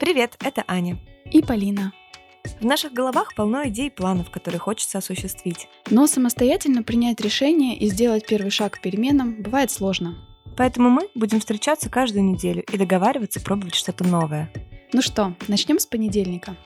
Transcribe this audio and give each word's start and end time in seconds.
Привет, 0.00 0.38
это 0.42 0.64
Аня. 0.66 0.98
И 1.30 1.42
Полина. 1.42 1.92
В 2.58 2.64
наших 2.64 2.94
головах 2.94 3.34
полно 3.34 3.68
идей 3.68 3.88
и 3.88 3.94
планов, 3.94 4.30
которые 4.30 4.58
хочется 4.58 4.96
осуществить. 4.96 5.68
Но 5.90 6.06
самостоятельно 6.06 6.82
принять 6.82 7.20
решение 7.20 7.76
и 7.76 7.86
сделать 7.90 8.26
первый 8.26 8.50
шаг 8.50 8.72
к 8.72 8.80
переменам 8.80 9.42
бывает 9.42 9.70
сложно. 9.70 10.16
Поэтому 10.56 10.88
мы 10.88 11.10
будем 11.14 11.38
встречаться 11.38 11.90
каждую 11.90 12.24
неделю 12.24 12.64
и 12.72 12.78
договариваться 12.78 13.42
пробовать 13.42 13.74
что-то 13.74 14.04
новое. 14.04 14.50
Ну 14.94 15.02
что, 15.02 15.34
начнем 15.48 15.78
с 15.78 15.84
понедельника. 15.84 16.56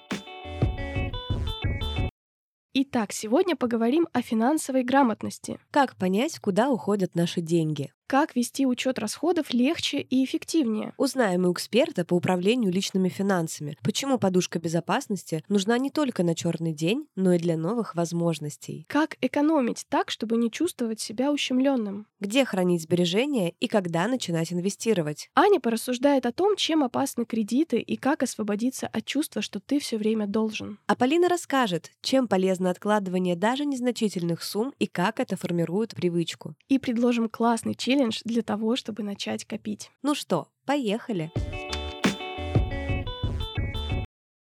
Итак, 2.72 3.10
сегодня 3.10 3.56
поговорим 3.56 4.06
о 4.12 4.22
финансовой 4.22 4.84
грамотности. 4.84 5.58
Как 5.72 5.96
понять, 5.96 6.38
куда 6.38 6.70
уходят 6.70 7.16
наши 7.16 7.40
деньги? 7.40 7.93
Как 8.06 8.36
вести 8.36 8.66
учет 8.66 8.98
расходов 8.98 9.54
легче 9.54 9.98
и 9.98 10.22
эффективнее? 10.24 10.92
Узнаем 10.98 11.46
у 11.46 11.52
эксперта 11.52 12.04
по 12.04 12.12
управлению 12.12 12.70
личными 12.70 13.08
финансами, 13.08 13.78
почему 13.82 14.18
подушка 14.18 14.58
безопасности 14.58 15.42
нужна 15.48 15.78
не 15.78 15.90
только 15.90 16.22
на 16.22 16.34
черный 16.34 16.74
день, 16.74 17.06
но 17.16 17.32
и 17.32 17.38
для 17.38 17.56
новых 17.56 17.94
возможностей. 17.94 18.84
Как 18.90 19.16
экономить 19.22 19.86
так, 19.88 20.10
чтобы 20.10 20.36
не 20.36 20.50
чувствовать 20.50 21.00
себя 21.00 21.32
ущемленным? 21.32 22.06
Где 22.20 22.44
хранить 22.44 22.82
сбережения 22.82 23.54
и 23.58 23.68
когда 23.68 24.06
начинать 24.06 24.52
инвестировать? 24.52 25.30
Аня 25.34 25.58
порассуждает 25.58 26.26
о 26.26 26.32
том, 26.32 26.56
чем 26.56 26.84
опасны 26.84 27.24
кредиты 27.24 27.78
и 27.78 27.96
как 27.96 28.22
освободиться 28.22 28.86
от 28.86 29.06
чувства, 29.06 29.40
что 29.40 29.60
ты 29.60 29.80
все 29.80 29.96
время 29.96 30.26
должен. 30.26 30.78
А 30.86 30.94
Полина 30.94 31.28
расскажет, 31.28 31.90
чем 32.02 32.28
полезно 32.28 32.68
откладывание 32.68 33.34
даже 33.34 33.64
незначительных 33.64 34.42
сумм 34.42 34.74
и 34.78 34.86
как 34.86 35.20
это 35.20 35.36
формирует 35.36 35.94
привычку. 35.94 36.54
И 36.68 36.78
предложим 36.78 37.30
классный 37.30 37.74
челлендж 37.74 37.93
челлендж 37.94 38.20
для 38.24 38.42
того, 38.42 38.76
чтобы 38.76 39.02
начать 39.02 39.44
копить. 39.44 39.90
Ну 40.02 40.14
что, 40.14 40.48
поехали! 40.66 41.30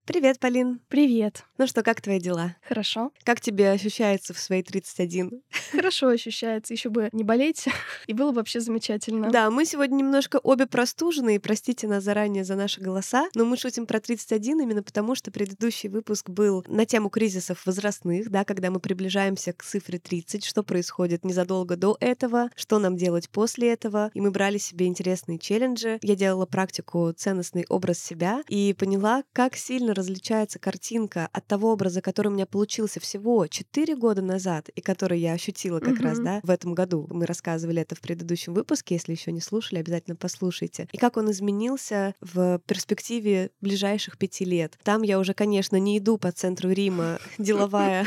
Привет, 0.07 0.39
Полин. 0.39 0.81
Привет. 0.89 1.43
Ну 1.59 1.67
что, 1.67 1.83
как 1.83 2.01
твои 2.01 2.21
дела? 2.21 2.55
Хорошо. 2.69 3.11
Как 3.25 3.41
тебе 3.41 3.73
ощущается 3.73 4.35
в 4.35 4.39
свои 4.39 4.63
31? 4.63 5.43
Хорошо 5.73 6.07
ощущается. 6.07 6.73
Еще 6.73 6.91
бы 6.91 7.09
не 7.11 7.25
болеть, 7.25 7.65
и 8.07 8.13
было 8.13 8.31
бы 8.31 8.37
вообще 8.37 8.61
замечательно. 8.61 9.31
Да, 9.33 9.51
мы 9.51 9.65
сегодня 9.65 9.97
немножко 9.97 10.39
обе 10.39 10.69
простужены, 10.69 11.35
и 11.35 11.39
простите 11.41 11.89
нас 11.89 12.05
заранее 12.05 12.45
за 12.45 12.55
наши 12.55 12.81
голоса, 12.81 13.29
но 13.35 13.45
мы 13.45 13.57
шутим 13.57 13.85
про 13.85 13.99
31 13.99 14.61
именно 14.61 14.85
потому, 14.85 15.17
что 15.17 15.33
предыдущий 15.33 15.89
выпуск 15.89 16.31
был 16.31 16.65
на 16.69 16.87
тему 16.87 17.11
кризисов 17.11 17.67
возрастных, 17.67 18.31
да, 18.31 18.45
когда 18.45 18.71
мы 18.71 18.79
приближаемся 18.79 19.55
к 19.55 19.65
цифре 19.65 19.99
30, 19.99 20.45
что 20.45 20.63
происходит 20.63 21.25
незадолго 21.25 21.77
до 21.77 21.97
этого, 21.99 22.51
что 22.55 22.79
нам 22.79 22.97
делать 22.97 23.29
после 23.29 23.73
этого, 23.73 24.13
и 24.15 24.21
мы 24.21 24.31
брали 24.31 24.59
себе 24.59 24.87
интересные 24.87 25.41
челленджи. 25.41 25.99
Я 26.03 26.15
делала 26.15 26.47
практику 26.47 27.13
«Ценностный 27.13 27.67
образ 27.69 27.99
себя» 27.99 28.45
и 28.49 28.73
поняла, 28.73 29.25
как 29.33 29.57
сильно 29.57 29.96
различается 29.97 30.59
картинка 30.59 31.29
от 31.33 31.47
того 31.47 31.73
образа, 31.73 32.01
который 32.01 32.29
у 32.29 32.31
меня 32.31 32.47
получился 32.47 33.01
всего 33.01 33.47
4 33.47 33.97
года 33.97 34.23
назад, 34.23 34.69
и 34.69 34.81
который 34.81 35.19
я 35.19 35.33
ощутила 35.33 35.81
как 35.81 35.99
mm-hmm. 35.99 36.03
раз, 36.03 36.19
да, 36.19 36.41
в 36.43 36.51
этом 36.51 36.75
году. 36.75 37.07
Мы 37.11 37.27
рассказывали 37.27 37.83
это 37.83 37.95
в 37.95 38.01
предыдущем 38.01 38.55
выпуске, 38.55 38.95
если 38.95 39.13
еще 39.13 39.33
не 39.33 39.41
слушали, 39.41 39.81
обязательно 39.81 40.17
послушайте. 40.17 40.89
И 40.93 40.99
как 40.99 41.17
он 41.17 41.31
изменился 41.31 42.15
в 42.21 42.61
перспективе 42.67 43.51
ближайших 43.61 44.19
пяти 44.19 44.45
лет. 44.45 44.79
Там 44.83 45.03
я 45.03 45.19
уже, 45.19 45.35
конечно, 45.35 45.77
не 45.77 45.99
иду 45.99 46.19
по 46.19 46.31
центру 46.33 46.71
Рима, 46.71 47.19
деловая 47.39 48.07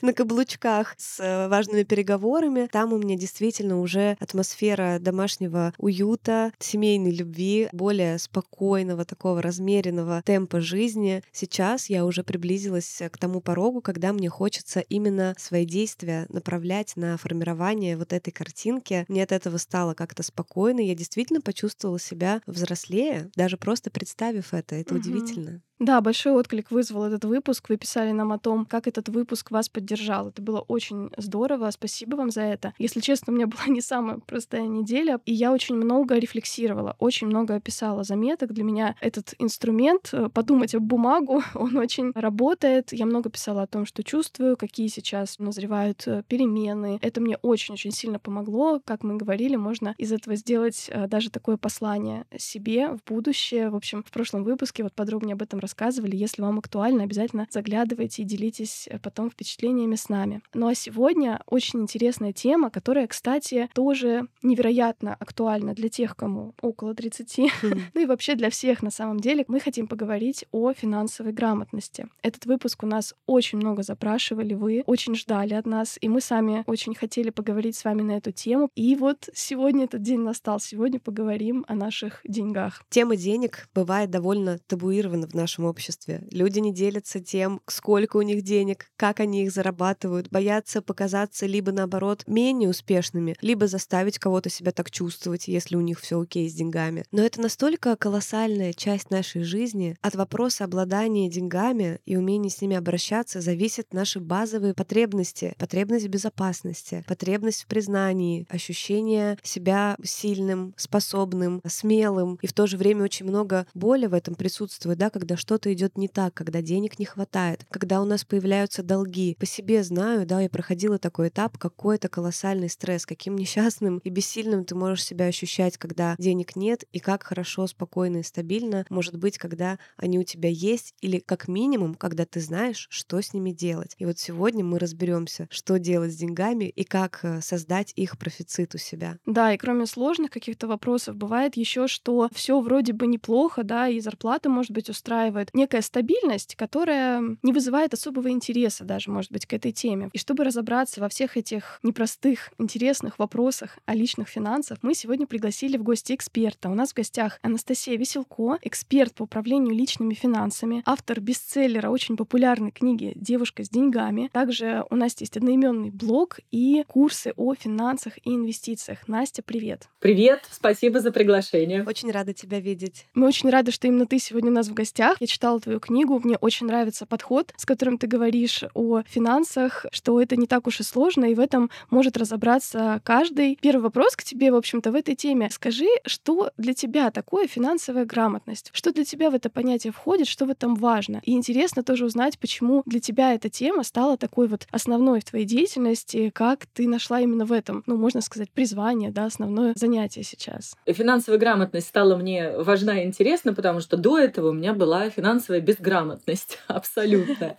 на 0.02 0.12
каблучках 0.12 0.94
с 0.96 1.20
э, 1.20 1.48
важными 1.48 1.82
переговорами. 1.82 2.68
Там 2.70 2.92
у 2.92 2.98
меня 2.98 3.16
действительно 3.16 3.80
уже 3.80 4.16
атмосфера 4.20 4.98
домашнего 5.00 5.72
уюта, 5.78 6.52
семейной 6.58 7.10
любви, 7.10 7.68
более 7.72 8.18
спокойного, 8.18 9.04
такого 9.04 9.42
размеренного 9.42 10.22
темпа 10.24 10.60
жизни. 10.60 11.22
Сейчас 11.32 11.88
я 11.90 12.04
уже 12.04 12.24
приблизилась 12.24 13.02
к 13.10 13.18
тому 13.18 13.40
порогу, 13.40 13.80
когда 13.80 14.12
мне 14.12 14.28
хочется 14.28 14.80
именно 14.80 15.34
свои 15.38 15.64
действия 15.64 16.26
направлять 16.28 16.96
на 16.96 17.16
формирование 17.16 17.96
вот 17.96 18.12
этой 18.12 18.30
картинки. 18.30 19.04
Мне 19.08 19.22
от 19.22 19.32
этого 19.32 19.58
стало 19.58 19.94
как-то 19.94 20.22
спокойно. 20.22 20.80
Я 20.80 20.94
действительно 20.94 21.40
почувствовала 21.40 21.98
себя 21.98 22.40
взрослее, 22.46 23.30
даже 23.36 23.56
просто 23.56 23.90
представив 23.90 24.54
это. 24.54 24.74
Это 24.74 24.94
угу. 24.94 25.00
удивительно. 25.00 25.62
Да, 25.80 26.02
большой 26.02 26.34
отклик 26.34 26.70
вызвал 26.70 27.04
этот 27.04 27.24
выпуск. 27.24 27.70
Вы 27.70 27.78
писали 27.78 28.12
нам 28.12 28.32
о 28.32 28.38
том, 28.38 28.66
как 28.66 28.86
этот 28.86 29.08
выпуск 29.08 29.50
вас 29.50 29.70
поддержал. 29.70 30.28
Это 30.28 30.42
было 30.42 30.60
очень 30.60 31.10
здорово. 31.16 31.70
Спасибо 31.70 32.16
вам 32.16 32.30
за 32.30 32.42
это. 32.42 32.74
Если 32.76 33.00
честно, 33.00 33.32
у 33.32 33.36
меня 33.36 33.46
была 33.46 33.64
не 33.66 33.80
самая 33.80 34.18
простая 34.18 34.66
неделя, 34.66 35.20
и 35.24 35.32
я 35.32 35.52
очень 35.52 35.76
много 35.76 36.18
рефлексировала, 36.18 36.96
очень 36.98 37.28
много 37.28 37.58
писала 37.60 38.04
заметок. 38.04 38.52
Для 38.52 38.62
меня 38.62 38.94
этот 39.00 39.32
инструмент, 39.38 40.10
э, 40.12 40.28
подумать 40.28 40.74
об 40.74 40.82
бумагу, 40.82 41.42
он 41.54 41.74
очень 41.78 42.12
работает. 42.14 42.92
Я 42.92 43.06
много 43.06 43.30
писала 43.30 43.62
о 43.62 43.66
том, 43.66 43.86
что 43.86 44.02
чувствую, 44.02 44.58
какие 44.58 44.88
сейчас 44.88 45.38
назревают 45.38 46.06
э, 46.06 46.24
перемены. 46.28 46.98
Это 47.00 47.22
мне 47.22 47.38
очень-очень 47.38 47.92
сильно 47.92 48.18
помогло. 48.18 48.82
Как 48.84 49.02
мы 49.02 49.16
говорили, 49.16 49.56
можно 49.56 49.94
из 49.96 50.12
этого 50.12 50.36
сделать 50.36 50.90
э, 50.92 51.08
даже 51.08 51.30
такое 51.30 51.56
послание 51.56 52.26
себе 52.36 52.90
в 52.90 53.02
будущее. 53.10 53.70
В 53.70 53.76
общем, 53.76 54.02
в 54.02 54.10
прошлом 54.10 54.44
выпуске 54.44 54.82
вот 54.82 54.92
подробнее 54.92 55.32
об 55.32 55.40
этом 55.40 55.58
рассказывали. 55.70 56.16
Если 56.16 56.42
вам 56.42 56.58
актуально, 56.58 57.04
обязательно 57.04 57.46
заглядывайте 57.50 58.22
и 58.22 58.24
делитесь 58.24 58.88
э, 58.90 58.98
потом 58.98 59.30
впечатлениями 59.30 59.94
с 59.94 60.08
нами. 60.08 60.42
Ну 60.52 60.66
а 60.66 60.74
сегодня 60.74 61.40
очень 61.46 61.80
интересная 61.80 62.32
тема, 62.32 62.70
которая, 62.70 63.06
кстати, 63.06 63.68
тоже 63.72 64.26
невероятно 64.42 65.14
актуальна 65.14 65.74
для 65.74 65.88
тех, 65.88 66.16
кому 66.16 66.54
около 66.60 66.94
30, 66.94 67.38
ну 67.94 68.00
и 68.00 68.06
вообще 68.06 68.34
для 68.34 68.50
всех 68.50 68.82
на 68.82 68.90
самом 68.90 69.20
деле. 69.20 69.44
Мы 69.46 69.60
хотим 69.60 69.86
поговорить 69.86 70.44
о 70.50 70.72
финансовой 70.72 71.32
грамотности. 71.32 72.08
Этот 72.22 72.46
выпуск 72.46 72.82
у 72.82 72.86
нас 72.86 73.14
очень 73.26 73.58
много 73.58 73.82
запрашивали, 73.82 74.54
вы 74.54 74.82
очень 74.86 75.14
ждали 75.14 75.54
от 75.54 75.66
нас, 75.66 75.98
и 76.00 76.08
мы 76.08 76.20
сами 76.20 76.64
очень 76.66 76.94
хотели 76.94 77.30
поговорить 77.30 77.76
с 77.76 77.84
вами 77.84 78.02
на 78.02 78.12
эту 78.12 78.32
тему. 78.32 78.70
И 78.74 78.96
вот 78.96 79.28
сегодня 79.34 79.84
этот 79.84 80.02
день 80.02 80.20
настал. 80.20 80.58
Сегодня 80.58 80.98
поговорим 80.98 81.64
о 81.68 81.74
наших 81.74 82.20
деньгах. 82.24 82.82
Тема 82.90 83.16
денег 83.16 83.68
бывает 83.74 84.10
довольно 84.10 84.58
табуирована 84.66 85.28
в 85.28 85.34
нашем 85.34 85.59
нашем 85.60 85.64
обществе. 85.64 86.22
Люди 86.30 86.58
не 86.58 86.72
делятся 86.72 87.20
тем, 87.20 87.60
сколько 87.66 88.16
у 88.16 88.22
них 88.22 88.42
денег, 88.42 88.86
как 88.96 89.20
они 89.20 89.44
их 89.44 89.52
зарабатывают, 89.52 90.28
боятся 90.30 90.82
показаться 90.82 91.46
либо 91.46 91.72
наоборот 91.72 92.24
менее 92.26 92.70
успешными, 92.70 93.36
либо 93.40 93.66
заставить 93.66 94.18
кого-то 94.18 94.50
себя 94.50 94.72
так 94.72 94.90
чувствовать, 94.90 95.48
если 95.48 95.76
у 95.76 95.80
них 95.80 96.00
все 96.00 96.20
окей 96.20 96.48
с 96.48 96.54
деньгами. 96.54 97.04
Но 97.12 97.22
это 97.22 97.40
настолько 97.40 97.96
колоссальная 97.96 98.72
часть 98.72 99.10
нашей 99.10 99.42
жизни. 99.42 99.96
От 100.00 100.14
вопроса 100.14 100.64
обладания 100.64 101.28
деньгами 101.28 102.00
и 102.06 102.16
умения 102.16 102.50
с 102.50 102.60
ними 102.60 102.76
обращаться 102.76 103.40
зависят 103.40 103.92
наши 103.92 104.20
базовые 104.20 104.74
потребности. 104.74 105.54
Потребность 105.58 106.06
в 106.06 106.08
безопасности, 106.08 107.04
потребность 107.06 107.64
в 107.64 107.66
признании, 107.66 108.46
ощущение 108.48 109.38
себя 109.42 109.96
сильным, 110.02 110.74
способным, 110.76 111.60
смелым. 111.66 112.38
И 112.42 112.46
в 112.46 112.52
то 112.52 112.66
же 112.66 112.76
время 112.76 113.04
очень 113.04 113.26
много 113.26 113.66
боли 113.74 114.06
в 114.06 114.14
этом 114.14 114.34
присутствует, 114.34 114.98
да, 114.98 115.10
когда 115.10 115.36
что 115.36 115.49
что-то 115.50 115.72
идет 115.72 115.98
не 115.98 116.06
так, 116.06 116.32
когда 116.32 116.62
денег 116.62 117.00
не 117.00 117.04
хватает, 117.04 117.66
когда 117.70 118.00
у 118.00 118.04
нас 118.04 118.24
появляются 118.24 118.84
долги. 118.84 119.36
По 119.40 119.46
себе 119.46 119.82
знаю, 119.82 120.24
да, 120.24 120.40
я 120.40 120.48
проходила 120.48 120.96
такой 120.96 121.26
этап, 121.26 121.58
какой 121.58 121.96
это 121.96 122.08
колоссальный 122.08 122.68
стресс, 122.68 123.04
каким 123.04 123.34
несчастным 123.36 123.98
и 123.98 124.10
бессильным 124.10 124.64
ты 124.64 124.76
можешь 124.76 125.04
себя 125.04 125.24
ощущать, 125.24 125.76
когда 125.76 126.14
денег 126.20 126.54
нет, 126.54 126.84
и 126.92 127.00
как 127.00 127.24
хорошо, 127.24 127.66
спокойно 127.66 128.18
и 128.18 128.22
стабильно 128.22 128.86
может 128.90 129.16
быть, 129.16 129.38
когда 129.38 129.80
они 129.96 130.20
у 130.20 130.22
тебя 130.22 130.48
есть, 130.48 130.94
или 131.00 131.18
как 131.18 131.48
минимум, 131.48 131.96
когда 131.96 132.26
ты 132.26 132.40
знаешь, 132.40 132.86
что 132.88 133.20
с 133.20 133.34
ними 133.34 133.50
делать. 133.50 133.96
И 133.98 134.04
вот 134.04 134.20
сегодня 134.20 134.64
мы 134.64 134.78
разберемся, 134.78 135.48
что 135.50 135.80
делать 135.80 136.12
с 136.12 136.16
деньгами 136.16 136.66
и 136.66 136.84
как 136.84 137.24
э, 137.24 137.40
создать 137.40 137.92
их 137.96 138.18
профицит 138.18 138.76
у 138.76 138.78
себя. 138.78 139.16
Да, 139.26 139.52
и 139.52 139.58
кроме 139.58 139.86
сложных 139.86 140.30
каких-то 140.30 140.68
вопросов, 140.68 141.16
бывает 141.16 141.56
еще, 141.56 141.88
что 141.88 142.28
все 142.32 142.60
вроде 142.60 142.92
бы 142.92 143.08
неплохо, 143.08 143.64
да, 143.64 143.88
и 143.88 143.98
зарплата 143.98 144.48
может 144.48 144.70
быть 144.70 144.88
устраивает, 144.88 145.39
поддерживает 145.40 145.54
некая 145.54 145.82
стабильность, 145.82 146.56
которая 146.56 147.36
не 147.42 147.52
вызывает 147.52 147.94
особого 147.94 148.30
интереса 148.30 148.84
даже, 148.84 149.10
может 149.10 149.32
быть, 149.32 149.46
к 149.46 149.52
этой 149.52 149.72
теме. 149.72 150.10
И 150.12 150.18
чтобы 150.18 150.44
разобраться 150.44 151.00
во 151.00 151.08
всех 151.08 151.36
этих 151.36 151.80
непростых, 151.82 152.50
интересных 152.58 153.18
вопросах 153.18 153.78
о 153.86 153.94
личных 153.94 154.28
финансах, 154.28 154.78
мы 154.82 154.94
сегодня 154.94 155.26
пригласили 155.26 155.76
в 155.76 155.82
гости 155.82 156.14
эксперта. 156.14 156.68
У 156.68 156.74
нас 156.74 156.90
в 156.90 156.96
гостях 156.96 157.38
Анастасия 157.42 157.96
Веселко, 157.96 158.58
эксперт 158.62 159.14
по 159.14 159.24
управлению 159.24 159.74
личными 159.74 160.14
финансами, 160.14 160.82
автор 160.86 161.20
бестселлера 161.20 161.90
очень 161.90 162.16
популярной 162.16 162.70
книги 162.70 163.12
«Девушка 163.14 163.64
с 163.64 163.68
деньгами». 163.68 164.30
Также 164.32 164.84
у 164.90 164.96
Насти 164.96 165.24
есть 165.24 165.36
одноименный 165.36 165.90
блог 165.90 166.40
и 166.50 166.84
курсы 166.86 167.32
о 167.36 167.54
финансах 167.54 168.18
и 168.24 168.30
инвестициях. 168.34 169.08
Настя, 169.08 169.42
привет! 169.42 169.88
Привет! 170.00 170.40
Спасибо 170.50 171.00
за 171.00 171.12
приглашение. 171.12 171.84
Очень 171.84 172.10
рада 172.10 172.32
тебя 172.32 172.60
видеть. 172.60 173.06
Мы 173.14 173.26
очень 173.26 173.50
рады, 173.50 173.72
что 173.72 173.86
именно 173.86 174.06
ты 174.06 174.18
сегодня 174.18 174.50
у 174.50 174.54
нас 174.54 174.68
в 174.68 174.74
гостях, 174.74 175.19
Я 175.20 175.26
читала 175.26 175.60
твою 175.60 175.80
книгу, 175.80 176.18
мне 176.24 176.38
очень 176.38 176.66
нравится 176.66 177.04
подход, 177.04 177.52
с 177.58 177.66
которым 177.66 177.98
ты 177.98 178.06
говоришь 178.06 178.64
о 178.72 179.02
финансах, 179.02 179.84
что 179.92 180.18
это 180.18 180.34
не 180.34 180.46
так 180.46 180.66
уж 180.66 180.80
и 180.80 180.82
сложно, 180.82 181.26
и 181.26 181.34
в 181.34 181.40
этом 181.40 181.70
может 181.90 182.16
разобраться 182.16 183.02
каждый. 183.04 183.58
Первый 183.60 183.82
вопрос 183.82 184.16
к 184.16 184.22
тебе, 184.22 184.50
в 184.50 184.54
общем-то, 184.54 184.90
в 184.90 184.94
этой 184.94 185.14
теме. 185.14 185.50
Скажи, 185.50 185.88
что 186.06 186.52
для 186.56 186.72
тебя 186.72 187.10
такое 187.10 187.48
финансовая 187.48 188.06
грамотность? 188.06 188.70
Что 188.72 188.94
для 188.94 189.04
тебя 189.04 189.28
в 189.28 189.34
это 189.34 189.50
понятие 189.50 189.92
входит, 189.92 190.26
что 190.26 190.46
в 190.46 190.50
этом 190.50 190.74
важно? 190.74 191.20
И 191.26 191.32
интересно 191.32 191.82
тоже 191.82 192.06
узнать, 192.06 192.38
почему 192.38 192.82
для 192.86 193.00
тебя 193.00 193.34
эта 193.34 193.50
тема 193.50 193.82
стала 193.82 194.16
такой 194.16 194.48
вот 194.48 194.66
основной 194.70 195.20
в 195.20 195.24
твоей 195.24 195.44
деятельности, 195.44 196.30
как 196.30 196.64
ты 196.64 196.88
нашла 196.88 197.20
именно 197.20 197.44
в 197.44 197.52
этом, 197.52 197.82
ну, 197.84 197.98
можно 197.98 198.22
сказать, 198.22 198.50
призвание, 198.50 199.10
да, 199.10 199.26
основное 199.26 199.74
занятие 199.76 200.22
сейчас. 200.22 200.74
Финансовая 200.86 201.38
грамотность 201.38 201.88
стала 201.88 202.16
мне 202.16 202.56
важна 202.56 203.02
и 203.02 203.06
интересна, 203.06 203.52
потому 203.52 203.80
что 203.80 203.98
до 203.98 204.18
этого 204.18 204.48
у 204.48 204.52
меня 204.54 204.72
была 204.72 205.09
финансовая 205.10 205.60
безграмотность 205.60 206.58
абсолютно. 206.68 207.56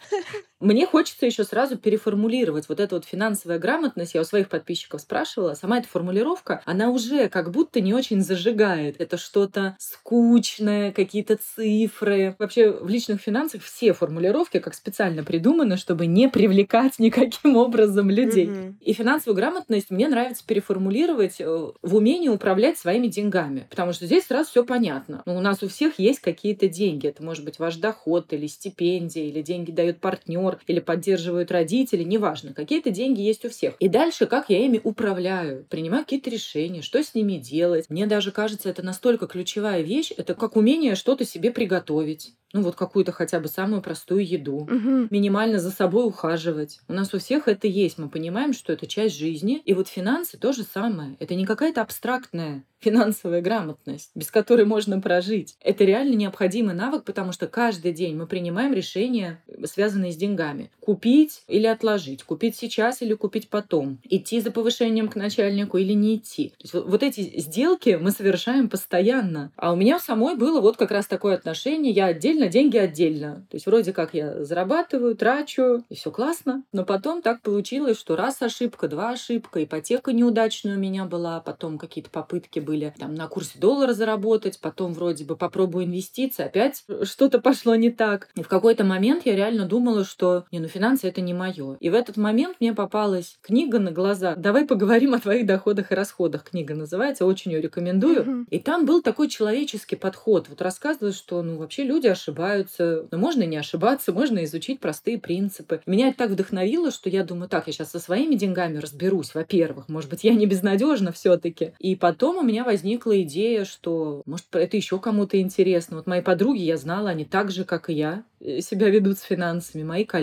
Мне 0.61 0.85
хочется 0.85 1.25
еще 1.25 1.43
сразу 1.43 1.75
переформулировать 1.75 2.69
вот 2.69 2.79
эту 2.79 2.95
вот 2.95 3.05
финансовая 3.05 3.57
грамотность. 3.57 4.13
Я 4.13 4.21
у 4.21 4.23
своих 4.23 4.47
подписчиков 4.47 5.01
спрашивала. 5.01 5.55
Сама 5.55 5.79
эта 5.79 5.87
формулировка, 5.87 6.61
она 6.65 6.89
уже 6.91 7.29
как 7.29 7.51
будто 7.51 7.81
не 7.81 7.95
очень 7.95 8.21
зажигает. 8.21 8.95
Это 8.99 9.17
что-то 9.17 9.75
скучное, 9.79 10.91
какие-то 10.91 11.37
цифры. 11.55 12.35
Вообще 12.37 12.71
в 12.71 12.87
личных 12.87 13.21
финансах 13.21 13.63
все 13.63 13.93
формулировки 13.93 14.59
как 14.59 14.75
специально 14.75 15.23
придуманы, 15.23 15.77
чтобы 15.77 16.05
не 16.05 16.29
привлекать 16.29 16.99
никаким 16.99 17.57
образом 17.57 18.11
людей. 18.11 18.45
Mm-hmm. 18.45 18.75
И 18.81 18.93
финансовую 18.93 19.35
грамотность 19.35 19.89
мне 19.89 20.07
нравится 20.07 20.45
переформулировать 20.45 21.37
э, 21.39 21.71
в 21.81 21.95
умении 21.95 22.29
управлять 22.29 22.77
своими 22.77 23.07
деньгами. 23.07 23.65
Потому 23.71 23.93
что 23.93 24.05
здесь 24.05 24.27
сразу 24.27 24.51
все 24.51 24.63
понятно. 24.63 25.23
Ну, 25.25 25.37
у 25.37 25.41
нас 25.41 25.63
у 25.63 25.67
всех 25.67 25.97
есть 25.97 26.19
какие-то 26.19 26.67
деньги. 26.67 27.07
Это 27.07 27.23
может 27.23 27.43
быть 27.43 27.57
ваш 27.57 27.77
доход 27.77 28.31
или 28.31 28.45
стипендия, 28.45 29.23
или 29.23 29.41
деньги 29.41 29.71
дает 29.71 29.99
партнер 29.99 30.50
партнер 30.51 30.71
или 30.71 30.79
поддерживают 30.79 31.51
родители, 31.51 32.03
неважно, 32.03 32.53
какие-то 32.53 32.91
деньги 32.91 33.21
есть 33.21 33.45
у 33.45 33.49
всех. 33.49 33.75
И 33.79 33.87
дальше, 33.87 34.25
как 34.25 34.49
я 34.49 34.65
ими 34.65 34.79
управляю, 34.83 35.65
принимаю 35.69 36.03
какие-то 36.03 36.29
решения, 36.29 36.81
что 36.81 37.03
с 37.03 37.13
ними 37.13 37.37
делать. 37.37 37.85
Мне 37.89 38.07
даже 38.07 38.31
кажется, 38.31 38.69
это 38.69 38.83
настолько 38.83 39.27
ключевая 39.27 39.81
вещь, 39.81 40.11
это 40.15 40.33
как 40.33 40.55
умение 40.55 40.95
что-то 40.95 41.25
себе 41.25 41.51
приготовить 41.51 42.33
ну 42.53 42.61
вот 42.61 42.75
какую-то 42.75 43.11
хотя 43.11 43.39
бы 43.39 43.47
самую 43.47 43.81
простую 43.81 44.27
еду, 44.27 44.57
угу. 44.57 45.07
минимально 45.09 45.59
за 45.59 45.71
собой 45.71 46.05
ухаживать. 46.05 46.79
У 46.87 46.93
нас 46.93 47.13
у 47.13 47.19
всех 47.19 47.47
это 47.47 47.67
есть, 47.67 47.97
мы 47.97 48.09
понимаем, 48.09 48.53
что 48.53 48.73
это 48.73 48.87
часть 48.87 49.17
жизни. 49.17 49.61
И 49.65 49.73
вот 49.73 49.87
финансы 49.87 50.37
то 50.37 50.51
же 50.53 50.63
самое. 50.63 51.15
Это 51.19 51.35
не 51.35 51.45
какая-то 51.45 51.81
абстрактная 51.81 52.63
финансовая 52.79 53.41
грамотность, 53.41 54.11
без 54.15 54.31
которой 54.31 54.65
можно 54.65 54.99
прожить. 54.99 55.55
Это 55.61 55.83
реально 55.83 56.15
необходимый 56.15 56.73
навык, 56.73 57.03
потому 57.03 57.31
что 57.31 57.47
каждый 57.47 57.93
день 57.93 58.15
мы 58.15 58.25
принимаем 58.25 58.73
решения, 58.73 59.41
связанные 59.65 60.11
с 60.11 60.17
деньгами. 60.17 60.40
Купить 60.79 61.43
или 61.47 61.67
отложить, 61.67 62.23
купить 62.23 62.55
сейчас 62.55 63.01
или 63.01 63.13
купить 63.13 63.49
потом, 63.49 63.99
идти 64.03 64.41
за 64.41 64.51
повышением 64.51 65.07
к 65.07 65.15
начальнику 65.15 65.77
или 65.77 65.93
не 65.93 66.15
идти. 66.15 66.49
То 66.57 66.63
есть 66.63 66.73
вот 66.73 67.03
эти 67.03 67.39
сделки 67.39 67.99
мы 68.01 68.11
совершаем 68.11 68.67
постоянно. 68.67 69.51
А 69.55 69.73
у 69.73 69.75
меня 69.75 69.99
самой 69.99 70.35
было 70.35 70.59
вот 70.59 70.77
как 70.77 70.91
раз 70.91 71.05
такое 71.05 71.35
отношение. 71.35 71.91
Я 71.91 72.07
отдельно, 72.07 72.47
деньги 72.47 72.77
отдельно. 72.77 73.45
То 73.49 73.55
есть 73.55 73.65
вроде 73.67 73.93
как 73.93 74.13
я 74.13 74.43
зарабатываю, 74.43 75.15
трачу, 75.15 75.83
и 75.89 75.95
все 75.95 76.11
классно. 76.11 76.63
Но 76.71 76.83
потом 76.83 77.21
так 77.21 77.41
получилось, 77.41 77.99
что 77.99 78.15
раз 78.15 78.41
ошибка, 78.41 78.87
два 78.87 79.11
ошибка, 79.11 79.63
ипотека 79.63 80.13
неудачная 80.13 80.75
у 80.75 80.79
меня 80.79 81.05
была, 81.05 81.39
потом 81.41 81.77
какие-то 81.77 82.09
попытки 82.09 82.59
были 82.59 82.93
там 82.97 83.13
на 83.13 83.27
курсе 83.27 83.59
доллара 83.59 83.93
заработать, 83.93 84.59
потом 84.59 84.93
вроде 84.93 85.25
бы 85.25 85.35
попробую 85.35 85.85
инвестиции, 85.85 86.43
опять 86.43 86.83
что-то 87.03 87.39
пошло 87.39 87.75
не 87.75 87.91
так. 87.91 88.29
И 88.35 88.43
в 88.43 88.47
какой-то 88.47 88.83
момент 88.83 89.25
я 89.25 89.35
реально 89.35 89.65
думала, 89.65 90.05
что 90.05 90.30
не, 90.51 90.59
ну 90.59 90.67
финансы 90.67 91.07
это 91.07 91.21
не 91.21 91.33
мое. 91.33 91.77
И 91.79 91.89
в 91.89 91.93
этот 91.93 92.17
момент 92.17 92.57
мне 92.59 92.73
попалась 92.73 93.37
книга 93.41 93.79
на 93.79 93.91
глаза. 93.91 94.35
Давай 94.35 94.65
поговорим 94.65 95.13
о 95.13 95.19
твоих 95.19 95.45
доходах 95.45 95.91
и 95.91 95.95
расходах. 95.95 96.43
Книга 96.43 96.75
называется, 96.75 97.25
очень 97.25 97.51
ее 97.51 97.61
рекомендую. 97.61 98.45
И 98.49 98.59
там 98.59 98.85
был 98.85 99.01
такой 99.01 99.27
человеческий 99.27 99.95
подход. 99.95 100.47
Вот 100.49 100.61
рассказывают, 100.61 101.15
что 101.15 101.41
ну 101.41 101.57
вообще 101.57 101.83
люди 101.83 102.07
ошибаются, 102.07 103.07
но 103.11 103.17
можно 103.17 103.43
не 103.43 103.57
ошибаться, 103.57 104.13
можно 104.13 104.43
изучить 104.45 104.79
простые 104.79 105.19
принципы. 105.19 105.81
Меня 105.85 106.09
это 106.09 106.19
так 106.19 106.31
вдохновило, 106.31 106.91
что 106.91 107.09
я 107.09 107.23
думаю, 107.23 107.49
так, 107.49 107.67
я 107.67 107.73
сейчас 107.73 107.91
со 107.91 107.99
своими 107.99 108.35
деньгами 108.35 108.77
разберусь, 108.77 109.33
во-первых, 109.33 109.89
может 109.89 110.09
быть, 110.09 110.23
я 110.23 110.33
не 110.33 110.45
безнадежна 110.45 111.11
все-таки. 111.11 111.73
И 111.79 111.95
потом 111.95 112.37
у 112.37 112.41
меня 112.43 112.61
меня 112.61 112.63
возникла 112.63 113.21
идея, 113.23 113.65
что, 113.65 114.21
может, 114.25 114.45
это 114.51 114.77
еще 114.77 114.99
кому-то 114.99 115.39
интересно. 115.39 115.97
Вот 115.97 116.07
мои 116.07 116.21
подруги, 116.21 116.61
я 116.61 116.77
знала, 116.77 117.09
они 117.09 117.25
так 117.25 117.51
же, 117.51 117.65
как 117.65 117.89
и 117.89 117.93
я, 117.93 118.23
Э, 118.43 118.61
себя 118.61 118.89
ведут 118.89 119.19
с 119.19 119.21
финансами, 119.21 119.83
мои 119.83 120.03
коллеги. 120.03 120.20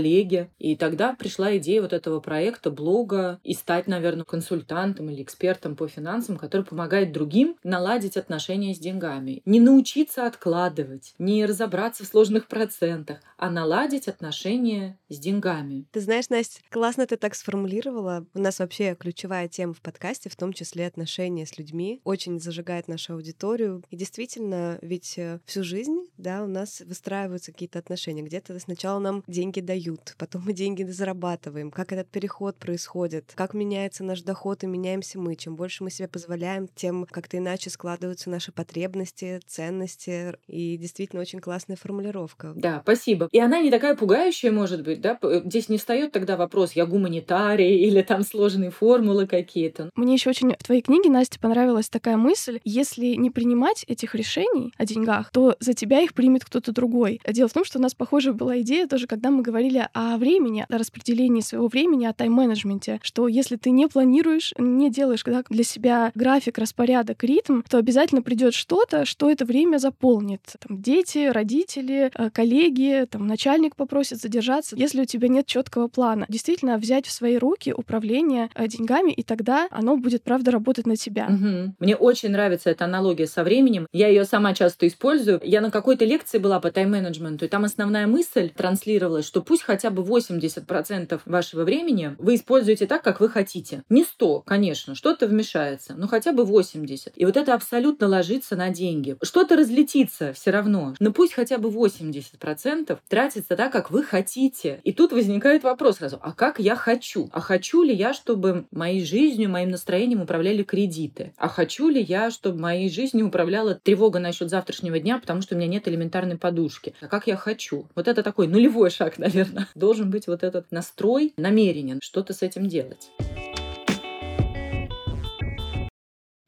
И 0.59 0.77
тогда 0.77 1.15
пришла 1.15 1.57
идея 1.59 1.83
вот 1.83 1.93
этого 1.93 2.21
проекта, 2.21 2.71
блога, 2.71 3.41
и 3.45 3.55
стать, 3.55 3.87
наверное, 3.87 4.25
консультантом 4.25 5.11
или 5.11 5.23
экспертом 5.23 5.77
по 5.77 5.89
финансам, 5.89 6.37
который 6.37 6.65
помогает 6.65 7.13
другим 7.13 7.57
наладить 7.63 8.17
отношения 8.17 8.75
с 8.75 8.79
деньгами. 8.79 9.43
Не 9.45 9.61
научиться 9.61 10.27
откладывать, 10.27 11.15
не 11.19 11.45
разобраться 11.45 12.05
в 12.05 12.07
сложных 12.07 12.47
процентах, 12.47 13.19
а 13.39 13.51
наладить 13.51 14.09
отношения 14.09 14.99
с 15.09 15.19
деньгами. 15.19 15.87
Ты 15.93 16.01
знаешь, 16.01 16.29
Настя, 16.29 16.61
классно 16.71 17.07
ты 17.07 17.17
так 17.17 17.35
сформулировала. 17.35 18.27
У 18.35 18.41
нас 18.41 18.59
вообще 18.59 18.95
ключевая 18.95 19.49
тема 19.49 19.75
в 19.75 19.81
подкасте, 19.81 20.29
в 20.29 20.37
том 20.37 20.53
числе 20.53 20.87
отношения 20.87 21.47
с 21.47 21.59
людьми, 21.59 22.01
очень 22.05 22.41
зажигает 22.41 22.89
нашу 22.89 23.15
аудиторию. 23.15 23.83
И 23.91 23.97
действительно, 23.97 24.79
ведь 24.83 25.15
э, 25.19 25.41
всю 25.47 25.65
жизнь, 25.65 26.09
да, 26.17 26.43
у 26.43 26.47
нас 26.47 26.81
выстраиваются 26.81 27.53
какие-то 27.53 27.79
отношения 27.79 27.99
отношения. 27.99 28.23
Где-то 28.23 28.59
сначала 28.59 28.99
нам 28.99 29.25
деньги 29.27 29.61
дают, 29.61 30.15
потом 30.19 30.43
мы 30.47 30.53
деньги 30.53 30.83
зарабатываем. 30.85 31.71
Как 31.71 31.93
этот 31.93 32.09
переход 32.09 32.57
происходит? 32.57 33.33
Как 33.35 33.55
меняется 33.55 34.05
наш 34.05 34.23
доход 34.23 34.65
и 34.65 34.67
меняемся 34.67 35.19
мы? 35.19 35.37
Чем 35.37 35.57
больше 35.57 35.85
мы 35.85 35.91
себе 35.91 36.09
позволяем, 36.09 36.69
тем 36.69 37.07
как-то 37.11 37.39
иначе 37.39 37.71
складываются 37.71 38.31
наши 38.31 38.53
потребности, 38.53 39.41
ценности. 39.47 40.37
И 40.47 40.77
действительно 40.77 41.23
очень 41.23 41.41
классная 41.41 41.77
формулировка. 41.77 42.53
Да, 42.55 42.81
спасибо. 42.83 43.28
И 43.33 43.39
она 43.41 43.61
не 43.61 43.71
такая 43.71 43.95
пугающая, 43.95 44.53
может 44.53 44.83
быть, 44.83 45.01
да? 45.01 45.19
Здесь 45.45 45.69
не 45.69 45.79
встает 45.79 46.13
тогда 46.13 46.37
вопрос, 46.37 46.73
я 46.73 46.87
гуманитарий 46.87 47.79
или 47.87 48.03
там 48.03 48.23
сложные 48.23 48.71
формулы 48.71 49.27
какие-то. 49.27 49.91
Мне 49.97 50.15
еще 50.15 50.31
очень 50.31 50.55
в 50.59 50.65
твоей 50.65 50.83
книге, 50.83 51.11
Настя, 51.11 51.39
понравилась 51.41 51.89
такая 51.89 52.17
мысль, 52.17 52.61
если 52.65 53.15
не 53.15 53.31
принимать 53.31 53.85
этих 53.89 54.15
решений 54.15 54.73
о 54.77 54.85
деньгах, 54.85 55.31
то 55.31 55.57
за 55.61 55.75
тебя 55.75 56.01
их 56.01 56.15
примет 56.15 56.45
кто-то 56.45 56.73
другой. 56.73 57.21
Дело 57.27 57.49
в 57.49 57.53
том, 57.53 57.65
что 57.65 57.79
у 57.79 57.83
нас 57.83 57.95
похожая 57.95 58.35
была 58.35 58.61
идея 58.61 58.87
тоже, 58.87 59.07
когда 59.07 59.31
мы 59.31 59.43
говорили 59.43 59.89
о 59.93 60.17
времени, 60.17 60.67
о 60.69 60.79
распределении 60.79 61.41
своего 61.41 61.69
времени, 61.69 62.07
о 62.07 62.13
тайм-менеджменте, 62.13 63.01
что 63.03 63.29
если 63.29 63.57
ты 63.57 63.71
не 63.71 63.89
планируешь, 63.89 64.55
не 64.59 64.91
делаешь 64.91 65.23
да, 65.25 65.45
для 65.49 65.65
себя 65.65 66.13
график, 66.15 66.59
распорядок, 66.59 67.23
ритм, 67.25 67.63
то 67.69 67.79
обязательно 67.79 68.23
придет 68.23 68.55
что-то, 68.55 69.05
что 69.05 69.31
это 69.31 69.45
время 69.45 69.79
заполнит. 69.79 70.41
Там, 70.67 70.81
дети, 70.81 71.29
родители, 71.29 72.11
э, 72.15 72.31
коллеги, 72.31 73.07
начальник 73.27 73.77
попросит 73.77 74.21
задержаться, 74.21 74.77
если 74.77 75.03
у 75.03 75.05
тебя 75.05 75.29
нет 75.29 75.47
четкого 75.47 75.89
плана. 75.89 76.27
Действительно, 76.29 76.79
взять 76.79 77.07
в 77.07 77.11
свои 77.11 77.37
руки 77.37 77.73
управление 77.73 78.51
э, 78.55 78.67
деньгами, 78.69 79.13
и 79.13 79.23
тогда 79.23 79.69
оно 79.71 79.97
будет, 79.97 80.23
правда, 80.23 80.51
работать 80.51 80.87
на 80.87 80.97
тебя. 80.97 81.27
Угу. 81.27 81.75
Мне 81.79 81.97
очень 81.97 82.31
нравится 82.31 82.71
эта 82.71 82.85
аналогия 82.85 83.27
со 83.27 83.45
временем. 83.45 83.87
Я 83.93 84.09
ее 84.09 84.25
сама 84.25 84.55
часто 84.55 84.87
использую. 84.87 85.41
Я 85.45 85.61
на 85.61 85.71
какой-то 85.71 86.05
лекции 86.05 86.39
была 86.39 86.61
по 86.61 86.71
тайм-менеджменту, 86.71 87.45
и 87.45 87.49
там 87.49 87.65
основная 87.65 88.07
мысль 88.07 88.51
транслировалась, 88.51 89.27
что 89.27 89.43
пусть 89.43 89.63
хотя 89.63 89.91
бы 89.91 90.03
80% 90.03 91.21
вашего 91.25 91.65
времени 91.65 92.15
вы 92.19 92.37
используете 92.37 92.87
так, 92.87 93.03
как 93.03 93.21
вы 93.21 93.29
хотите. 93.29 93.83
Не 93.89 94.05
100, 94.05 94.41
конечно, 94.41 94.95
что-то 94.95 95.27
вмешается, 95.27 95.95
но 95.95 96.07
хотя 96.07 96.33
бы 96.33 96.45
80. 96.45 97.13
И 97.17 97.25
вот 97.25 97.37
это 97.37 97.55
абсолютно 97.55 98.09
ложится 98.09 98.57
на 98.57 98.71
деньги. 98.71 99.17
Что-то 99.23 99.57
разлетится 99.57 100.33
все 100.33 100.51
равно, 100.51 100.95
но 100.99 101.13
пусть 101.13 101.33
хотя 101.33 101.59
бы 101.59 101.69
80% 101.69 102.99
тратится 103.09 103.57
так, 103.57 103.73
как 103.73 103.91
вы 103.91 104.03
хотите. 104.03 104.81
И 104.85 104.93
тут 104.93 105.13
возникает 105.13 105.63
вопрос 105.63 105.97
сразу, 105.97 106.19
а 106.23 106.33
как 106.33 106.59
я 106.59 106.77
хочу? 106.77 107.29
А 107.33 107.41
хочу 107.41 107.83
ли 107.83 107.95
я, 107.95 108.13
чтобы 108.15 108.67
моей 108.71 109.05
жизнью, 109.05 109.51
моим 109.51 109.71
настроением 109.71 110.23
управляли 110.23 110.63
кредиты? 110.63 111.33
А 111.37 111.49
хочу 111.49 111.89
ли 111.89 112.01
я, 112.01 112.31
чтобы 112.31 112.61
моей 112.61 112.91
жизнью 112.91 113.29
управляла 113.29 113.75
тревога 113.75 114.19
насчет 114.19 114.51
завтрашнего 114.51 114.99
дня, 114.99 115.19
потому 115.19 115.43
что 115.43 115.55
у 115.55 115.59
меня 115.59 115.69
нет 115.69 115.89
элементарной 115.89 116.37
подушки? 116.37 116.95
А 117.01 117.09
как 117.09 117.27
я 117.27 117.37
хочу? 117.37 117.87
Вот 117.95 118.09
это 118.09 118.23
такой 118.23 118.47
нулевой 118.47 118.91
шаг, 118.91 119.19
наверное. 119.19 119.69
Должен 119.75 120.11
быть 120.11 120.27
вот 120.27 120.43
этот 120.43 120.71
настрой 120.71 121.33
намеренен 121.37 122.01
что-то 122.03 122.33
с 122.33 122.43
этим 122.43 122.69
делать. 122.69 123.11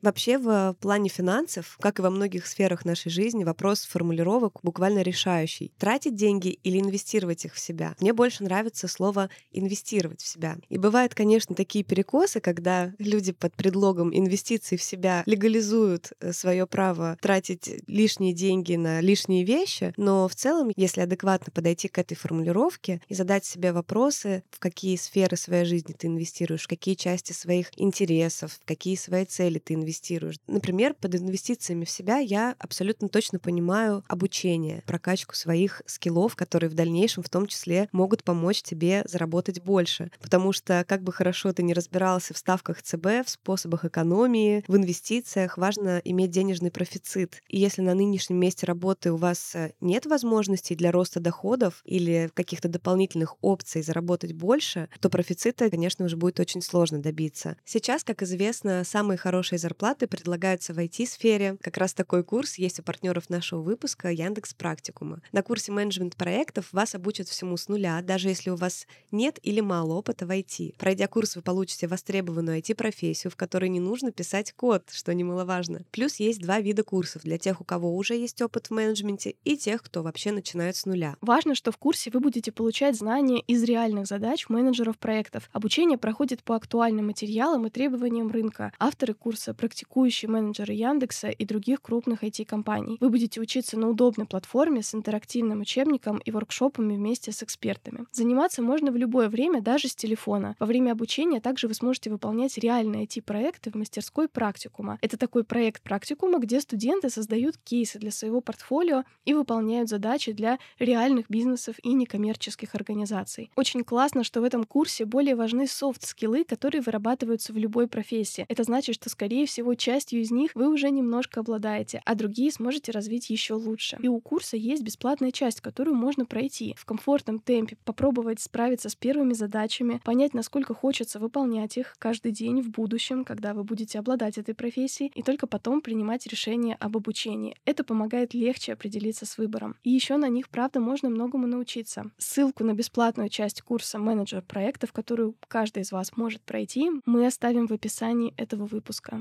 Вообще 0.02 0.38
в 0.38 0.76
плане 0.80 1.10
финансов, 1.10 1.76
как 1.78 1.98
и 1.98 2.02
во 2.02 2.10
многих 2.10 2.46
сферах 2.46 2.86
нашей 2.86 3.10
жизни, 3.10 3.44
вопрос 3.44 3.84
формулировок 3.84 4.58
буквально 4.62 5.02
решающий. 5.02 5.72
Тратить 5.78 6.14
деньги 6.14 6.48
или 6.48 6.80
инвестировать 6.80 7.44
их 7.44 7.54
в 7.54 7.58
себя? 7.58 7.94
Мне 8.00 8.14
больше 8.14 8.42
нравится 8.42 8.88
слово 8.88 9.28
«инвестировать 9.52 10.22
в 10.22 10.26
себя». 10.26 10.56
И 10.70 10.78
бывают, 10.78 11.14
конечно, 11.14 11.54
такие 11.54 11.84
перекосы, 11.84 12.40
когда 12.40 12.94
люди 12.98 13.32
под 13.32 13.54
предлогом 13.54 14.16
инвестиций 14.16 14.78
в 14.78 14.82
себя 14.82 15.22
легализуют 15.26 16.12
э, 16.20 16.32
свое 16.32 16.66
право 16.66 17.18
тратить 17.20 17.82
лишние 17.86 18.32
деньги 18.32 18.76
на 18.76 19.02
лишние 19.02 19.44
вещи, 19.44 19.92
но 19.98 20.28
в 20.28 20.34
целом, 20.34 20.70
если 20.76 21.02
адекватно 21.02 21.52
подойти 21.52 21.88
к 21.88 21.98
этой 21.98 22.14
формулировке 22.14 23.02
и 23.08 23.14
задать 23.14 23.44
себе 23.44 23.72
вопросы, 23.72 24.44
в 24.50 24.60
какие 24.60 24.96
сферы 24.96 25.36
своей 25.36 25.66
жизни 25.66 25.92
ты 25.92 26.06
инвестируешь, 26.06 26.62
в 26.62 26.68
какие 26.68 26.94
части 26.94 27.32
своих 27.32 27.68
интересов, 27.76 28.52
в 28.52 28.64
какие 28.64 28.96
свои 28.96 29.26
цели 29.26 29.58
ты 29.58 29.74
инвестируешь, 29.74 29.89
инвестируешь. 29.90 30.36
Например, 30.46 30.94
под 30.94 31.16
инвестициями 31.16 31.84
в 31.84 31.90
себя 31.90 32.18
я 32.18 32.54
абсолютно 32.58 33.08
точно 33.08 33.38
понимаю 33.38 34.04
обучение, 34.08 34.82
прокачку 34.86 35.34
своих 35.34 35.82
скиллов, 35.86 36.36
которые 36.36 36.70
в 36.70 36.74
дальнейшем 36.74 37.22
в 37.22 37.28
том 37.28 37.46
числе 37.46 37.88
могут 37.92 38.22
помочь 38.22 38.62
тебе 38.62 39.02
заработать 39.06 39.60
больше. 39.62 40.10
Потому 40.20 40.52
что 40.52 40.84
как 40.86 41.02
бы 41.02 41.12
хорошо 41.12 41.52
ты 41.52 41.62
не 41.62 41.74
разбирался 41.74 42.34
в 42.34 42.38
ставках 42.38 42.82
ЦБ, 42.82 43.26
в 43.26 43.30
способах 43.30 43.84
экономии, 43.84 44.64
в 44.68 44.76
инвестициях, 44.76 45.58
важно 45.58 46.00
иметь 46.04 46.30
денежный 46.30 46.70
профицит. 46.70 47.42
И 47.48 47.58
если 47.58 47.82
на 47.82 47.94
нынешнем 47.94 48.38
месте 48.38 48.66
работы 48.66 49.12
у 49.12 49.16
вас 49.16 49.54
э, 49.54 49.72
нет 49.80 50.06
возможностей 50.06 50.76
для 50.76 50.92
роста 50.92 51.18
доходов 51.18 51.82
или 51.84 52.30
каких-то 52.34 52.68
дополнительных 52.68 53.36
опций 53.40 53.82
заработать 53.82 54.32
больше, 54.32 54.88
то 55.00 55.10
профицита, 55.10 55.68
конечно, 55.68 56.04
уже 56.04 56.16
будет 56.16 56.38
очень 56.38 56.62
сложно 56.62 57.00
добиться. 57.00 57.56
Сейчас, 57.64 58.04
как 58.04 58.22
известно, 58.22 58.84
самые 58.84 59.18
хорошие 59.18 59.58
зарплаты 59.58 59.79
зарплаты 59.80 60.06
предлагаются 60.06 60.74
в 60.74 60.78
IT-сфере. 60.78 61.56
Как 61.62 61.78
раз 61.78 61.94
такой 61.94 62.22
курс 62.22 62.56
есть 62.56 62.78
у 62.80 62.82
партнеров 62.82 63.30
нашего 63.30 63.62
выпуска 63.62 64.10
Яндекс 64.10 64.52
Практикума. 64.52 65.22
На 65.32 65.42
курсе 65.42 65.72
менеджмент 65.72 66.16
проектов 66.16 66.70
вас 66.72 66.94
обучат 66.94 67.28
всему 67.28 67.56
с 67.56 67.66
нуля, 67.66 68.02
даже 68.02 68.28
если 68.28 68.50
у 68.50 68.56
вас 68.56 68.86
нет 69.10 69.38
или 69.42 69.60
мало 69.60 69.94
опыта 69.94 70.26
в 70.26 70.30
IT. 70.30 70.74
Пройдя 70.76 71.06
курс, 71.06 71.34
вы 71.34 71.40
получите 71.40 71.86
востребованную 71.86 72.58
IT-профессию, 72.58 73.30
в 73.30 73.36
которой 73.36 73.70
не 73.70 73.80
нужно 73.80 74.12
писать 74.12 74.52
код, 74.52 74.82
что 74.90 75.14
немаловажно. 75.14 75.86
Плюс 75.92 76.16
есть 76.16 76.42
два 76.42 76.60
вида 76.60 76.84
курсов 76.84 77.22
для 77.22 77.38
тех, 77.38 77.62
у 77.62 77.64
кого 77.64 77.96
уже 77.96 78.16
есть 78.16 78.42
опыт 78.42 78.66
в 78.66 78.72
менеджменте, 78.72 79.36
и 79.44 79.56
тех, 79.56 79.82
кто 79.82 80.02
вообще 80.02 80.30
начинает 80.30 80.76
с 80.76 80.84
нуля. 80.84 81.16
Важно, 81.22 81.54
что 81.54 81.72
в 81.72 81.78
курсе 81.78 82.10
вы 82.10 82.20
будете 82.20 82.52
получать 82.52 82.96
знания 82.96 83.40
из 83.40 83.62
реальных 83.62 84.06
задач 84.06 84.50
менеджеров 84.50 84.98
проектов. 84.98 85.48
Обучение 85.52 85.96
проходит 85.96 86.42
по 86.42 86.54
актуальным 86.54 87.06
материалам 87.06 87.66
и 87.66 87.70
требованиям 87.70 88.30
рынка. 88.30 88.74
Авторы 88.78 89.14
курса 89.14 89.54
практикующие 89.70 90.28
менеджеры 90.28 90.72
Яндекса 90.72 91.28
и 91.28 91.44
других 91.44 91.80
крупных 91.80 92.24
IT-компаний. 92.24 92.98
Вы 93.00 93.08
будете 93.08 93.40
учиться 93.40 93.78
на 93.78 93.88
удобной 93.88 94.26
платформе 94.26 94.82
с 94.82 94.96
интерактивным 94.96 95.60
учебником 95.60 96.18
и 96.18 96.32
воркшопами 96.32 96.96
вместе 96.96 97.30
с 97.30 97.44
экспертами. 97.44 98.06
Заниматься 98.10 98.62
можно 98.62 98.90
в 98.90 98.96
любое 98.96 99.28
время, 99.28 99.60
даже 99.60 99.86
с 99.86 99.94
телефона. 99.94 100.56
Во 100.58 100.66
время 100.66 100.90
обучения 100.90 101.40
также 101.40 101.68
вы 101.68 101.74
сможете 101.74 102.10
выполнять 102.10 102.58
реальные 102.58 103.04
IT-проекты 103.04 103.70
в 103.70 103.76
мастерской 103.76 104.28
практикума. 104.28 104.98
Это 105.02 105.16
такой 105.16 105.44
проект 105.44 105.82
практикума, 105.82 106.40
где 106.40 106.60
студенты 106.60 107.08
создают 107.08 107.56
кейсы 107.56 108.00
для 108.00 108.10
своего 108.10 108.40
портфолио 108.40 109.04
и 109.24 109.34
выполняют 109.34 109.88
задачи 109.88 110.32
для 110.32 110.58
реальных 110.80 111.30
бизнесов 111.30 111.76
и 111.84 111.92
некоммерческих 111.92 112.74
организаций. 112.74 113.52
Очень 113.54 113.84
классно, 113.84 114.24
что 114.24 114.40
в 114.40 114.44
этом 114.44 114.64
курсе 114.64 115.04
более 115.04 115.36
важны 115.36 115.68
софт-скиллы, 115.68 116.42
которые 116.42 116.80
вырабатываются 116.80 117.52
в 117.52 117.56
любой 117.56 117.86
профессии. 117.86 118.44
Это 118.48 118.64
значит, 118.64 118.96
что, 118.96 119.08
скорее 119.08 119.46
всего, 119.46 119.59
всего, 119.60 119.74
частью 119.74 120.22
из 120.22 120.30
них 120.30 120.52
вы 120.54 120.70
уже 120.70 120.90
немножко 120.90 121.40
обладаете, 121.40 122.00
а 122.06 122.14
другие 122.14 122.50
сможете 122.50 122.92
развить 122.92 123.28
еще 123.28 123.52
лучше. 123.52 123.98
И 124.00 124.08
у 124.08 124.18
курса 124.18 124.56
есть 124.56 124.82
бесплатная 124.82 125.32
часть, 125.32 125.60
которую 125.60 125.96
можно 125.96 126.24
пройти 126.24 126.74
в 126.78 126.86
комфортном 126.86 127.40
темпе, 127.40 127.76
попробовать 127.84 128.40
справиться 128.40 128.88
с 128.88 128.96
первыми 128.96 129.34
задачами, 129.34 130.00
понять, 130.02 130.32
насколько 130.32 130.72
хочется 130.72 131.18
выполнять 131.18 131.76
их 131.76 131.94
каждый 131.98 132.32
день 132.32 132.62
в 132.62 132.70
будущем, 132.70 133.22
когда 133.22 133.52
вы 133.52 133.62
будете 133.62 133.98
обладать 133.98 134.38
этой 134.38 134.54
профессией, 134.54 135.12
и 135.14 135.22
только 135.22 135.46
потом 135.46 135.82
принимать 135.82 136.26
решение 136.26 136.76
об 136.76 136.96
обучении. 136.96 137.54
Это 137.66 137.84
помогает 137.84 138.32
легче 138.32 138.72
определиться 138.72 139.26
с 139.26 139.36
выбором. 139.36 139.76
И 139.84 139.90
еще 139.90 140.16
на 140.16 140.30
них, 140.30 140.48
правда, 140.48 140.80
можно 140.80 141.10
многому 141.10 141.46
научиться. 141.46 142.10
Ссылку 142.16 142.64
на 142.64 142.72
бесплатную 142.72 143.28
часть 143.28 143.60
курса 143.60 143.98
менеджер 143.98 144.40
проектов, 144.40 144.94
которую 144.94 145.34
каждый 145.48 145.82
из 145.82 145.92
вас 145.92 146.16
может 146.16 146.40
пройти, 146.40 146.90
мы 147.04 147.26
оставим 147.26 147.66
в 147.66 147.72
описании 147.72 148.32
этого 148.38 148.64
выпуска. 148.64 149.20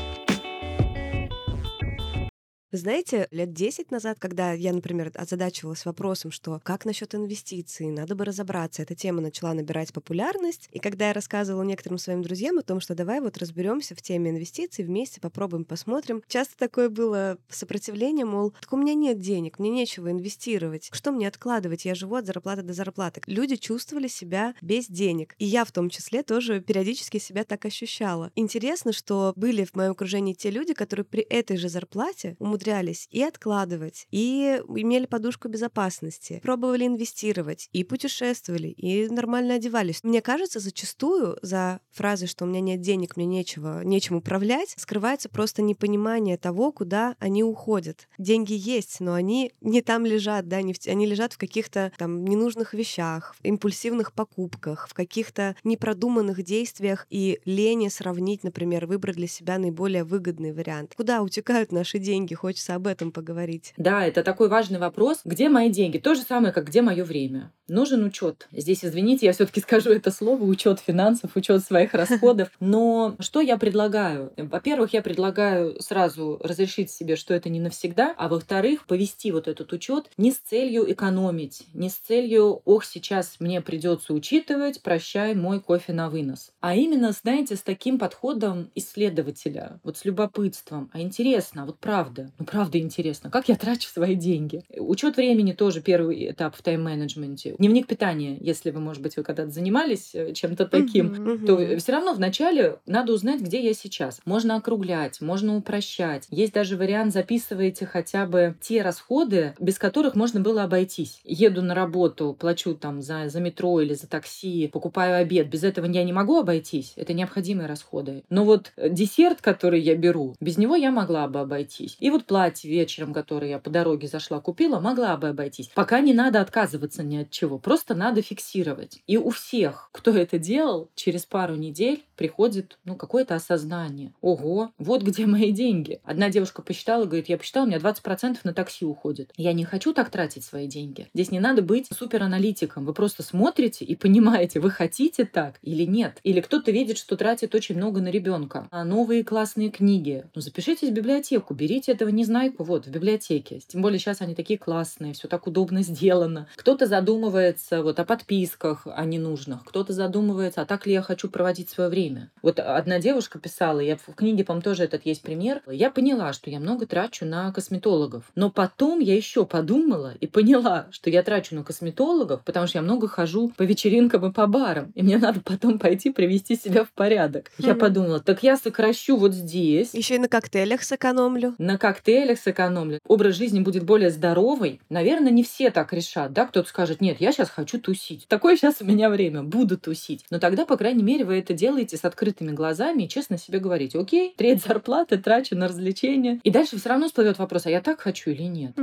Вы 2.71 2.77
знаете, 2.77 3.27
лет 3.31 3.51
10 3.51 3.91
назад, 3.91 4.17
когда 4.17 4.53
я, 4.53 4.71
например, 4.71 5.11
озадачивалась 5.15 5.83
вопросом, 5.83 6.31
что 6.31 6.61
как 6.63 6.85
насчет 6.85 7.13
инвестиций, 7.13 7.87
надо 7.87 8.15
бы 8.15 8.23
разобраться, 8.23 8.81
эта 8.81 8.95
тема 8.95 9.19
начала 9.19 9.53
набирать 9.53 9.91
популярность. 9.91 10.69
И 10.71 10.79
когда 10.79 11.09
я 11.09 11.13
рассказывала 11.13 11.63
некоторым 11.63 11.97
своим 11.97 12.21
друзьям 12.21 12.59
о 12.59 12.61
том, 12.61 12.79
что 12.79 12.95
давай 12.95 13.19
вот 13.19 13.37
разберемся 13.37 13.93
в 13.93 14.01
теме 14.01 14.31
инвестиций, 14.31 14.85
вместе 14.85 15.19
попробуем, 15.19 15.65
посмотрим, 15.65 16.23
часто 16.29 16.57
такое 16.57 16.87
было 16.87 17.37
сопротивление, 17.49 18.25
мол, 18.25 18.51
так 18.61 18.71
у 18.71 18.77
меня 18.77 18.93
нет 18.93 19.19
денег, 19.19 19.59
мне 19.59 19.69
нечего 19.69 20.09
инвестировать, 20.09 20.87
что 20.93 21.11
мне 21.11 21.27
откладывать, 21.27 21.83
я 21.83 21.93
живу 21.93 22.15
от 22.15 22.25
зарплаты 22.25 22.61
до 22.61 22.71
зарплаты. 22.71 23.21
Люди 23.27 23.57
чувствовали 23.57 24.07
себя 24.07 24.55
без 24.61 24.87
денег. 24.87 25.35
И 25.39 25.45
я 25.45 25.65
в 25.65 25.73
том 25.73 25.89
числе 25.89 26.23
тоже 26.23 26.61
периодически 26.61 27.17
себя 27.17 27.43
так 27.43 27.65
ощущала. 27.65 28.31
Интересно, 28.35 28.93
что 28.93 29.33
были 29.35 29.65
в 29.65 29.75
моем 29.75 29.91
окружении 29.91 30.31
те 30.31 30.51
люди, 30.51 30.73
которые 30.73 31.03
при 31.03 31.23
этой 31.23 31.57
же 31.57 31.67
зарплате 31.67 32.37
умудрялись 32.39 32.60
умудрялись 32.61 33.07
и 33.11 33.23
откладывать, 33.23 34.07
и 34.11 34.61
имели 34.67 35.05
подушку 35.05 35.47
безопасности, 35.47 36.39
пробовали 36.43 36.85
инвестировать, 36.85 37.69
и 37.73 37.83
путешествовали, 37.83 38.67
и 38.67 39.09
нормально 39.09 39.55
одевались. 39.55 40.03
Мне 40.03 40.21
кажется, 40.21 40.59
зачастую 40.59 41.37
за 41.41 41.79
фразой, 41.91 42.27
что 42.27 42.45
у 42.45 42.47
меня 42.47 42.61
нет 42.61 42.81
денег, 42.81 43.17
мне 43.17 43.25
нечего, 43.25 43.83
нечем 43.83 44.15
управлять, 44.17 44.73
скрывается 44.77 45.29
просто 45.29 45.61
непонимание 45.61 46.37
того, 46.37 46.71
куда 46.71 47.15
они 47.19 47.43
уходят. 47.43 48.07
Деньги 48.17 48.53
есть, 48.53 48.99
но 48.99 49.13
они 49.13 49.53
не 49.61 49.81
там 49.81 50.05
лежат, 50.05 50.47
да, 50.47 50.61
не 50.61 50.73
в, 50.73 50.77
они 50.87 51.05
лежат 51.05 51.33
в 51.33 51.37
каких-то 51.37 51.91
там 51.97 52.23
ненужных 52.25 52.73
вещах, 52.73 53.35
в 53.39 53.45
импульсивных 53.45 54.13
покупках, 54.13 54.87
в 54.87 54.93
каких-то 54.93 55.55
непродуманных 55.63 56.43
действиях 56.43 57.07
и 57.09 57.39
лени 57.45 57.89
сравнить, 57.89 58.43
например, 58.43 58.85
выбрать 58.85 59.15
для 59.15 59.27
себя 59.27 59.57
наиболее 59.57 60.03
выгодный 60.03 60.53
вариант. 60.53 60.93
Куда 60.95 61.21
утекают 61.21 61.71
наши 61.71 61.99
деньги? 61.99 62.33
Хоть 62.33 62.50
хочется 62.51 62.75
об 62.75 62.85
этом 62.85 63.13
поговорить. 63.13 63.73
Да, 63.77 64.05
это 64.05 64.23
такой 64.23 64.49
важный 64.49 64.77
вопрос. 64.77 65.21
Где 65.23 65.47
мои 65.47 65.69
деньги? 65.69 65.97
То 65.97 66.15
же 66.15 66.21
самое, 66.21 66.51
как 66.51 66.67
где 66.67 66.81
мое 66.81 67.05
время. 67.05 67.51
Нужен 67.69 68.03
учет. 68.03 68.49
Здесь, 68.51 68.83
извините, 68.83 69.25
я 69.25 69.31
все-таки 69.31 69.61
скажу 69.61 69.91
это 69.91 70.11
слово, 70.11 70.43
учет 70.43 70.81
финансов, 70.81 71.31
учет 71.35 71.63
своих 71.63 71.93
расходов. 71.93 72.49
Но 72.59 73.15
что 73.19 73.39
я 73.39 73.57
предлагаю? 73.57 74.33
Во-первых, 74.35 74.91
я 74.91 75.01
предлагаю 75.01 75.81
сразу 75.81 76.37
разрешить 76.43 76.91
себе, 76.91 77.15
что 77.15 77.33
это 77.33 77.47
не 77.47 77.61
навсегда, 77.61 78.13
а 78.17 78.27
во-вторых, 78.27 78.85
повести 78.85 79.31
вот 79.31 79.47
этот 79.47 79.71
учет 79.71 80.09
не 80.17 80.33
с 80.33 80.39
целью 80.39 80.91
экономить, 80.91 81.63
не 81.73 81.89
с 81.89 81.95
целью, 81.95 82.61
ох, 82.65 82.83
сейчас 82.83 83.37
мне 83.39 83.61
придется 83.61 84.13
учитывать, 84.13 84.81
прощай, 84.81 85.35
мой 85.35 85.61
кофе 85.61 85.93
на 85.93 86.09
вынос. 86.09 86.51
А 86.59 86.75
именно, 86.75 87.13
знаете, 87.13 87.55
с 87.55 87.61
таким 87.61 87.97
подходом 87.97 88.69
исследователя, 88.75 89.79
вот 89.83 89.97
с 89.97 90.03
любопытством. 90.03 90.89
А 90.91 90.99
интересно, 90.99 91.65
вот 91.65 91.79
правда, 91.79 92.31
ну, 92.41 92.45
правда 92.45 92.79
интересно, 92.79 93.29
как 93.29 93.49
я 93.49 93.55
трачу 93.55 93.87
свои 93.87 94.15
деньги. 94.15 94.63
Учет 94.75 95.15
времени 95.15 95.51
тоже 95.51 95.79
первый 95.79 96.31
этап 96.31 96.55
в 96.55 96.63
тайм-менеджменте. 96.63 97.53
Дневник 97.59 97.85
питания, 97.85 98.35
если 98.41 98.71
вы, 98.71 98.79
может 98.79 99.03
быть, 99.03 99.15
вы 99.15 99.21
когда-то 99.21 99.51
занимались 99.51 100.15
э, 100.15 100.33
чем-то 100.33 100.65
таким, 100.65 101.11
uh-huh, 101.13 101.45
то 101.45 101.77
все 101.77 101.91
равно 101.91 102.13
вначале 102.13 102.79
надо 102.87 103.13
узнать, 103.13 103.41
где 103.41 103.63
я 103.63 103.75
сейчас. 103.75 104.21
Можно 104.25 104.55
округлять, 104.55 105.21
можно 105.21 105.55
упрощать. 105.55 106.25
Есть 106.31 106.53
даже 106.53 106.77
вариант, 106.77 107.13
записываете 107.13 107.85
хотя 107.85 108.25
бы 108.25 108.55
те 108.59 108.81
расходы, 108.81 109.53
без 109.59 109.77
которых 109.77 110.15
можно 110.15 110.39
было 110.39 110.63
обойтись. 110.63 111.21
Еду 111.23 111.61
на 111.61 111.75
работу, 111.75 112.35
плачу 112.39 112.73
там 112.73 113.03
за, 113.03 113.29
за 113.29 113.39
метро 113.39 113.81
или 113.81 113.93
за 113.93 114.07
такси, 114.07 114.67
покупаю 114.67 115.21
обед. 115.21 115.47
Без 115.47 115.63
этого 115.63 115.85
я 115.85 116.03
не 116.03 116.11
могу 116.11 116.39
обойтись. 116.39 116.93
Это 116.95 117.13
необходимые 117.13 117.67
расходы. 117.67 118.23
Но 118.31 118.45
вот 118.45 118.71
десерт, 118.77 119.41
который 119.41 119.79
я 119.79 119.95
беру, 119.95 120.35
без 120.39 120.57
него 120.57 120.75
я 120.75 120.89
могла 120.89 121.27
бы 121.27 121.39
обойтись. 121.39 121.97
И 121.99 122.09
вот 122.09 122.30
платье 122.31 122.71
вечером, 122.71 123.13
которое 123.13 123.49
я 123.49 123.59
по 123.59 123.69
дороге 123.69 124.07
зашла, 124.07 124.39
купила, 124.39 124.79
могла 124.79 125.17
бы 125.17 125.27
обойтись. 125.27 125.69
Пока 125.75 125.99
не 125.99 126.13
надо 126.13 126.39
отказываться 126.39 127.03
ни 127.03 127.17
от 127.17 127.29
чего, 127.29 127.59
просто 127.59 127.93
надо 127.93 128.21
фиксировать. 128.21 129.03
И 129.05 129.17
у 129.17 129.31
всех, 129.31 129.89
кто 129.91 130.11
это 130.15 130.39
делал, 130.39 130.89
через 130.95 131.25
пару 131.25 131.55
недель 131.55 132.05
приходит 132.15 132.77
ну, 132.85 132.95
какое-то 132.95 133.35
осознание. 133.35 134.13
Ого, 134.21 134.71
вот 134.77 135.03
где 135.03 135.25
мои 135.25 135.51
деньги. 135.51 135.99
Одна 136.05 136.29
девушка 136.29 136.61
посчитала, 136.61 137.03
говорит, 137.03 137.27
я 137.27 137.37
посчитала, 137.37 137.65
у 137.65 137.67
меня 137.67 137.79
20% 137.79 138.37
на 138.45 138.53
такси 138.53 138.85
уходит. 138.85 139.33
Я 139.35 139.51
не 139.51 139.65
хочу 139.65 139.91
так 139.91 140.09
тратить 140.09 140.45
свои 140.45 140.67
деньги. 140.67 141.09
Здесь 141.13 141.31
не 141.31 141.41
надо 141.41 141.61
быть 141.61 141.89
супераналитиком. 141.93 142.85
Вы 142.85 142.93
просто 142.93 143.23
смотрите 143.23 143.83
и 143.83 143.95
понимаете, 143.97 144.61
вы 144.61 144.71
хотите 144.71 145.25
так 145.25 145.59
или 145.63 145.83
нет. 145.83 146.19
Или 146.23 146.39
кто-то 146.39 146.71
видит, 146.71 146.97
что 146.97 147.17
тратит 147.17 147.55
очень 147.55 147.75
много 147.75 147.99
на 147.99 148.07
ребенка. 148.07 148.69
А 148.71 148.85
новые 148.85 149.25
классные 149.25 149.69
книги. 149.69 150.23
Ну, 150.33 150.39
запишитесь 150.39 150.91
в 150.91 150.93
библиотеку, 150.93 151.53
берите 151.53 151.91
этого 151.91 152.07
незнайку 152.13 152.63
вот 152.63 152.85
в 152.85 152.91
библиотеке. 152.91 153.59
Тем 153.65 153.81
более 153.81 153.99
сейчас 153.99 154.21
они 154.21 154.35
такие 154.35 154.59
классные, 154.59 155.13
все 155.13 155.27
так 155.27 155.47
удобно 155.47 155.81
сделано. 155.83 156.47
Кто-то 156.55 156.85
задумывается 156.85 157.83
вот 157.83 157.99
о 157.99 158.05
подписках, 158.05 158.85
о 158.85 159.05
ненужных. 159.05 159.63
Кто-то 159.65 159.93
задумывается, 159.93 160.61
а 160.61 160.65
так 160.65 160.85
ли 160.85 160.93
я 160.93 161.01
хочу 161.01 161.29
проводить 161.29 161.69
свое 161.69 161.89
время. 161.89 162.31
Вот 162.41 162.59
одна 162.59 162.99
девушка 162.99 163.39
писала, 163.39 163.79
я 163.79 163.97
в 163.97 164.13
книге, 164.15 164.43
по-моему, 164.43 164.63
тоже 164.63 164.83
этот 164.83 165.05
есть 165.05 165.21
пример. 165.21 165.61
Я 165.67 165.91
поняла, 165.91 166.33
что 166.33 166.49
я 166.49 166.59
много 166.59 166.85
трачу 166.85 167.25
на 167.25 167.51
косметологов. 167.51 168.25
Но 168.35 168.49
потом 168.49 168.99
я 168.99 169.15
еще 169.15 169.45
подумала 169.45 170.13
и 170.19 170.27
поняла, 170.27 170.87
что 170.91 171.09
я 171.09 171.23
трачу 171.23 171.55
на 171.55 171.63
косметологов, 171.63 172.43
потому 172.43 172.67
что 172.67 172.79
я 172.79 172.81
много 172.81 173.07
хожу 173.07 173.49
по 173.49 173.63
вечеринкам 173.63 174.25
и 174.25 174.33
по 174.33 174.47
барам. 174.47 174.91
И 174.95 175.03
мне 175.03 175.17
надо 175.17 175.41
потом 175.41 175.79
пойти 175.79 176.11
привести 176.11 176.55
себя 176.55 176.83
в 176.83 176.91
порядок. 176.91 177.51
Я 177.57 177.75
подумала, 177.75 178.19
так 178.19 178.43
я 178.43 178.57
сокращу 178.57 179.17
вот 179.17 179.33
здесь. 179.33 179.93
Еще 179.93 180.15
и 180.15 180.19
на 180.19 180.27
коктейлях 180.27 180.83
сэкономлю. 180.83 181.55
На 181.57 181.77
коктейлях 181.77 182.00
сэкономлю. 182.35 182.99
Образ 183.07 183.35
жизни 183.35 183.59
будет 183.59 183.83
более 183.83 184.09
здоровый. 184.11 184.81
Наверное, 184.89 185.31
не 185.31 185.43
все 185.43 185.71
так 185.71 185.93
решат, 185.93 186.33
да? 186.33 186.45
Кто-то 186.45 186.67
скажет, 186.67 187.01
нет, 187.01 187.17
я 187.19 187.31
сейчас 187.31 187.49
хочу 187.49 187.79
тусить. 187.79 188.27
Такое 188.27 188.55
сейчас 188.55 188.77
у 188.81 188.85
меня 188.85 189.09
время, 189.09 189.43
буду 189.43 189.77
тусить. 189.77 190.25
Но 190.29 190.39
тогда, 190.39 190.65
по 190.65 190.77
крайней 190.77 191.03
мере, 191.03 191.25
вы 191.25 191.39
это 191.39 191.53
делаете 191.53 191.97
с 191.97 192.05
открытыми 192.05 192.51
глазами 192.51 193.03
и 193.03 193.09
честно 193.09 193.37
себе 193.37 193.59
говорите, 193.59 193.99
окей, 193.99 194.33
треть 194.37 194.63
зарплаты 194.67 195.17
трачу 195.17 195.55
на 195.55 195.67
развлечения. 195.67 196.39
И 196.43 196.51
дальше 196.51 196.77
все 196.77 196.89
равно 196.89 197.07
всплывет 197.07 197.39
вопрос, 197.39 197.65
а 197.65 197.69
я 197.69 197.81
так 197.81 198.01
хочу 198.01 198.31
или 198.31 198.43
нет? 198.43 198.73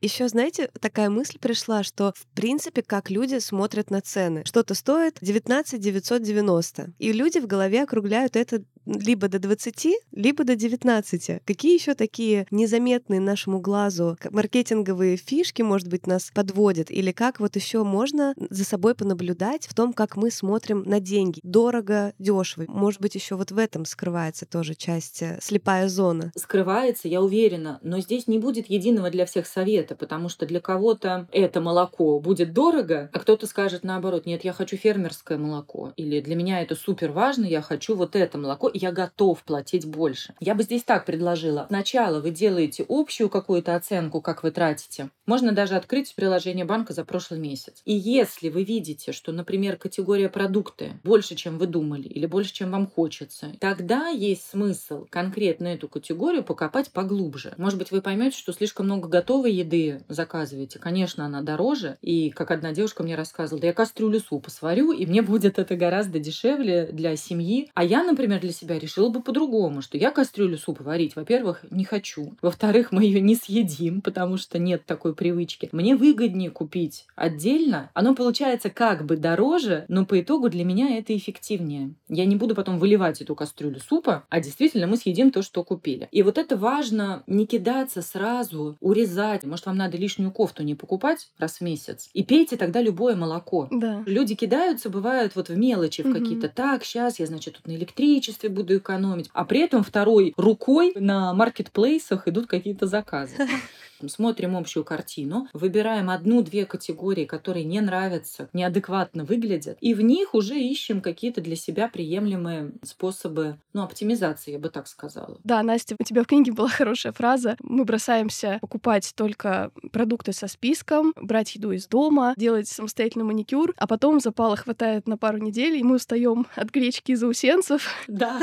Еще, 0.00 0.28
знаете, 0.28 0.70
такая 0.80 1.10
мысль 1.10 1.38
пришла, 1.38 1.82
что 1.82 2.12
в 2.14 2.26
принципе, 2.34 2.82
как 2.82 3.10
люди 3.10 3.38
смотрят 3.38 3.90
на 3.90 4.00
цены. 4.00 4.42
Что-то 4.44 4.74
стоит 4.74 5.18
19 5.20 5.80
990. 5.80 6.92
И 6.98 7.12
люди 7.12 7.38
в 7.38 7.46
голове 7.46 7.82
округляют 7.82 8.36
это 8.36 8.62
либо 8.86 9.28
до 9.28 9.38
20, 9.38 9.88
либо 10.12 10.44
до 10.44 10.56
19. 10.56 11.42
Какие 11.44 11.74
еще 11.74 11.94
такие 11.94 12.46
незаметные 12.56 13.20
нашему 13.20 13.60
глазу 13.60 14.16
маркетинговые 14.30 15.16
фишки, 15.16 15.62
может 15.62 15.88
быть, 15.88 16.06
нас 16.06 16.30
подводят? 16.34 16.90
Или 16.90 17.12
как 17.12 17.40
вот 17.40 17.56
еще 17.56 17.84
можно 17.84 18.34
за 18.50 18.64
собой 18.64 18.94
понаблюдать 18.94 19.66
в 19.66 19.74
том, 19.74 19.92
как 19.92 20.16
мы 20.16 20.30
смотрим 20.30 20.82
на 20.86 21.00
деньги? 21.00 21.40
Дорого, 21.42 22.12
дешево. 22.18 22.64
Может 22.68 23.00
быть, 23.00 23.14
еще 23.14 23.36
вот 23.36 23.50
в 23.50 23.58
этом 23.58 23.84
скрывается 23.84 24.46
тоже 24.46 24.74
часть 24.74 25.22
э, 25.22 25.38
слепая 25.40 25.88
зона. 25.88 26.32
Скрывается, 26.36 27.08
я 27.08 27.20
уверена, 27.20 27.78
но 27.82 28.00
здесь 28.00 28.26
не 28.26 28.38
будет 28.38 28.68
единого 28.68 29.10
для 29.10 29.26
всех 29.26 29.46
совета, 29.46 29.94
потому 29.94 30.28
что 30.28 30.46
для 30.46 30.60
кого-то 30.60 31.28
это 31.32 31.60
молоко 31.60 32.18
будет 32.20 32.52
дорого, 32.52 33.10
а 33.12 33.18
кто-то 33.18 33.46
скажет 33.46 33.84
наоборот, 33.84 34.26
нет, 34.26 34.44
я 34.44 34.52
хочу 34.52 34.76
фермерское 34.76 35.38
молоко, 35.38 35.92
или 35.96 36.20
для 36.20 36.36
меня 36.36 36.62
это 36.62 36.74
супер 36.74 37.12
важно, 37.12 37.44
я 37.44 37.62
хочу 37.62 37.94
вот 37.94 38.16
это 38.16 38.38
молоко, 38.38 38.70
я 38.72 38.92
готов 38.92 39.42
платить 39.44 39.86
больше. 39.86 40.34
Я 40.40 40.54
бы 40.54 40.62
здесь 40.62 40.84
так 40.84 41.04
предложила. 41.04 41.66
Сначала 41.68 42.20
вы 42.20 42.30
делаете 42.30 42.45
общую 42.88 43.28
какую-то 43.28 43.74
оценку, 43.74 44.20
как 44.20 44.42
вы 44.42 44.50
тратите. 44.50 45.10
Можно 45.26 45.52
даже 45.52 45.74
открыть 45.74 46.14
приложение 46.14 46.64
банка 46.64 46.92
за 46.92 47.04
прошлый 47.04 47.40
месяц. 47.40 47.82
И 47.84 47.92
если 47.92 48.48
вы 48.48 48.64
видите, 48.64 49.12
что, 49.12 49.32
например, 49.32 49.76
категория 49.76 50.28
продукты 50.28 51.00
больше, 51.02 51.34
чем 51.34 51.58
вы 51.58 51.66
думали, 51.66 52.08
или 52.08 52.26
больше, 52.26 52.52
чем 52.52 52.70
вам 52.70 52.86
хочется, 52.86 53.52
тогда 53.60 54.08
есть 54.08 54.48
смысл 54.48 55.06
конкретно 55.10 55.68
эту 55.68 55.88
категорию 55.88 56.44
покопать 56.44 56.90
поглубже. 56.90 57.54
Может 57.56 57.78
быть, 57.78 57.90
вы 57.90 58.00
поймете, 58.00 58.36
что 58.36 58.52
слишком 58.52 58.86
много 58.86 59.08
готовой 59.08 59.52
еды 59.52 60.04
заказываете. 60.08 60.78
Конечно, 60.78 61.26
она 61.26 61.42
дороже. 61.42 61.98
И, 62.02 62.30
как 62.30 62.50
одна 62.50 62.72
девушка 62.72 63.02
мне 63.02 63.16
рассказывала, 63.16 63.60
да 63.60 63.68
я 63.68 63.72
кастрюлю 63.72 64.20
супа 64.20 64.50
сварю, 64.50 64.92
и 64.92 65.06
мне 65.06 65.22
будет 65.22 65.58
это 65.58 65.76
гораздо 65.76 66.18
дешевле 66.18 66.88
для 66.92 67.16
семьи. 67.16 67.70
А 67.74 67.84
я, 67.84 68.04
например, 68.04 68.40
для 68.40 68.52
себя 68.52 68.78
решила 68.78 69.08
бы 69.08 69.22
по-другому, 69.22 69.82
что 69.82 69.98
я 69.98 70.10
кастрюлю 70.10 70.58
супа 70.58 70.84
варить, 70.84 71.16
во-первых, 71.16 71.64
не 71.70 71.84
хочу. 71.84 72.35
Во-вторых, 72.42 72.92
мы 72.92 73.04
ее 73.04 73.20
не 73.20 73.34
съедим, 73.34 74.00
потому 74.00 74.36
что 74.36 74.58
нет 74.58 74.84
такой 74.86 75.14
привычки. 75.14 75.68
Мне 75.72 75.96
выгоднее 75.96 76.50
купить 76.50 77.06
отдельно. 77.14 77.90
Оно 77.94 78.14
получается 78.14 78.70
как 78.70 79.04
бы 79.04 79.16
дороже, 79.16 79.84
но 79.88 80.04
по 80.06 80.20
итогу 80.20 80.48
для 80.48 80.64
меня 80.64 80.96
это 80.98 81.16
эффективнее. 81.16 81.94
Я 82.08 82.24
не 82.24 82.36
буду 82.36 82.54
потом 82.54 82.78
выливать 82.78 83.20
эту 83.20 83.34
кастрюлю 83.34 83.80
супа, 83.80 84.24
а 84.28 84.40
действительно 84.40 84.86
мы 84.86 84.96
съедим 84.96 85.30
то, 85.30 85.42
что 85.42 85.64
купили. 85.64 86.08
И 86.12 86.22
вот 86.22 86.38
это 86.38 86.56
важно 86.56 87.22
не 87.26 87.46
кидаться 87.46 88.02
сразу, 88.02 88.76
урезать. 88.80 89.44
Может, 89.44 89.66
вам 89.66 89.76
надо 89.76 89.96
лишнюю 89.96 90.30
кофту 90.30 90.62
не 90.62 90.74
покупать 90.74 91.28
раз 91.38 91.58
в 91.58 91.60
месяц. 91.62 92.10
И 92.12 92.22
пейте 92.22 92.56
тогда 92.56 92.80
любое 92.80 93.16
молоко. 93.16 93.68
Да. 93.70 94.02
Люди 94.06 94.34
кидаются, 94.34 94.90
бывают 94.90 95.36
вот 95.36 95.48
в 95.48 95.56
мелочи, 95.56 96.02
в 96.02 96.06
угу. 96.06 96.18
какие-то. 96.18 96.48
Так, 96.48 96.84
сейчас 96.84 97.18
я, 97.18 97.26
значит, 97.26 97.54
тут 97.54 97.66
на 97.66 97.72
электричестве 97.72 98.48
буду 98.48 98.76
экономить. 98.76 99.28
А 99.32 99.44
при 99.44 99.60
этом 99.60 99.82
второй 99.82 100.34
рукой 100.36 100.92
на 100.94 101.34
маркетплейсах 101.34 102.25
идут 102.28 102.46
какие-то 102.46 102.86
заказы. 102.86 103.36
Смотрим 104.06 104.56
общую 104.56 104.84
картину, 104.84 105.48
выбираем 105.52 106.10
одну-две 106.10 106.66
категории, 106.66 107.24
которые 107.24 107.64
не 107.64 107.80
нравятся, 107.80 108.48
неадекватно 108.52 109.24
выглядят, 109.24 109.78
и 109.80 109.94
в 109.94 110.00
них 110.00 110.34
уже 110.34 110.58
ищем 110.58 111.00
какие-то 111.00 111.40
для 111.40 111.56
себя 111.56 111.88
приемлемые 111.88 112.72
способы, 112.82 113.58
ну, 113.72 113.82
оптимизации, 113.82 114.52
я 114.52 114.58
бы 114.58 114.68
так 114.68 114.86
сказала. 114.86 115.38
Да, 115.44 115.62
Настя, 115.62 115.96
у 115.98 116.04
тебя 116.04 116.22
в 116.22 116.26
книге 116.26 116.52
была 116.52 116.68
хорошая 116.68 117.12
фраза. 117.12 117.56
Мы 117.62 117.84
бросаемся 117.84 118.58
покупать 118.60 119.12
только 119.14 119.70
продукты 119.92 120.32
со 120.32 120.48
списком, 120.48 121.12
брать 121.20 121.54
еду 121.54 121.72
из 121.72 121.86
дома, 121.86 122.34
делать 122.36 122.68
самостоятельный 122.68 123.24
маникюр, 123.24 123.74
а 123.76 123.86
потом 123.86 124.20
запала 124.20 124.56
хватает 124.56 125.06
на 125.06 125.16
пару 125.16 125.38
недель, 125.38 125.76
и 125.76 125.82
мы 125.82 125.96
устаем 125.96 126.46
от 126.54 126.70
гречки 126.70 127.12
и 127.12 127.14
заусенцев. 127.14 127.88
Да. 128.08 128.40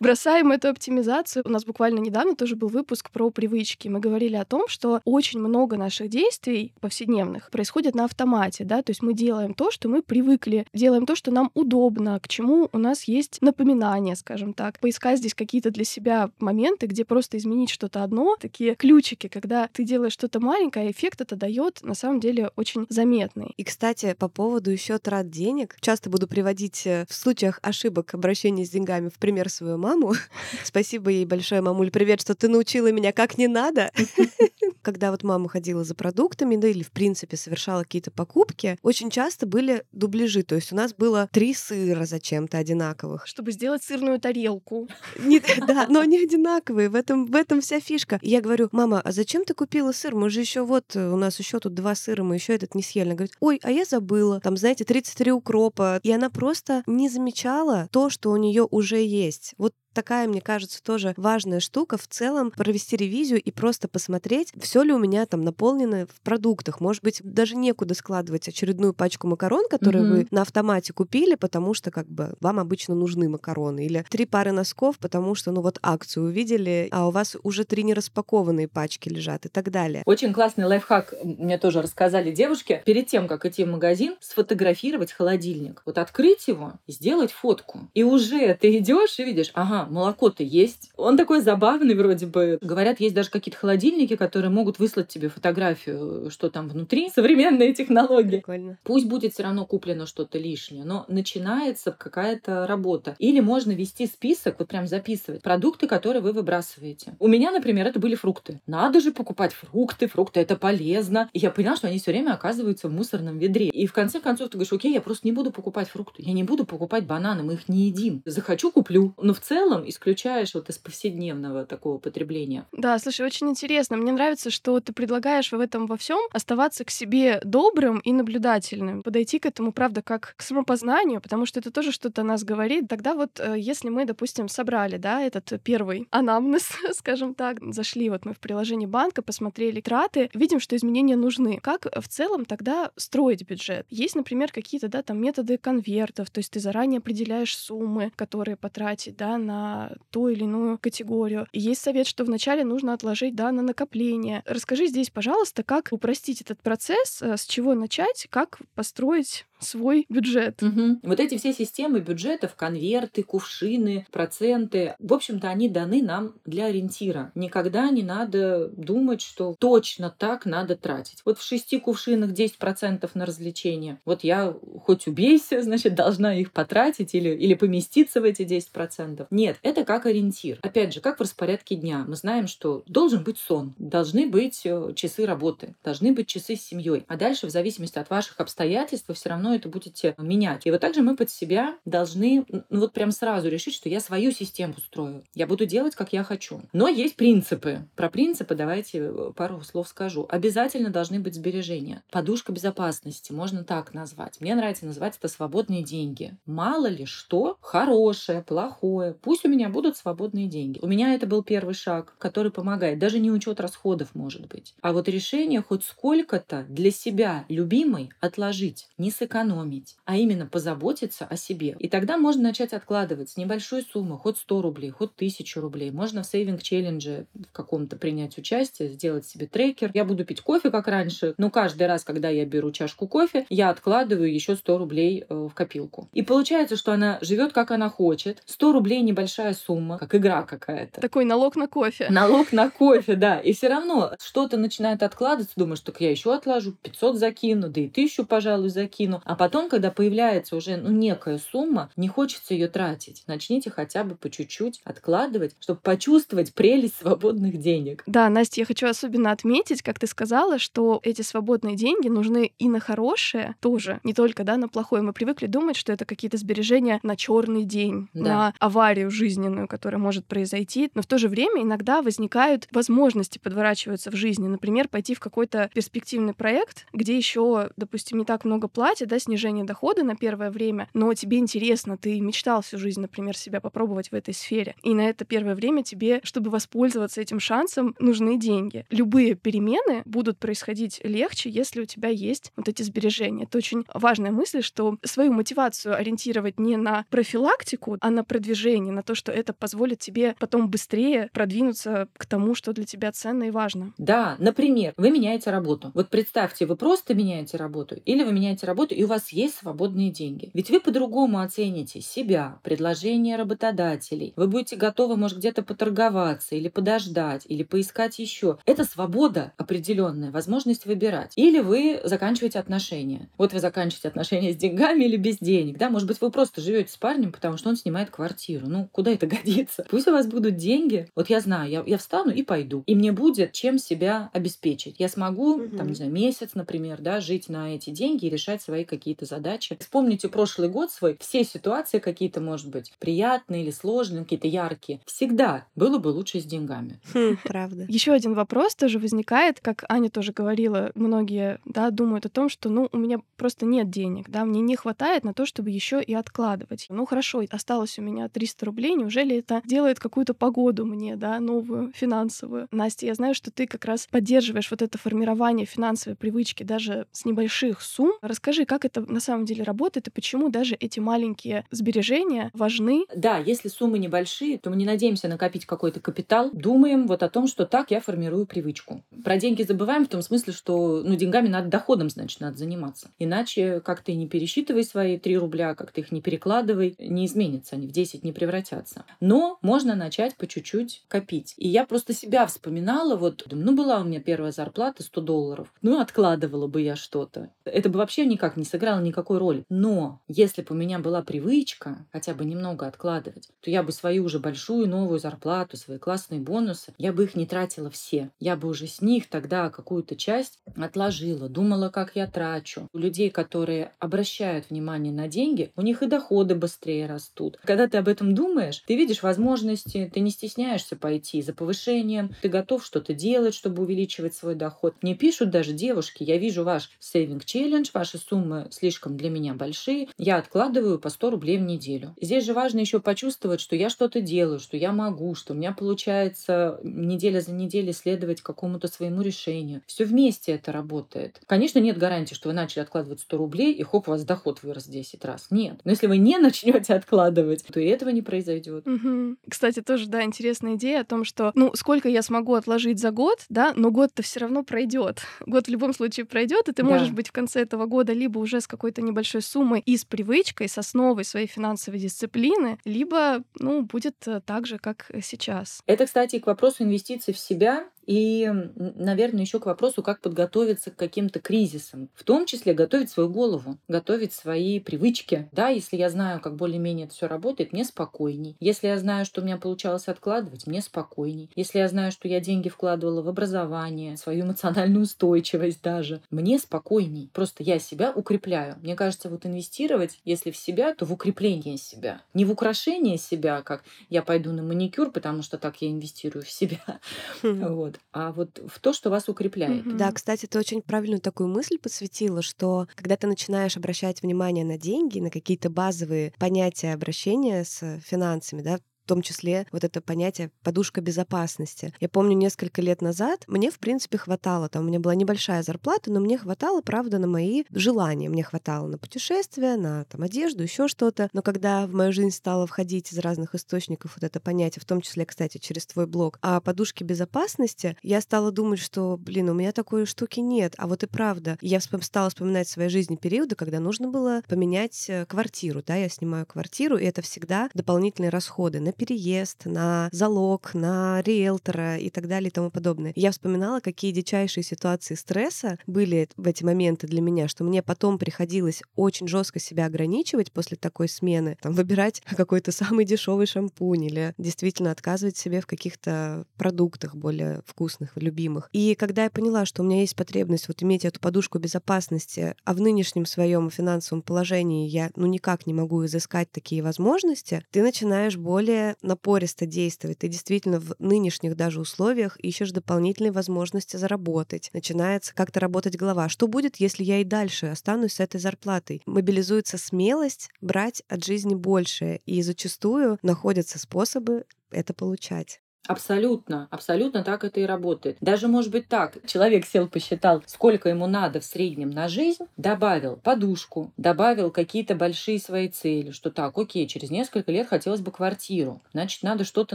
Бросаем 0.00 0.52
эту 0.52 0.68
оптимизацию. 0.68 1.42
У 1.46 1.48
нас 1.48 1.64
буквально 1.64 1.98
недавно 1.98 2.36
тоже 2.36 2.56
был 2.56 2.68
выпуск 2.68 3.10
про 3.10 3.30
привычки. 3.30 3.88
Мы 3.88 4.00
говорили 4.00 4.36
о 4.36 4.44
том, 4.44 4.68
что 4.68 4.91
очень 5.04 5.40
много 5.40 5.76
наших 5.76 6.08
действий 6.08 6.72
повседневных 6.80 7.50
происходит 7.50 7.94
на 7.94 8.04
автомате, 8.04 8.64
да, 8.64 8.82
то 8.82 8.90
есть 8.90 9.02
мы 9.02 9.14
делаем 9.14 9.54
то, 9.54 9.70
что 9.70 9.88
мы 9.88 10.02
привыкли, 10.02 10.66
делаем 10.74 11.06
то, 11.06 11.14
что 11.16 11.30
нам 11.30 11.50
удобно, 11.54 12.18
к 12.20 12.28
чему 12.28 12.68
у 12.72 12.78
нас 12.78 13.04
есть 13.04 13.38
напоминание, 13.40 14.16
скажем 14.16 14.52
так. 14.52 14.78
Поискать 14.80 15.18
здесь 15.18 15.34
какие-то 15.34 15.70
для 15.70 15.84
себя 15.84 16.30
моменты, 16.38 16.86
где 16.86 17.04
просто 17.04 17.38
изменить 17.38 17.70
что-то 17.70 18.02
одно, 18.02 18.36
такие 18.40 18.74
ключики, 18.74 19.28
когда 19.28 19.68
ты 19.72 19.84
делаешь 19.84 20.12
что-то 20.12 20.40
маленькое, 20.40 20.88
а 20.88 20.90
эффект 20.90 21.20
это 21.20 21.36
дает 21.36 21.82
на 21.82 21.94
самом 21.94 22.20
деле 22.20 22.50
очень 22.56 22.86
заметный. 22.88 23.52
И, 23.56 23.64
кстати, 23.64 24.14
по 24.18 24.28
поводу 24.28 24.70
еще 24.70 24.98
трат 24.98 25.30
денег, 25.30 25.76
часто 25.80 26.10
буду 26.10 26.26
приводить 26.26 26.86
э, 26.86 27.06
в 27.08 27.14
случаях 27.14 27.58
ошибок 27.62 28.14
обращения 28.14 28.64
с 28.64 28.70
деньгами 28.70 29.08
в 29.08 29.18
пример 29.18 29.48
свою 29.48 29.78
маму. 29.78 30.14
Спасибо 30.64 31.10
ей 31.10 31.24
большое, 31.24 31.60
мамуль, 31.60 31.90
привет, 31.90 32.20
что 32.20 32.34
ты 32.34 32.48
научила 32.48 32.90
меня, 32.90 33.12
как 33.12 33.38
не 33.38 33.48
надо. 33.48 33.90
Когда 34.82 35.10
вот 35.10 35.22
мама 35.22 35.48
ходила 35.48 35.84
за 35.84 35.94
продуктами, 35.94 36.56
да 36.56 36.68
или 36.68 36.82
в 36.82 36.90
принципе 36.90 37.36
совершала 37.36 37.82
какие-то 37.82 38.10
покупки, 38.10 38.78
очень 38.82 39.10
часто 39.10 39.46
были 39.46 39.84
дубляжи. 39.92 40.42
То 40.42 40.56
есть 40.56 40.72
у 40.72 40.76
нас 40.76 40.92
было 40.92 41.28
три 41.32 41.54
сыра 41.54 42.04
зачем-то 42.04 42.58
одинаковых. 42.58 43.26
Чтобы 43.26 43.52
сделать 43.52 43.82
сырную 43.82 44.20
тарелку. 44.20 44.88
Не, 45.18 45.40
да, 45.66 45.86
но 45.88 46.00
они 46.00 46.18
одинаковые. 46.18 46.88
В 46.88 46.94
этом, 46.94 47.26
в 47.26 47.34
этом 47.34 47.60
вся 47.60 47.80
фишка. 47.80 48.18
И 48.22 48.30
я 48.30 48.40
говорю, 48.40 48.68
мама, 48.72 49.00
а 49.00 49.12
зачем 49.12 49.44
ты 49.44 49.54
купила 49.54 49.92
сыр? 49.92 50.14
Мы 50.14 50.30
же 50.30 50.40
еще 50.40 50.62
вот, 50.62 50.96
у 50.96 51.16
нас 51.16 51.38
еще 51.38 51.60
тут 51.60 51.74
два 51.74 51.94
сыра, 51.94 52.22
мы 52.22 52.34
еще 52.34 52.54
этот 52.54 52.74
не 52.74 52.82
съели. 52.82 53.06
Она 53.06 53.14
говорит, 53.14 53.36
ой, 53.40 53.60
а 53.62 53.70
я 53.70 53.84
забыла. 53.84 54.40
Там, 54.40 54.56
знаете, 54.56 54.84
33 54.84 55.32
укропа. 55.32 56.00
И 56.02 56.10
она 56.10 56.30
просто 56.30 56.82
не 56.86 57.08
замечала 57.08 57.88
то, 57.92 58.10
что 58.10 58.30
у 58.30 58.36
нее 58.36 58.66
уже 58.70 59.04
есть. 59.04 59.54
Вот 59.58 59.74
такая, 59.92 60.28
мне 60.28 60.40
кажется, 60.40 60.82
тоже 60.82 61.14
важная 61.16 61.60
штука 61.60 61.96
в 61.96 62.06
целом 62.08 62.50
провести 62.50 62.96
ревизию 62.96 63.40
и 63.40 63.50
просто 63.50 63.88
посмотреть, 63.88 64.52
все 64.60 64.82
ли 64.82 64.92
у 64.92 64.98
меня 64.98 65.26
там 65.26 65.42
наполнено 65.42 66.06
в 66.06 66.20
продуктах. 66.20 66.80
Может 66.80 67.02
быть, 67.02 67.20
даже 67.22 67.56
некуда 67.56 67.94
складывать 67.94 68.48
очередную 68.48 68.94
пачку 68.94 69.26
макарон, 69.26 69.64
которые 69.68 70.04
mm-hmm. 70.04 70.16
вы 70.16 70.26
на 70.30 70.42
автомате 70.42 70.92
купили, 70.92 71.34
потому 71.34 71.74
что 71.74 71.90
как 71.90 72.08
бы 72.08 72.34
вам 72.40 72.58
обычно 72.58 72.94
нужны 72.94 73.28
макароны. 73.28 73.86
Или 73.86 74.04
три 74.08 74.26
пары 74.26 74.52
носков, 74.52 74.98
потому 74.98 75.34
что, 75.34 75.52
ну 75.52 75.60
вот, 75.62 75.78
акцию 75.82 76.26
увидели, 76.26 76.88
а 76.90 77.08
у 77.08 77.10
вас 77.10 77.36
уже 77.42 77.64
три 77.64 77.82
нераспакованные 77.82 78.68
пачки 78.68 79.08
лежат 79.08 79.46
и 79.46 79.48
так 79.48 79.70
далее. 79.70 80.02
Очень 80.06 80.32
классный 80.32 80.64
лайфхак 80.64 81.14
мне 81.22 81.58
тоже 81.58 81.82
рассказали 81.82 82.30
девушки. 82.30 82.82
Перед 82.84 83.06
тем, 83.06 83.28
как 83.28 83.46
идти 83.46 83.64
в 83.64 83.68
магазин, 83.68 84.16
сфотографировать 84.20 85.12
холодильник. 85.12 85.82
Вот 85.84 85.98
открыть 85.98 86.48
его, 86.48 86.74
сделать 86.86 87.32
фотку. 87.32 87.90
И 87.94 88.02
уже 88.02 88.54
ты 88.60 88.78
идешь 88.78 89.18
и 89.18 89.24
видишь, 89.24 89.50
ага, 89.54 89.81
ага, 89.82 89.90
молоко-то 89.90 90.42
есть. 90.42 90.90
Он 90.96 91.16
такой 91.16 91.40
забавный 91.40 91.94
вроде 91.94 92.26
бы. 92.26 92.58
Говорят, 92.60 93.00
есть 93.00 93.14
даже 93.14 93.30
какие-то 93.30 93.58
холодильники, 93.58 94.16
которые 94.16 94.50
могут 94.50 94.78
выслать 94.78 95.08
тебе 95.08 95.28
фотографию, 95.28 96.30
что 96.30 96.50
там 96.50 96.68
внутри. 96.68 97.10
Современные 97.14 97.74
технологии. 97.74 98.36
Прикольно. 98.36 98.78
Пусть 98.84 99.06
будет 99.06 99.34
все 99.34 99.44
равно 99.44 99.66
куплено 99.66 100.06
что-то 100.06 100.38
лишнее, 100.38 100.84
но 100.84 101.04
начинается 101.08 101.92
какая-то 101.92 102.66
работа. 102.66 103.16
Или 103.18 103.40
можно 103.40 103.72
вести 103.72 104.06
список, 104.06 104.56
вот 104.58 104.68
прям 104.68 104.86
записывать 104.86 105.42
продукты, 105.42 105.86
которые 105.86 106.22
вы 106.22 106.32
выбрасываете. 106.32 107.14
У 107.18 107.28
меня, 107.28 107.50
например, 107.50 107.86
это 107.86 107.98
были 107.98 108.14
фрукты. 108.14 108.60
Надо 108.66 109.00
же 109.00 109.12
покупать 109.12 109.52
фрукты, 109.52 110.06
фрукты 110.06 110.40
это 110.40 110.56
полезно. 110.56 111.28
И 111.32 111.38
я 111.38 111.50
поняла, 111.50 111.76
что 111.76 111.88
они 111.88 111.98
все 111.98 112.12
время 112.12 112.32
оказываются 112.32 112.88
в 112.88 112.92
мусорном 112.92 113.38
ведре. 113.38 113.68
И 113.68 113.86
в 113.86 113.92
конце 113.92 114.20
концов 114.20 114.50
ты 114.50 114.58
говоришь, 114.58 114.72
окей, 114.72 114.92
я 114.92 115.00
просто 115.00 115.26
не 115.26 115.32
буду 115.32 115.50
покупать 115.50 115.88
фрукты, 115.88 116.22
я 116.22 116.32
не 116.32 116.44
буду 116.44 116.64
покупать 116.64 117.06
бананы, 117.06 117.42
мы 117.42 117.54
их 117.54 117.68
не 117.68 117.86
едим. 117.86 118.22
Захочу, 118.24 118.70
куплю. 118.70 119.14
Но 119.20 119.34
в 119.34 119.40
целом 119.40 119.71
исключаешь 119.86 120.54
вот 120.54 120.68
из 120.70 120.78
повседневного 120.78 121.64
такого 121.64 121.98
потребления. 121.98 122.66
Да, 122.72 122.98
слушай, 122.98 123.26
очень 123.26 123.48
интересно. 123.48 123.96
Мне 123.96 124.12
нравится, 124.12 124.50
что 124.50 124.80
ты 124.80 124.92
предлагаешь 124.92 125.52
в 125.52 125.60
этом 125.60 125.86
во 125.86 125.96
всем 125.96 126.18
оставаться 126.32 126.84
к 126.84 126.90
себе 126.90 127.40
добрым 127.44 127.98
и 128.00 128.12
наблюдательным. 128.12 129.02
Подойти 129.02 129.38
к 129.38 129.46
этому, 129.46 129.72
правда, 129.72 130.02
как 130.02 130.34
к 130.36 130.42
самопознанию, 130.42 131.20
потому 131.20 131.46
что 131.46 131.60
это 131.60 131.70
тоже 131.70 131.92
что-то 131.92 132.22
нас 132.22 132.44
говорит. 132.44 132.88
Тогда 132.88 133.14
вот, 133.14 133.40
э, 133.40 133.56
если 133.58 133.88
мы, 133.88 134.04
допустим, 134.04 134.48
собрали, 134.48 134.96
да, 134.96 135.22
этот 135.22 135.60
первый 135.62 136.08
анамнез, 136.10 136.68
скажем 136.92 137.34
так, 137.34 137.58
зашли 137.72 138.10
вот 138.10 138.24
мы 138.24 138.34
в 138.34 138.38
приложение 138.38 138.88
банка, 138.88 139.22
посмотрели 139.22 139.80
траты, 139.80 140.30
видим, 140.34 140.60
что 140.60 140.76
изменения 140.76 141.16
нужны. 141.16 141.58
Как 141.62 141.86
в 141.94 142.08
целом 142.08 142.44
тогда 142.44 142.90
строить 142.96 143.46
бюджет? 143.46 143.86
Есть, 143.90 144.16
например, 144.16 144.52
какие-то, 144.52 144.88
да, 144.88 145.02
там 145.02 145.20
методы 145.20 145.58
конвертов, 145.58 146.30
то 146.30 146.38
есть 146.38 146.52
ты 146.52 146.60
заранее 146.60 146.98
определяешь 146.98 147.56
суммы, 147.56 148.12
которые 148.16 148.56
потратить, 148.56 149.16
да, 149.16 149.38
на 149.38 149.61
ту 150.10 150.28
или 150.28 150.44
иную 150.44 150.78
категорию. 150.78 151.46
И 151.52 151.60
есть 151.60 151.80
совет, 151.80 152.06
что 152.06 152.24
вначале 152.24 152.64
нужно 152.64 152.92
отложить, 152.94 153.34
да, 153.34 153.52
на 153.52 153.62
накопление. 153.62 154.42
Расскажи 154.46 154.86
здесь, 154.86 155.10
пожалуйста, 155.10 155.62
как 155.62 155.88
упростить 155.90 156.40
этот 156.40 156.60
процесс, 156.60 157.22
э, 157.22 157.36
с 157.36 157.44
чего 157.46 157.74
начать, 157.74 158.26
как 158.30 158.58
построить 158.74 159.46
свой 159.62 160.06
бюджет. 160.08 160.62
Угу. 160.62 161.00
Вот 161.02 161.20
эти 161.20 161.38
все 161.38 161.52
системы 161.52 162.00
бюджетов, 162.00 162.54
конверты, 162.54 163.22
кувшины, 163.22 164.06
проценты, 164.10 164.94
в 164.98 165.12
общем-то, 165.12 165.48
они 165.48 165.68
даны 165.68 166.02
нам 166.02 166.34
для 166.44 166.66
ориентира. 166.66 167.32
Никогда 167.34 167.90
не 167.90 168.02
надо 168.02 168.68
думать, 168.68 169.20
что 169.20 169.54
точно 169.58 170.14
так 170.16 170.46
надо 170.46 170.76
тратить. 170.76 171.20
Вот 171.24 171.38
в 171.38 171.42
шести 171.42 171.78
кувшинах 171.78 172.30
10% 172.30 173.08
на 173.14 173.26
развлечения. 173.26 173.98
Вот 174.04 174.24
я 174.24 174.54
хоть 174.84 175.06
убейся, 175.06 175.62
значит, 175.62 175.94
должна 175.94 176.34
их 176.34 176.52
потратить 176.52 177.14
или, 177.14 177.30
или 177.30 177.54
поместиться 177.54 178.20
в 178.20 178.24
эти 178.24 178.42
10%. 178.42 179.26
Нет, 179.30 179.58
это 179.62 179.84
как 179.84 180.06
ориентир. 180.06 180.58
Опять 180.62 180.94
же, 180.94 181.00
как 181.00 181.18
в 181.18 181.22
распорядке 181.22 181.76
дня. 181.76 182.04
Мы 182.06 182.16
знаем, 182.16 182.46
что 182.46 182.82
должен 182.86 183.22
быть 183.22 183.38
сон, 183.38 183.74
должны 183.78 184.26
быть 184.26 184.62
э, 184.64 184.92
часы 184.94 185.26
работы, 185.26 185.74
должны 185.84 186.12
быть 186.12 186.26
часы 186.26 186.56
с 186.56 186.62
семьей. 186.62 187.04
А 187.08 187.16
дальше, 187.16 187.46
в 187.46 187.50
зависимости 187.50 187.98
от 187.98 188.10
ваших 188.10 188.40
обстоятельств, 188.40 189.08
вы 189.08 189.14
все 189.14 189.30
равно 189.30 189.51
это 189.54 189.68
будете 189.68 190.14
менять. 190.18 190.66
И 190.66 190.70
вот 190.70 190.80
также 190.80 191.02
мы 191.02 191.16
под 191.16 191.30
себя 191.30 191.76
должны, 191.84 192.44
ну 192.48 192.80
вот 192.80 192.92
прям 192.92 193.12
сразу 193.12 193.48
решить, 193.48 193.74
что 193.74 193.88
я 193.88 194.00
свою 194.00 194.32
систему 194.32 194.74
строю. 194.78 195.24
Я 195.34 195.46
буду 195.46 195.66
делать, 195.66 195.94
как 195.94 196.12
я 196.12 196.24
хочу. 196.24 196.62
Но 196.72 196.88
есть 196.88 197.16
принципы. 197.16 197.86
Про 197.96 198.10
принципы 198.10 198.54
давайте 198.54 198.98
э, 198.98 199.32
пару 199.36 199.60
слов 199.62 199.88
скажу. 199.88 200.26
Обязательно 200.28 200.90
должны 200.90 201.20
быть 201.20 201.34
сбережения. 201.34 202.02
Подушка 202.10 202.52
безопасности, 202.52 203.32
можно 203.32 203.64
так 203.64 203.94
назвать. 203.94 204.40
Мне 204.40 204.54
нравится 204.54 204.86
называть 204.86 205.16
это 205.18 205.28
свободные 205.28 205.82
деньги. 205.82 206.36
Мало 206.46 206.86
ли 206.86 207.04
что, 207.04 207.56
хорошее, 207.60 208.42
плохое. 208.42 209.14
Пусть 209.14 209.44
у 209.44 209.48
меня 209.48 209.68
будут 209.68 209.96
свободные 209.96 210.46
деньги. 210.46 210.78
У 210.82 210.86
меня 210.86 211.14
это 211.14 211.26
был 211.26 211.42
первый 211.42 211.74
шаг, 211.74 212.14
который 212.18 212.50
помогает. 212.50 212.98
Даже 212.98 213.18
не 213.18 213.30
учет 213.30 213.60
расходов, 213.60 214.14
может 214.14 214.46
быть. 214.48 214.74
А 214.80 214.92
вот 214.92 215.08
решение 215.08 215.62
хоть 215.62 215.84
сколько-то 215.84 216.64
для 216.68 216.90
себя 216.90 217.44
любимой 217.48 218.10
отложить, 218.20 218.88
не 218.98 219.10
сэкономить 219.10 219.41
сэкономить, 219.42 219.96
а 220.04 220.16
именно 220.16 220.46
позаботиться 220.46 221.26
о 221.28 221.36
себе. 221.36 221.76
И 221.78 221.88
тогда 221.88 222.16
можно 222.16 222.42
начать 222.42 222.72
откладывать 222.72 223.30
с 223.30 223.36
небольшой 223.36 223.82
суммы, 223.82 224.18
хоть 224.18 224.38
100 224.38 224.62
рублей, 224.62 224.90
хоть 224.90 225.10
1000 225.16 225.60
рублей. 225.60 225.90
Можно 225.90 226.22
в 226.22 226.26
сейвинг-челлендже 226.26 227.26
в 227.34 227.52
каком-то 227.52 227.96
принять 227.96 228.38
участие, 228.38 228.90
сделать 228.90 229.26
себе 229.26 229.46
трекер. 229.46 229.90
Я 229.94 230.04
буду 230.04 230.24
пить 230.24 230.40
кофе, 230.40 230.70
как 230.70 230.88
раньше, 230.88 231.34
но 231.38 231.50
каждый 231.50 231.86
раз, 231.86 232.04
когда 232.04 232.28
я 232.28 232.44
беру 232.44 232.70
чашку 232.72 233.06
кофе, 233.06 233.46
я 233.48 233.70
откладываю 233.70 234.32
еще 234.32 234.56
100 234.56 234.78
рублей 234.78 235.24
э, 235.28 235.34
в 235.34 235.54
копилку. 235.54 236.08
И 236.12 236.22
получается, 236.22 236.76
что 236.76 236.92
она 236.92 237.18
живет, 237.20 237.52
как 237.52 237.70
она 237.70 237.88
хочет. 237.88 238.42
100 238.46 238.72
рублей 238.72 239.02
небольшая 239.02 239.54
сумма, 239.54 239.98
как 239.98 240.14
игра 240.14 240.42
какая-то. 240.42 241.00
Такой 241.00 241.24
налог 241.24 241.56
на 241.56 241.68
кофе. 241.68 242.08
Налог 242.10 242.52
на 242.52 242.70
кофе, 242.78 243.16
да. 243.16 243.38
И 243.40 243.52
все 243.52 243.68
равно 243.68 244.12
что-то 244.20 244.56
начинает 244.56 245.02
откладываться, 245.02 245.54
думаешь, 245.56 245.80
так 245.80 246.00
я 246.00 246.10
еще 246.10 246.34
отложу, 246.34 246.72
500 246.82 247.16
закину, 247.16 247.68
да 247.68 247.80
и 247.80 247.88
тысячу, 247.88 248.24
пожалуй, 248.24 248.68
закину. 248.68 249.21
А 249.24 249.34
потом, 249.34 249.68
когда 249.68 249.90
появляется 249.90 250.56
уже 250.56 250.76
ну, 250.76 250.90
некая 250.90 251.38
сумма, 251.38 251.90
не 251.96 252.08
хочется 252.08 252.54
ее 252.54 252.68
тратить. 252.68 253.24
Начните 253.26 253.70
хотя 253.70 254.04
бы 254.04 254.14
по 254.14 254.30
чуть-чуть 254.30 254.80
откладывать, 254.84 255.56
чтобы 255.60 255.80
почувствовать 255.80 256.54
прелесть 256.54 256.96
свободных 256.98 257.58
денег. 257.58 258.02
Да, 258.06 258.28
Настя, 258.28 258.60
я 258.60 258.66
хочу 258.66 258.86
особенно 258.86 259.30
отметить, 259.30 259.82
как 259.82 259.98
ты 259.98 260.06
сказала, 260.06 260.58
что 260.58 261.00
эти 261.02 261.22
свободные 261.22 261.76
деньги 261.76 262.08
нужны 262.08 262.52
и 262.58 262.68
на 262.68 262.80
хорошее 262.80 263.56
тоже, 263.60 264.00
не 264.04 264.14
только 264.14 264.44
да, 264.44 264.56
на 264.56 264.68
плохое. 264.68 265.02
Мы 265.02 265.12
привыкли 265.12 265.46
думать, 265.46 265.76
что 265.76 265.92
это 265.92 266.04
какие-то 266.04 266.36
сбережения 266.36 267.00
на 267.02 267.16
черный 267.16 267.64
день, 267.64 268.08
да. 268.12 268.22
на 268.22 268.54
аварию 268.58 269.10
жизненную, 269.10 269.68
которая 269.68 270.00
может 270.00 270.26
произойти. 270.26 270.90
Но 270.94 271.02
в 271.02 271.06
то 271.06 271.18
же 271.18 271.28
время 271.28 271.62
иногда 271.62 272.02
возникают 272.02 272.68
возможности, 272.72 273.38
подворачиваются 273.38 274.10
в 274.10 274.16
жизни. 274.16 274.48
Например, 274.48 274.88
пойти 274.88 275.14
в 275.14 275.20
какой-то 275.20 275.70
перспективный 275.74 276.34
проект, 276.34 276.86
где 276.92 277.16
еще, 277.16 277.70
допустим, 277.76 278.18
не 278.18 278.24
так 278.24 278.44
много 278.44 278.68
платят, 278.68 279.11
да, 279.12 279.18
снижение 279.18 279.64
дохода 279.64 280.04
на 280.04 280.16
первое 280.16 280.50
время, 280.50 280.88
но 280.94 281.12
тебе 281.12 281.36
интересно, 281.36 281.98
ты 281.98 282.18
мечтал 282.18 282.62
всю 282.62 282.78
жизнь, 282.78 283.00
например, 283.00 283.36
себя 283.36 283.60
попробовать 283.60 284.10
в 284.10 284.14
этой 284.14 284.32
сфере. 284.32 284.74
И 284.82 284.94
на 284.94 285.02
это 285.02 285.26
первое 285.26 285.54
время 285.54 285.82
тебе, 285.82 286.20
чтобы 286.24 286.50
воспользоваться 286.50 287.20
этим 287.20 287.38
шансом, 287.38 287.94
нужны 287.98 288.38
деньги. 288.38 288.86
Любые 288.88 289.34
перемены 289.34 290.00
будут 290.06 290.38
происходить 290.38 291.00
легче, 291.04 291.50
если 291.50 291.82
у 291.82 291.84
тебя 291.84 292.08
есть 292.08 292.52
вот 292.56 292.68
эти 292.68 292.82
сбережения. 292.82 293.44
Это 293.44 293.58
очень 293.58 293.84
важная 293.92 294.30
мысль, 294.30 294.62
что 294.62 294.96
свою 295.04 295.34
мотивацию 295.34 295.94
ориентировать 295.94 296.58
не 296.58 296.78
на 296.78 297.04
профилактику, 297.10 297.98
а 298.00 298.08
на 298.08 298.24
продвижение, 298.24 298.94
на 298.94 299.02
то, 299.02 299.14
что 299.14 299.30
это 299.30 299.52
позволит 299.52 299.98
тебе 299.98 300.36
потом 300.38 300.70
быстрее 300.70 301.28
продвинуться 301.34 302.08
к 302.16 302.24
тому, 302.24 302.54
что 302.54 302.72
для 302.72 302.84
тебя 302.84 303.12
ценно 303.12 303.44
и 303.44 303.50
важно. 303.50 303.92
Да, 303.98 304.36
например, 304.38 304.94
вы 304.96 305.10
меняете 305.10 305.50
работу. 305.50 305.90
Вот 305.92 306.08
представьте, 306.08 306.64
вы 306.64 306.76
просто 306.76 307.12
меняете 307.12 307.58
работу, 307.58 307.96
или 308.06 308.24
вы 308.24 308.32
меняете 308.32 308.66
работу, 308.66 308.94
и 308.94 309.01
у 309.04 309.08
вас 309.08 309.30
есть 309.30 309.56
свободные 309.56 310.10
деньги. 310.10 310.50
Ведь 310.54 310.70
вы 310.70 310.80
по-другому 310.80 311.40
оцените 311.40 312.00
себя, 312.00 312.58
предложения 312.62 313.36
работодателей. 313.36 314.32
Вы 314.36 314.48
будете 314.48 314.76
готовы, 314.76 315.16
может, 315.16 315.38
где-то 315.38 315.62
поторговаться 315.62 316.54
или 316.54 316.68
подождать, 316.68 317.42
или 317.46 317.62
поискать 317.62 318.18
еще. 318.18 318.58
Это 318.66 318.84
свобода 318.84 319.52
определенная, 319.56 320.30
возможность 320.30 320.86
выбирать. 320.86 321.32
Или 321.36 321.60
вы 321.60 322.00
заканчиваете 322.04 322.58
отношения. 322.58 323.28
Вот 323.38 323.52
вы 323.52 323.60
заканчиваете 323.60 324.08
отношения 324.08 324.52
с 324.52 324.56
деньгами 324.56 325.04
или 325.04 325.16
без 325.16 325.38
денег. 325.38 325.78
Да, 325.78 325.90
может 325.90 326.08
быть, 326.08 326.20
вы 326.20 326.30
просто 326.30 326.60
живете 326.60 326.92
с 326.92 326.96
парнем, 326.96 327.32
потому 327.32 327.56
что 327.56 327.68
он 327.68 327.76
снимает 327.76 328.10
квартиру. 328.10 328.66
Ну, 328.68 328.88
куда 328.92 329.10
это 329.10 329.26
годится? 329.42 329.86
Пусть 329.88 330.08
у 330.08 330.12
вас 330.12 330.26
будут 330.26 330.56
деньги. 330.56 331.08
Вот 331.14 331.30
я 331.30 331.40
знаю, 331.40 331.70
я, 331.70 331.82
я 331.86 331.98
встану 331.98 332.30
и 332.30 332.42
пойду. 332.42 332.82
И 332.86 332.94
мне 332.94 333.12
будет 333.12 333.52
чем 333.52 333.78
себя 333.78 334.30
обеспечить. 334.32 334.96
Я 334.98 335.08
смогу, 335.08 335.56
угу. 335.56 335.76
там, 335.76 335.88
не 335.88 335.94
знаю, 335.94 336.12
месяц, 336.12 336.50
например, 336.54 337.00
да, 337.00 337.20
жить 337.20 337.48
на 337.48 337.74
эти 337.74 337.90
деньги 337.90 338.26
и 338.26 338.30
решать 338.30 338.62
свои 338.62 338.84
какие-то 338.92 339.24
задачи. 339.24 339.76
Вспомните 339.80 340.28
прошлый 340.28 340.68
год 340.68 340.90
свой, 340.90 341.16
все 341.18 341.44
ситуации 341.44 341.98
какие-то, 341.98 342.42
может 342.42 342.68
быть, 342.68 342.92
приятные 342.98 343.62
или 343.62 343.70
сложные, 343.70 344.24
какие-то 344.24 344.48
яркие. 344.48 345.00
Всегда 345.06 345.66
было 345.74 345.96
бы 345.96 346.08
лучше 346.08 346.40
с 346.40 346.44
деньгами. 346.44 347.00
Хм, 347.14 347.38
правда. 347.44 347.86
Еще 347.88 348.12
один 348.12 348.34
вопрос 348.34 348.74
тоже 348.74 348.98
возникает, 348.98 349.60
как 349.60 349.84
Аня 349.88 350.10
тоже 350.10 350.32
говорила, 350.32 350.92
многие, 350.94 351.58
да, 351.64 351.90
думают 351.90 352.26
о 352.26 352.28
том, 352.28 352.50
что, 352.50 352.68
ну, 352.68 352.90
у 352.92 352.98
меня 352.98 353.18
просто 353.36 353.64
нет 353.64 353.88
денег, 353.88 354.28
да, 354.28 354.44
мне 354.44 354.60
не 354.60 354.76
хватает 354.76 355.24
на 355.24 355.32
то, 355.32 355.46
чтобы 355.46 355.70
еще 355.70 356.02
и 356.02 356.12
откладывать. 356.12 356.86
Ну, 356.90 357.06
хорошо, 357.06 357.42
осталось 357.50 357.98
у 357.98 358.02
меня 358.02 358.28
300 358.28 358.66
рублей, 358.66 358.94
неужели 358.94 359.38
это 359.38 359.62
делает 359.64 359.98
какую-то 359.98 360.34
погоду 360.34 360.84
мне, 360.84 361.16
да, 361.16 361.40
новую, 361.40 361.92
финансовую? 361.94 362.68
Настя, 362.70 363.06
я 363.06 363.14
знаю, 363.14 363.34
что 363.34 363.50
ты 363.50 363.66
как 363.66 363.86
раз 363.86 364.06
поддерживаешь 364.10 364.70
вот 364.70 364.82
это 364.82 364.98
формирование 364.98 365.66
финансовой 365.66 366.16
привычки 366.16 366.62
даже 366.62 367.06
с 367.12 367.24
небольших 367.24 367.80
сумм. 367.80 368.12
Расскажи, 368.20 368.64
как 368.64 368.81
как 368.82 368.90
это 368.90 369.12
на 369.12 369.20
самом 369.20 369.44
деле 369.44 369.62
работает 369.62 370.08
и 370.08 370.10
почему 370.10 370.48
даже 370.48 370.74
эти 370.74 370.98
маленькие 370.98 371.64
сбережения 371.70 372.50
важны. 372.52 373.04
Да, 373.14 373.38
если 373.38 373.68
суммы 373.68 373.98
небольшие, 373.98 374.58
то 374.58 374.70
мы 374.70 374.76
не 374.76 374.84
надеемся 374.84 375.28
накопить 375.28 375.66
какой-то 375.66 376.00
капитал, 376.00 376.50
думаем 376.52 377.06
вот 377.06 377.22
о 377.22 377.28
том, 377.28 377.46
что 377.46 377.64
так 377.64 377.90
я 377.90 378.00
формирую 378.00 378.46
привычку. 378.46 379.02
Про 379.24 379.36
деньги 379.36 379.62
забываем 379.62 380.04
в 380.04 380.08
том 380.08 380.22
смысле, 380.22 380.52
что 380.52 381.02
ну, 381.04 381.14
деньгами 381.14 381.48
надо 381.48 381.68
доходом, 381.68 382.10
значит, 382.10 382.40
надо 382.40 382.58
заниматься. 382.58 383.10
Иначе 383.18 383.80
как 383.80 384.02
ты 384.02 384.14
не 384.14 384.26
пересчитывай 384.26 384.84
свои 384.84 385.18
3 385.18 385.38
рубля, 385.38 385.74
как 385.74 385.92
ты 385.92 386.00
их 386.00 386.10
не 386.10 386.20
перекладывай, 386.20 386.96
не 386.98 387.26
изменится, 387.26 387.76
они 387.76 387.86
в 387.86 387.92
10 387.92 388.24
не 388.24 388.32
превратятся. 388.32 389.04
Но 389.20 389.58
можно 389.62 389.94
начать 389.94 390.36
по 390.36 390.46
чуть-чуть 390.46 391.04
копить. 391.08 391.54
И 391.56 391.68
я 391.68 391.84
просто 391.84 392.14
себя 392.14 392.46
вспоминала, 392.46 393.16
вот, 393.16 393.46
ну, 393.50 393.76
была 393.76 394.00
у 394.00 394.04
меня 394.04 394.20
первая 394.20 394.50
зарплата 394.50 395.02
100 395.02 395.20
долларов, 395.20 395.72
ну, 395.82 396.00
откладывала 396.00 396.66
бы 396.66 396.82
я 396.82 396.96
что-то. 396.96 397.50
Это 397.64 397.88
бы 397.88 397.98
вообще 397.98 398.26
никак 398.26 398.56
не 398.56 398.64
сыграло 398.72 399.00
никакой 399.00 399.38
роли. 399.38 399.64
Но 399.68 400.20
если 400.28 400.62
бы 400.62 400.68
у 400.70 400.74
меня 400.74 400.98
была 400.98 401.22
привычка 401.22 402.06
хотя 402.10 402.32
бы 402.32 402.44
немного 402.44 402.86
откладывать, 402.86 403.50
то 403.60 403.70
я 403.70 403.82
бы 403.82 403.92
свою 403.92 404.24
уже 404.24 404.38
большую 404.38 404.88
новую 404.88 405.18
зарплату, 405.18 405.76
свои 405.76 405.98
классные 405.98 406.40
бонусы, 406.40 406.94
я 406.96 407.12
бы 407.12 407.24
их 407.24 407.36
не 407.36 407.46
тратила 407.46 407.90
все. 407.90 408.30
Я 408.40 408.56
бы 408.56 408.68
уже 408.68 408.86
с 408.86 409.02
них 409.02 409.28
тогда 409.28 409.68
какую-то 409.68 410.16
часть 410.16 410.58
отложила, 410.74 411.50
думала, 411.50 411.90
как 411.90 412.16
я 412.16 412.26
трачу. 412.26 412.88
У 412.94 412.98
людей, 412.98 413.28
которые 413.28 413.92
обращают 413.98 414.70
внимание 414.70 415.12
на 415.12 415.28
деньги, 415.28 415.70
у 415.76 415.82
них 415.82 416.02
и 416.02 416.06
доходы 416.06 416.54
быстрее 416.54 417.06
растут. 417.06 417.58
Когда 417.64 417.88
ты 417.88 417.98
об 417.98 418.08
этом 418.08 418.34
думаешь, 418.34 418.82
ты 418.86 418.96
видишь 418.96 419.22
возможности, 419.22 420.10
ты 420.12 420.20
не 420.20 420.30
стесняешься 420.30 420.96
пойти 420.96 421.42
за 421.42 421.52
повышением, 421.52 422.34
ты 422.40 422.48
готов 422.48 422.84
что-то 422.86 423.12
делать, 423.12 423.54
чтобы 423.54 423.82
увеличивать 423.82 424.34
свой 424.34 424.54
доход. 424.54 424.94
Мне 425.02 425.14
пишут 425.14 425.50
даже 425.50 425.72
девушки, 425.74 426.22
я 426.22 426.38
вижу 426.38 426.64
ваш 426.64 426.90
сейвинг 426.98 427.44
челлендж, 427.44 427.90
ваши 427.92 428.16
суммы 428.16 428.61
слишком 428.70 429.16
для 429.16 429.30
меня 429.30 429.54
большие, 429.54 430.08
я 430.18 430.36
откладываю 430.36 430.98
по 430.98 431.08
100 431.08 431.30
рублей 431.30 431.58
в 431.58 431.62
неделю. 431.62 432.14
Здесь 432.20 432.44
же 432.44 432.54
важно 432.54 432.80
еще 432.80 433.00
почувствовать, 433.00 433.60
что 433.60 433.76
я 433.76 433.90
что-то 433.90 434.20
делаю, 434.20 434.58
что 434.58 434.76
я 434.76 434.92
могу, 434.92 435.34
что 435.34 435.52
у 435.52 435.56
меня 435.56 435.72
получается 435.72 436.80
неделя 436.82 437.40
за 437.40 437.52
неделей 437.52 437.92
следовать 437.92 438.42
какому-то 438.42 438.88
своему 438.88 439.22
решению. 439.22 439.82
Все 439.86 440.04
вместе 440.04 440.52
это 440.52 440.72
работает. 440.72 441.40
Конечно, 441.46 441.78
нет 441.78 441.98
гарантии, 441.98 442.34
что 442.34 442.48
вы 442.48 442.54
начали 442.54 442.82
откладывать 442.82 443.20
100 443.20 443.36
рублей, 443.36 443.72
и 443.72 443.82
хоп, 443.82 444.08
у 444.08 444.12
вас 444.12 444.24
доход 444.24 444.62
вырос 444.62 444.86
10 444.86 445.24
раз. 445.24 445.46
Нет. 445.50 445.80
Но 445.84 445.90
если 445.90 446.06
вы 446.06 446.18
не 446.18 446.38
начнете 446.38 446.94
откладывать, 446.94 447.64
то 447.64 447.80
и 447.80 447.86
этого 447.86 448.10
не 448.10 448.22
произойдет. 448.22 448.86
Угу. 448.86 449.36
Кстати, 449.48 449.80
тоже, 449.80 450.06
да, 450.06 450.22
интересная 450.22 450.74
идея 450.74 451.00
о 451.00 451.04
том, 451.04 451.24
что, 451.24 451.52
ну, 451.54 451.72
сколько 451.74 452.08
я 452.08 452.22
смогу 452.22 452.54
отложить 452.54 452.98
за 452.98 453.10
год, 453.10 453.40
да, 453.48 453.72
но 453.76 453.90
год-то 453.90 454.22
все 454.22 454.40
равно 454.40 454.62
пройдет. 454.62 455.22
Год 455.46 455.66
в 455.66 455.70
любом 455.70 455.94
случае 455.94 456.26
пройдет, 456.26 456.68
и 456.68 456.72
ты 456.72 456.82
да. 456.82 456.88
можешь 456.88 457.10
быть 457.10 457.28
в 457.28 457.32
конце 457.32 457.62
этого 457.62 457.86
года 457.86 458.12
либо 458.12 458.38
уже 458.38 458.51
с 458.60 458.66
какой-то 458.66 459.02
небольшой 459.02 459.42
суммой 459.42 459.80
и 459.80 459.96
с 459.96 460.04
привычкой, 460.04 460.68
с 460.68 460.78
основой 460.78 461.24
своей 461.24 461.46
финансовой 461.46 462.00
дисциплины, 462.00 462.78
либо, 462.84 463.42
ну, 463.58 463.82
будет 463.82 464.16
э, 464.26 464.40
так 464.44 464.66
же, 464.66 464.78
как 464.78 465.10
сейчас. 465.22 465.80
Это, 465.86 466.06
кстати, 466.06 466.38
к 466.38 466.46
вопросу 466.46 466.82
инвестиций 466.82 467.34
в 467.34 467.38
себя 467.38 467.86
и, 468.06 468.50
наверное, 468.74 469.42
еще 469.42 469.60
к 469.60 469.66
вопросу, 469.66 470.02
как 470.02 470.20
подготовиться 470.20 470.90
к 470.90 470.96
каким-то 470.96 471.40
кризисам. 471.40 472.08
В 472.14 472.24
том 472.24 472.46
числе 472.46 472.74
готовить 472.74 473.10
свою 473.10 473.28
голову, 473.28 473.78
готовить 473.88 474.32
свои 474.32 474.80
привычки. 474.80 475.48
Да, 475.52 475.68
если 475.68 475.96
я 475.96 476.08
знаю, 476.08 476.40
как 476.40 476.56
более-менее 476.56 477.06
это 477.06 477.14
все 477.14 477.28
работает, 477.28 477.72
мне 477.72 477.84
спокойней. 477.84 478.56
Если 478.60 478.88
я 478.88 478.98
знаю, 478.98 479.24
что 479.24 479.40
у 479.40 479.44
меня 479.44 479.56
получалось 479.56 480.08
откладывать, 480.08 480.66
мне 480.66 480.82
спокойней. 480.82 481.50
Если 481.54 481.78
я 481.78 481.88
знаю, 481.88 482.12
что 482.12 482.28
я 482.28 482.40
деньги 482.40 482.68
вкладывала 482.68 483.22
в 483.22 483.28
образование, 483.28 484.16
свою 484.16 484.44
эмоциональную 484.44 485.02
устойчивость 485.02 485.82
даже, 485.82 486.20
мне 486.30 486.58
спокойней. 486.58 487.30
Просто 487.32 487.62
я 487.62 487.78
себя 487.78 488.12
укрепляю. 488.12 488.41
Мне 488.82 488.96
кажется, 488.96 489.28
вот 489.28 489.46
инвестировать, 489.46 490.20
если 490.24 490.50
в 490.50 490.56
себя, 490.56 490.94
то 490.94 491.04
в 491.04 491.12
укрепление 491.12 491.76
себя. 491.76 492.22
Не 492.34 492.44
в 492.44 492.50
украшение 492.50 493.18
себя, 493.18 493.62
как 493.62 493.84
я 494.10 494.22
пойду 494.22 494.52
на 494.52 494.62
маникюр, 494.62 495.10
потому 495.10 495.42
что 495.42 495.58
так 495.58 495.80
я 495.82 495.90
инвестирую 495.90 496.44
в 496.44 496.50
себя. 496.50 497.00
Хм. 497.42 497.62
Вот 497.82 497.98
а 498.12 498.32
вот 498.32 498.60
в 498.66 498.80
то, 498.80 498.92
что 498.92 499.10
вас 499.10 499.28
укрепляет. 499.28 499.84
Да, 499.96 500.12
кстати, 500.12 500.46
ты 500.46 500.58
очень 500.58 500.82
правильную 500.82 501.20
такую 501.20 501.48
мысль 501.48 501.78
подсветила, 501.78 502.42
что 502.42 502.86
когда 502.94 503.16
ты 503.16 503.26
начинаешь 503.26 503.76
обращать 503.76 504.22
внимание 504.22 504.64
на 504.64 504.78
деньги, 504.78 505.20
на 505.20 505.30
какие-то 505.30 505.70
базовые 505.70 506.32
понятия 506.38 506.92
обращения 506.92 507.64
с 507.64 508.00
финансами, 508.00 508.62
да, 508.62 508.78
в 509.04 509.08
том 509.08 509.22
числе 509.22 509.66
вот 509.72 509.84
это 509.84 510.00
понятие 510.00 510.50
подушка 510.62 511.00
безопасности. 511.00 511.92
Я 512.00 512.08
помню, 512.08 512.36
несколько 512.36 512.80
лет 512.82 513.02
назад 513.02 513.44
мне, 513.46 513.70
в 513.70 513.78
принципе, 513.78 514.18
хватало, 514.18 514.68
там 514.68 514.84
у 514.84 514.88
меня 514.88 515.00
была 515.00 515.14
небольшая 515.14 515.62
зарплата, 515.62 516.10
но 516.12 516.20
мне 516.20 516.38
хватало, 516.38 516.80
правда, 516.80 517.18
на 517.18 517.26
мои 517.26 517.64
желания. 517.70 518.28
Мне 518.28 518.42
хватало 518.42 518.86
на 518.86 518.98
путешествия, 518.98 519.76
на 519.76 520.04
там, 520.04 520.22
одежду, 520.22 520.62
еще 520.62 520.88
что-то. 520.88 521.28
Но 521.32 521.42
когда 521.42 521.86
в 521.86 521.94
мою 521.94 522.12
жизнь 522.12 522.30
стало 522.30 522.66
входить 522.66 523.12
из 523.12 523.18
разных 523.18 523.54
источников 523.54 524.16
вот 524.16 524.24
это 524.24 524.40
понятие, 524.40 524.80
в 524.80 524.86
том 524.86 525.00
числе, 525.00 525.26
кстати, 525.26 525.58
через 525.58 525.86
твой 525.86 526.06
блог, 526.06 526.38
о 526.40 526.60
подушке 526.60 527.04
безопасности, 527.04 527.96
я 528.02 528.20
стала 528.20 528.52
думать, 528.52 528.78
что, 528.78 529.16
блин, 529.16 529.48
у 529.48 529.54
меня 529.54 529.72
такой 529.72 530.06
штуки 530.06 530.40
нет. 530.40 530.74
А 530.78 530.86
вот 530.86 531.02
и 531.02 531.06
правда. 531.06 531.58
Я 531.60 531.80
стала 531.80 532.30
вспоминать 532.30 532.68
в 532.68 532.72
своей 532.72 532.88
жизни 532.88 533.16
периоды, 533.16 533.54
когда 533.56 533.80
нужно 533.80 534.08
было 534.08 534.42
поменять 534.48 535.06
э, 535.08 535.26
квартиру. 535.26 535.82
Да, 535.86 535.96
я 535.96 536.08
снимаю 536.08 536.46
квартиру, 536.46 536.96
и 536.96 537.04
это 537.04 537.22
всегда 537.22 537.68
дополнительные 537.74 538.30
расходы 538.30 538.80
на 538.80 538.91
переезд, 538.92 539.66
на 539.66 540.08
залог, 540.12 540.74
на 540.74 541.22
риэлтора 541.22 541.98
и 541.98 542.10
так 542.10 542.28
далее 542.28 542.48
и 542.48 542.52
тому 542.52 542.70
подобное. 542.70 543.12
Я 543.16 543.30
вспоминала, 543.30 543.80
какие 543.80 544.12
дичайшие 544.12 544.64
ситуации 544.64 545.14
стресса 545.14 545.78
были 545.86 546.28
в 546.36 546.46
эти 546.46 546.64
моменты 546.64 547.06
для 547.06 547.20
меня, 547.20 547.48
что 547.48 547.64
мне 547.64 547.82
потом 547.82 548.18
приходилось 548.18 548.82
очень 548.96 549.28
жестко 549.28 549.58
себя 549.58 549.86
ограничивать 549.86 550.52
после 550.52 550.76
такой 550.76 551.08
смены, 551.08 551.56
там, 551.60 551.72
выбирать 551.72 552.22
какой-то 552.36 552.72
самый 552.72 553.04
дешевый 553.04 553.46
шампунь 553.46 554.04
или 554.04 554.34
действительно 554.38 554.90
отказывать 554.90 555.36
себе 555.36 555.60
в 555.60 555.66
каких-то 555.66 556.44
продуктах 556.56 557.14
более 557.14 557.62
вкусных, 557.66 558.12
любимых. 558.16 558.68
И 558.72 558.94
когда 558.94 559.24
я 559.24 559.30
поняла, 559.30 559.64
что 559.64 559.82
у 559.82 559.84
меня 559.84 560.00
есть 560.00 560.16
потребность 560.16 560.68
вот 560.68 560.82
иметь 560.82 561.04
эту 561.04 561.20
подушку 561.20 561.58
безопасности, 561.58 562.54
а 562.64 562.74
в 562.74 562.80
нынешнем 562.80 563.26
своем 563.26 563.70
финансовом 563.70 564.22
положении 564.22 564.88
я 564.88 565.10
ну 565.16 565.26
никак 565.26 565.66
не 565.66 565.74
могу 565.74 566.04
изыскать 566.04 566.50
такие 566.50 566.82
возможности, 566.82 567.64
ты 567.70 567.82
начинаешь 567.82 568.36
более 568.36 568.81
напористо 569.02 569.66
действовать. 569.66 570.18
Ты 570.18 570.28
действительно 570.28 570.80
в 570.80 570.94
нынешних 570.98 571.56
даже 571.56 571.80
условиях 571.80 572.38
ищешь 572.40 572.72
дополнительные 572.72 573.32
возможности 573.32 573.96
заработать. 573.96 574.70
Начинается 574.72 575.34
как-то 575.34 575.60
работать 575.60 575.96
голова. 575.96 576.28
Что 576.28 576.46
будет, 576.48 576.76
если 576.76 577.04
я 577.04 577.20
и 577.20 577.24
дальше 577.24 577.66
останусь 577.66 578.14
с 578.14 578.20
этой 578.20 578.40
зарплатой? 578.40 579.02
Мобилизуется 579.06 579.78
смелость 579.78 580.48
брать 580.60 581.02
от 581.08 581.24
жизни 581.24 581.54
большее. 581.54 582.20
И 582.26 582.42
зачастую 582.42 583.18
находятся 583.22 583.78
способы 583.78 584.44
это 584.70 584.94
получать. 584.94 585.61
Абсолютно, 585.88 586.68
абсолютно 586.70 587.24
так 587.24 587.42
это 587.42 587.58
и 587.58 587.64
работает. 587.64 588.16
Даже 588.20 588.46
может 588.46 588.70
быть 588.70 588.86
так, 588.86 589.18
человек 589.26 589.66
сел, 589.66 589.88
посчитал, 589.88 590.40
сколько 590.46 590.88
ему 590.88 591.08
надо 591.08 591.40
в 591.40 591.44
среднем 591.44 591.90
на 591.90 592.06
жизнь, 592.06 592.44
добавил 592.56 593.16
подушку, 593.16 593.92
добавил 593.96 594.52
какие-то 594.52 594.94
большие 594.94 595.40
свои 595.40 595.68
цели, 595.68 596.12
что 596.12 596.30
так, 596.30 596.56
окей, 596.56 596.86
через 596.86 597.10
несколько 597.10 597.50
лет 597.50 597.66
хотелось 597.66 598.00
бы 598.00 598.12
квартиру, 598.12 598.80
значит, 598.92 599.24
надо 599.24 599.42
что-то 599.44 599.74